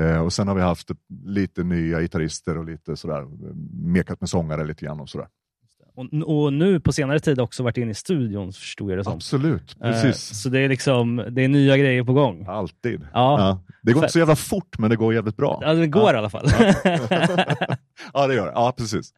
Eh, 0.00 0.18
och 0.18 0.32
sen 0.32 0.48
har 0.48 0.54
vi 0.54 0.60
haft 0.60 0.90
lite 1.24 1.62
nya 1.62 2.00
gitarrister 2.00 2.58
och 2.58 2.64
lite 2.64 2.96
sådär, 2.96 3.24
mekat 3.86 4.20
med 4.20 4.30
sångare 4.30 4.64
lite 4.64 4.84
grann 4.84 5.00
och 5.00 5.08
sådär. 5.08 5.28
Och, 5.96 6.06
och 6.44 6.52
nu 6.52 6.80
på 6.80 6.92
senare 6.92 7.20
tid 7.20 7.40
också 7.40 7.62
varit 7.62 7.76
inne 7.76 7.90
i 7.90 7.94
studion, 7.94 8.52
förstod 8.52 8.90
jag 8.90 8.98
det 8.98 9.04
som. 9.04 9.12
Absolut, 9.12 9.76
Eh, 9.80 9.90
precis. 9.92 10.42
så 10.42 10.48
det 10.48 10.60
är 10.60 10.68
liksom 10.68 11.16
det 11.30 11.42
är 11.44 11.48
nya 11.48 11.76
grejer 11.76 12.04
på 12.04 12.12
gång. 12.12 12.46
Alltid. 12.48 13.00
Ja, 13.12 13.38
Ja. 13.40 13.62
Det 13.82 13.92
går 13.92 14.00
Fett. 14.00 14.04
inte 14.04 14.12
så 14.12 14.18
jävla 14.18 14.36
fort, 14.36 14.78
men 14.78 14.90
det 14.90 14.96
går 14.96 15.14
jävligt 15.14 15.36
bra. 15.36 15.58
ja 15.62 15.74
det 15.74 15.86
går 15.86 16.14
i 16.14 16.16
alla 16.16 16.30
fall. 16.30 16.46
ja, 18.12 18.26
det 18.26 18.34
gör 18.34 18.46
det. 18.46 18.52
Ja, 18.54 18.74
precis. 18.78 19.12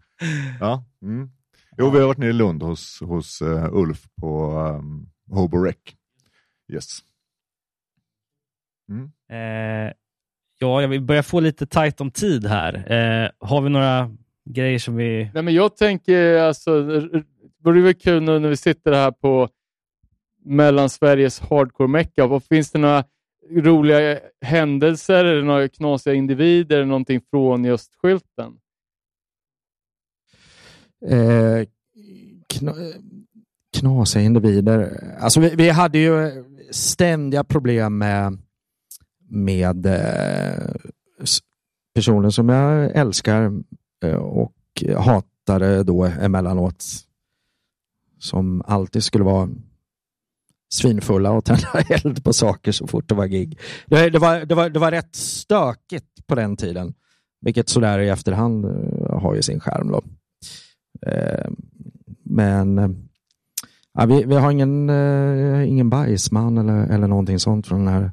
Ja. 0.61 0.85
Mm. 1.03 1.31
Jo, 1.79 1.91
vi 1.91 1.99
har 2.01 2.07
varit 2.07 2.19
nere 2.19 2.31
i 2.31 2.33
Lund 2.33 2.63
hos, 2.63 3.01
hos 3.01 3.43
eh, 3.43 3.69
Ulf 3.75 4.03
på 4.21 4.51
um, 4.79 5.09
Hobo 5.31 5.57
Rec. 5.59 5.77
Yes. 6.73 6.99
Mm. 8.91 9.05
Eh, 9.33 9.93
ja, 10.59 10.81
jag 10.81 10.89
vill 10.89 11.03
börja 11.03 11.23
få 11.23 11.41
lite 11.41 11.67
tajt 11.67 12.01
om 12.01 12.11
tid 12.11 12.47
här. 12.47 12.75
Eh, 12.93 13.31
har 13.49 13.61
vi 13.61 13.69
några 13.71 14.11
grejer 14.53 14.79
som 14.79 14.97
vi... 14.97 15.31
Nej, 15.35 15.43
men 15.43 15.55
jag 15.55 15.77
tänker, 15.77 16.39
alltså, 16.39 16.83
det 16.83 17.25
vore 17.63 17.81
väl 17.81 17.95
kul 17.95 18.23
nu 18.23 18.39
när 18.39 18.49
vi 18.49 18.57
sitter 18.57 18.93
här 18.93 19.11
på 19.11 19.49
Mellansveriges 20.45 21.41
hardcore-mecka. 21.41 22.27
Vad 22.27 22.45
Finns 22.45 22.71
det 22.71 22.79
några 22.79 23.05
roliga 23.51 24.19
händelser, 24.41 25.25
eller 25.25 25.43
några 25.43 25.69
knasiga 25.69 26.15
individer, 26.15 26.77
eller 26.77 26.87
någonting 26.87 27.21
från 27.31 27.65
just 27.65 27.95
skylten? 27.95 28.59
Eh, 31.07 31.67
kna, 32.49 32.75
knasiga 33.79 34.23
individer. 34.23 35.01
Alltså 35.21 35.41
vi, 35.41 35.55
vi 35.55 35.71
hade 35.71 35.99
ju 35.99 36.45
ständiga 36.71 37.45
problem 37.45 37.99
med, 37.99 38.39
med 39.29 39.87
eh, 39.87 40.75
personer 41.95 42.31
som 42.31 42.49
jag 42.49 42.97
älskar 42.97 43.63
Eh, 44.05 44.15
och 44.15 44.55
hatade 44.97 45.83
då 45.83 46.05
emellanåt. 46.05 46.85
Som 48.19 48.63
alltid 48.67 49.05
skulle 49.05 49.25
vara 49.25 49.49
svinfulla 50.75 51.31
och 51.33 51.45
tända 51.45 51.69
eld 51.89 52.25
på 52.25 52.33
saker 52.33 52.73
så 52.73 52.87
fort 52.87 53.09
det 53.09 53.15
var 53.15 53.27
gig. 53.27 53.59
Det, 53.87 54.11
det, 54.11 54.19
var, 54.19 54.41
det, 54.41 54.55
var, 54.55 54.69
det 54.71 54.79
var 54.79 54.91
rätt 54.91 55.17
stökigt 55.17 56.27
på 56.27 56.35
den 56.35 56.57
tiden. 56.57 56.95
Vilket 57.41 57.69
sådär 57.69 57.99
i 57.99 58.09
efterhand 58.09 58.65
eh, 58.65 59.21
har 59.21 59.35
ju 59.35 59.43
sin 59.43 59.61
skärm. 59.61 59.91
Då. 59.91 60.03
Eh, 61.07 61.51
Men 62.25 62.79
ja, 63.95 64.07
vi, 64.07 64.25
vi 64.25 64.35
har 64.35 64.51
ingen, 64.51 64.91
eh, 64.91 65.69
ingen 65.69 65.91
bajsman 65.91 66.59
eller, 66.59 66.87
eller 66.87 67.07
någonting 67.07 67.39
sånt 67.39 67.67
från 67.67 67.85
den 67.85 67.95
här 67.95 68.13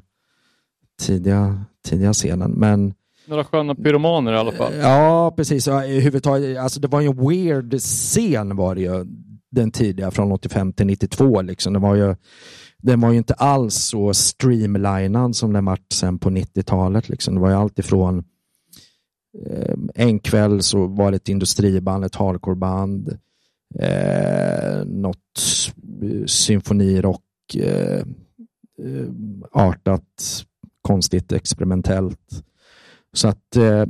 tidiga, 1.02 1.64
tidiga 1.88 2.12
scenen. 2.12 2.50
Men 2.50 2.94
några 3.26 3.44
sköna 3.44 3.74
pyromaner 3.74 4.32
i 4.32 4.36
alla 4.36 4.52
fall. 4.52 4.72
Eh, 4.72 4.78
ja, 4.78 5.34
precis. 5.36 5.68
Huvudtaget, 5.86 6.58
alltså 6.58 6.80
det 6.80 6.88
var 6.88 7.00
ju 7.00 7.08
en 7.08 7.28
weird 7.28 7.80
scen 7.80 8.56
var 8.56 8.74
det 8.74 8.80
ju. 8.80 9.04
Den 9.50 9.70
tidiga 9.70 10.10
från 10.10 10.32
85 10.32 10.72
till 10.72 10.86
92. 10.86 11.42
Liksom. 11.42 11.72
Det 11.72 11.78
var 11.78 11.94
ju, 11.94 12.14
den 12.78 13.00
var 13.00 13.10
ju 13.12 13.18
inte 13.18 13.34
alls 13.34 13.74
så 13.74 14.14
streamlinad 14.14 15.36
som 15.36 15.52
den 15.52 15.64
varit 15.64 15.92
sen 15.92 16.18
på 16.18 16.30
90-talet. 16.30 17.08
Liksom. 17.08 17.34
Det 17.34 17.40
var 17.40 17.50
ju 17.50 17.56
allt 17.56 17.78
ifrån 17.78 18.24
eh, 19.46 19.74
en 19.94 20.18
kväll 20.18 20.62
så 20.62 20.86
var 20.86 21.10
det 21.10 21.16
ett 21.16 21.28
industriband, 21.28 22.04
ett 22.04 22.14
hardcoreband, 22.14 23.18
eh, 23.78 24.84
något 24.84 25.72
eh, 26.02 26.26
symfonirock, 26.26 27.54
eh, 27.54 28.02
eh, 28.82 29.08
artat, 29.52 30.44
konstigt, 30.82 31.32
experimentellt. 31.32 32.42
Så 33.16 33.28
att 33.28 33.56
eh, 33.56 33.84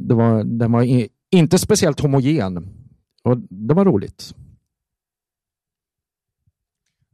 det, 0.00 0.14
var, 0.14 0.44
den 0.44 0.72
var 0.72 0.86
inte 1.30 1.58
speciellt 1.58 2.00
homogen 2.00 2.68
och 3.24 3.38
det 3.38 3.74
var 3.74 3.84
roligt. 3.84 4.34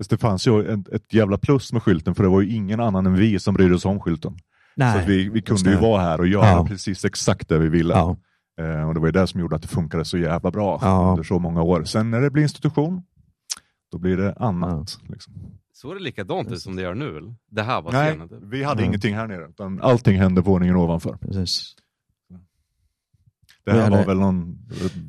Det 0.08 0.18
fanns 0.18 0.46
ju 0.46 0.72
ett, 0.72 0.88
ett 0.88 1.12
jävla 1.14 1.38
plus 1.38 1.72
med 1.72 1.82
skylten, 1.82 2.14
för 2.14 2.22
det 2.22 2.28
var 2.28 2.40
ju 2.40 2.54
ingen 2.54 2.80
annan 2.80 3.06
än 3.06 3.14
vi 3.14 3.38
som 3.38 3.54
brydde 3.54 3.74
oss 3.74 3.84
om 3.84 4.00
skylten. 4.00 4.36
Så 4.76 4.84
att 4.98 5.08
vi, 5.08 5.28
vi 5.28 5.42
kunde 5.42 5.70
ju 5.70 5.76
vara 5.76 6.02
här 6.02 6.20
och 6.20 6.26
göra 6.28 6.46
Ja. 6.46 6.66
precis 6.68 7.04
exakt 7.04 7.48
det 7.48 7.58
vi 7.58 7.68
ville. 7.68 7.94
Ja, 7.94 8.16
Eh, 8.60 8.88
och 8.88 8.94
Det 8.94 9.00
var 9.00 9.06
ju 9.08 9.12
det 9.12 9.26
som 9.26 9.40
gjorde 9.40 9.56
att 9.56 9.62
det 9.62 9.68
funkade 9.68 10.04
så 10.04 10.18
jävla 10.18 10.50
bra 10.50 10.78
Ja. 10.82 11.10
under 11.10 11.22
så 11.22 11.38
många 11.38 11.62
år. 11.62 11.84
Sen 11.84 12.10
när 12.10 12.20
det 12.20 12.30
blir 12.30 12.42
institution, 12.42 13.02
då 13.92 13.98
blir 13.98 14.16
det 14.16 14.32
annat. 14.32 14.98
Liksom. 15.08 15.32
Såg 15.80 15.94
det 15.96 16.02
likadant 16.02 16.52
ut 16.52 16.62
som 16.62 16.76
det 16.76 16.82
gör 16.82 16.94
nu? 16.94 17.34
Det 17.50 17.62
här 17.62 17.82
var 17.82 17.92
Nej, 17.92 18.10
scenen? 18.10 18.28
typ. 18.28 18.38
vi 18.42 18.62
hade 18.64 18.80
Mm. 18.80 18.90
ingenting 18.90 19.14
här 19.14 19.26
nere, 19.26 19.48
utan 19.48 19.80
allting 19.80 20.18
hände 20.18 20.42
på 20.42 20.50
våningen 20.50 20.76
ovanför. 20.76 21.16
precis. 21.20 21.74
Det 23.64 23.72
här 23.72 23.80
hade- 23.82 23.96
var 23.96 24.04
väl 24.06 24.18
någon 24.18 24.58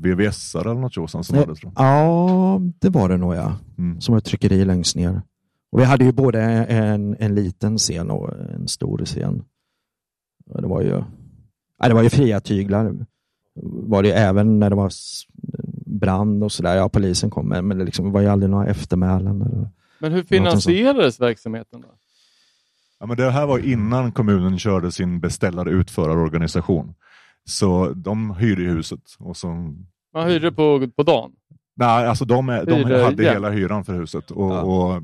VVS 0.02 0.56
eller 0.56 0.74
något 0.74 0.94
tjosan 0.94 1.24
som 1.24 1.36
Nej. 1.36 1.46
hade 1.46 1.56
tror 1.60 1.74
jag. 1.76 1.86
Ja, 1.86 2.62
det 2.80 2.90
var 2.90 3.10
det 3.10 3.18
nog 3.18 3.36
ja. 3.36 3.58
Mm. 3.78 4.02
Som 4.02 4.16
ett 4.16 4.26
tryckeri 4.26 4.66
längst 4.66 4.96
ner. 4.96 5.22
Och 5.72 5.80
vi 5.80 5.84
hade 5.84 6.06
ju 6.06 6.12
både 6.12 6.42
en, 6.44 7.16
en 7.20 7.36
liten 7.36 7.78
scen 7.78 8.10
och 8.12 8.34
en 8.34 8.68
stor 8.68 9.06
scen. 9.06 9.44
Det 10.46 10.68
var 10.68 10.82
ju, 10.82 11.04
ja, 11.80 11.88
det 11.88 11.94
var 11.94 12.04
ju 12.04 12.10
fria 12.10 12.40
tyglar. 12.40 12.96
Var 13.64 14.02
det 14.04 14.08
ju 14.08 14.14
även 14.14 14.60
när 14.60 14.70
det 14.70 14.76
var 14.76 14.92
brand 15.86 16.44
och 16.44 16.52
sådär. 16.52 16.76
Ja, 16.76 16.90
polisen 16.90 17.30
kom 17.30 17.48
men 17.48 17.70
det 17.78 17.84
liksom 17.86 18.12
var 18.12 18.22
ju 18.22 18.28
aldrig 18.28 18.50
några 18.50 18.66
eftermälen. 18.68 19.42
Eller, 19.42 19.70
Men 20.02 20.12
hur 20.12 20.24
finansierades 20.24 21.20
verksamheten? 21.20 21.82
Då? 21.82 21.88
Ja, 23.00 23.06
men 23.06 23.18
det 23.18 23.32
här 23.32 23.46
var 23.46 23.60
innan 23.60 24.12
kommunen 24.12 24.60
körde 24.60 24.92
sin 24.92 25.20
beställare-utförarorganisation. 25.20 26.94
Så 27.46 27.90
de 27.94 28.36
hyrde 28.36 28.62
huset. 28.64 29.02
Och 29.20 29.38
så, 29.38 29.48
Man 30.14 30.28
hyrde 30.30 30.52
på, 30.52 30.88
på 30.96 31.04
dagen? 31.04 31.32
nej, 31.76 32.08
alltså 32.08 32.26
de, 32.26 32.50
är- 32.50 32.66
de 32.66 32.84
hade 33.04 33.24
hela 33.24 33.50
hyran 33.50 33.86
för 33.86 33.94
huset. 33.94 34.32
Och, 34.32 34.52
Ja. 34.52 34.62
och 34.62 35.02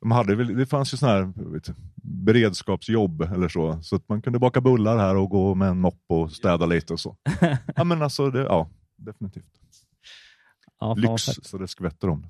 de 0.00 0.10
hade 0.10 0.34
väl, 0.36 0.56
det 0.56 0.66
fanns 0.66 0.92
ju 0.94 0.96
sådana 0.96 1.16
här 1.18 1.32
vet, 1.52 1.70
beredskapsjobb 2.02 3.22
eller 3.22 3.48
så. 3.48 3.78
Så 3.82 3.96
att 3.96 4.08
man 4.08 4.22
kunde 4.22 4.38
baka 4.38 4.60
bullar 4.60 4.98
här 4.98 5.16
och 5.16 5.30
gå 5.30 5.54
med 5.54 5.68
en 5.68 5.80
mopp 5.80 6.02
och 6.08 6.32
städa 6.32 6.66
lite 6.66 6.92
och 6.92 7.00
så. 7.00 7.16
Ja, 7.76 7.84
men 7.84 8.02
alltså, 8.02 8.30
det, 8.30 8.40
ja, 8.42 8.70
definitivt. 8.96 9.44
Ja, 10.80 10.94
Lyx 10.94 11.22
så 11.42 11.58
det 11.58 11.68
skvätter 11.68 12.08
om. 12.08 12.22
Eh, 12.22 12.28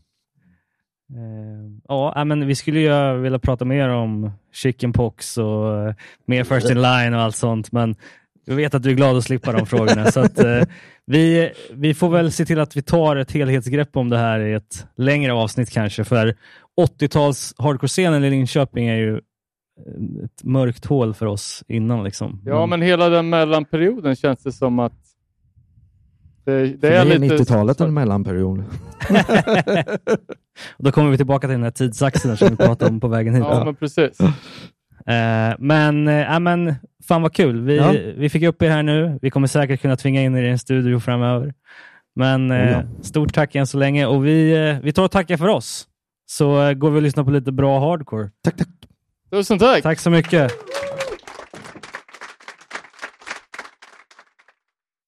ja, 1.89 2.13
nej, 2.17 2.25
men 2.25 2.47
vi 2.47 2.55
skulle 2.55 2.81
ju 2.81 3.21
vilja 3.21 3.39
prata 3.39 3.65
mer 3.65 3.89
om 3.89 4.31
chickenpox 4.53 5.39
och 5.39 5.79
eh, 5.79 5.95
mer 6.27 6.45
first 6.45 6.71
in 6.71 6.83
line 6.83 7.15
och 7.15 7.21
allt 7.21 7.37
sånt, 7.37 7.73
men 7.73 7.97
jag 8.45 8.55
vet 8.55 8.75
att 8.75 8.83
du 8.83 8.91
är 8.91 8.95
glad 8.95 9.17
att 9.17 9.25
slippa 9.25 9.53
de 9.53 9.67
frågorna. 9.67 10.11
så 10.11 10.21
att, 10.21 10.39
eh, 10.39 10.63
vi, 11.07 11.51
vi 11.73 11.95
får 11.95 12.09
väl 12.09 12.33
se 12.33 12.45
till 12.45 12.61
att 12.61 12.77
vi 12.77 12.83
tar 12.83 13.17
ett 13.17 13.33
helhetsgrepp 13.33 13.97
om 13.97 14.09
det 14.09 14.19
här 14.19 14.41
i 14.41 14.53
ett 14.53 14.87
längre 14.97 15.33
avsnitt 15.33 15.71
kanske, 15.71 16.05
för 16.05 16.37
80-tals 16.81 17.55
hardcore-scenen 17.59 18.25
i 18.25 18.31
Linköping 18.31 18.89
är 18.89 18.97
ju 18.97 19.15
eh, 19.15 20.25
ett 20.25 20.45
mörkt 20.45 20.85
hål 20.85 21.15
för 21.15 21.27
oss 21.27 21.65
innan. 21.69 22.05
Liksom. 22.05 22.43
Ja, 22.45 22.67
men 22.67 22.83
hela 22.83 23.09
den 23.09 23.29
mellanperioden 23.29 24.17
känns 24.17 24.43
det 24.43 24.53
som 24.53 24.79
att 24.79 24.93
det, 26.45 26.67
det 26.67 26.89
är 26.89 27.07
är 27.07 27.19
lite... 27.19 27.37
90-talet 27.37 27.81
en 27.81 27.95
mellanperiod. 27.95 28.65
Och 30.77 30.85
Då 30.85 30.93
kommer 30.93 31.11
vi 31.11 31.17
tillbaka 31.17 31.47
till 31.47 31.53
den 31.55 31.63
här 31.63 31.71
tidsaxeln 31.71 32.37
som 32.37 32.49
vi 32.49 32.57
pratade 32.57 32.91
om 32.91 33.01
på 33.01 33.09
vägen 33.09 33.35
hit. 33.35 33.45
Ja, 33.49 33.65
men 33.65 33.75
precis. 33.75 34.21
Eh, 35.07 35.55
men, 35.59 36.09
eh, 36.09 36.41
men 36.41 36.75
fan 37.09 37.23
vad 37.23 37.35
kul. 37.35 37.61
Vi, 37.61 37.77
Ja. 37.77 37.95
vi 38.17 38.29
fick 38.29 38.43
upp 38.43 38.63
er 38.63 38.71
här 38.71 38.83
nu. 38.83 39.19
Vi 39.23 39.31
kommer 39.31 39.47
säkert 39.47 39.81
kunna 39.83 39.97
tvinga 39.97 40.23
in 40.23 40.37
er 40.37 40.43
i 40.43 40.51
en 40.51 40.59
studio 40.59 41.01
framöver. 41.01 41.55
Men 42.17 42.51
eh, 42.51 42.71
ja. 42.71 42.83
stort 43.03 43.35
tack 43.35 43.55
än 43.55 43.67
så 43.67 43.79
länge 43.79 44.07
och 44.07 44.27
vi, 44.27 44.55
vi 44.83 44.93
tar 44.93 45.05
och 45.05 45.11
tackar 45.11 45.37
för 45.37 45.49
oss. 45.49 45.87
Så 46.27 46.75
går 46.75 46.91
vi 46.91 46.99
och 46.99 47.03
lyssnar 47.03 47.25
på 47.25 47.31
lite 47.31 47.53
bra 47.53 47.81
hardcore. 47.81 48.31
Tack, 48.45 48.57
tack. 48.57 48.69
Tusen 49.33 49.59
tack! 49.59 49.83
Tack 49.83 49.99
så 49.99 50.11
mycket. 50.11 50.53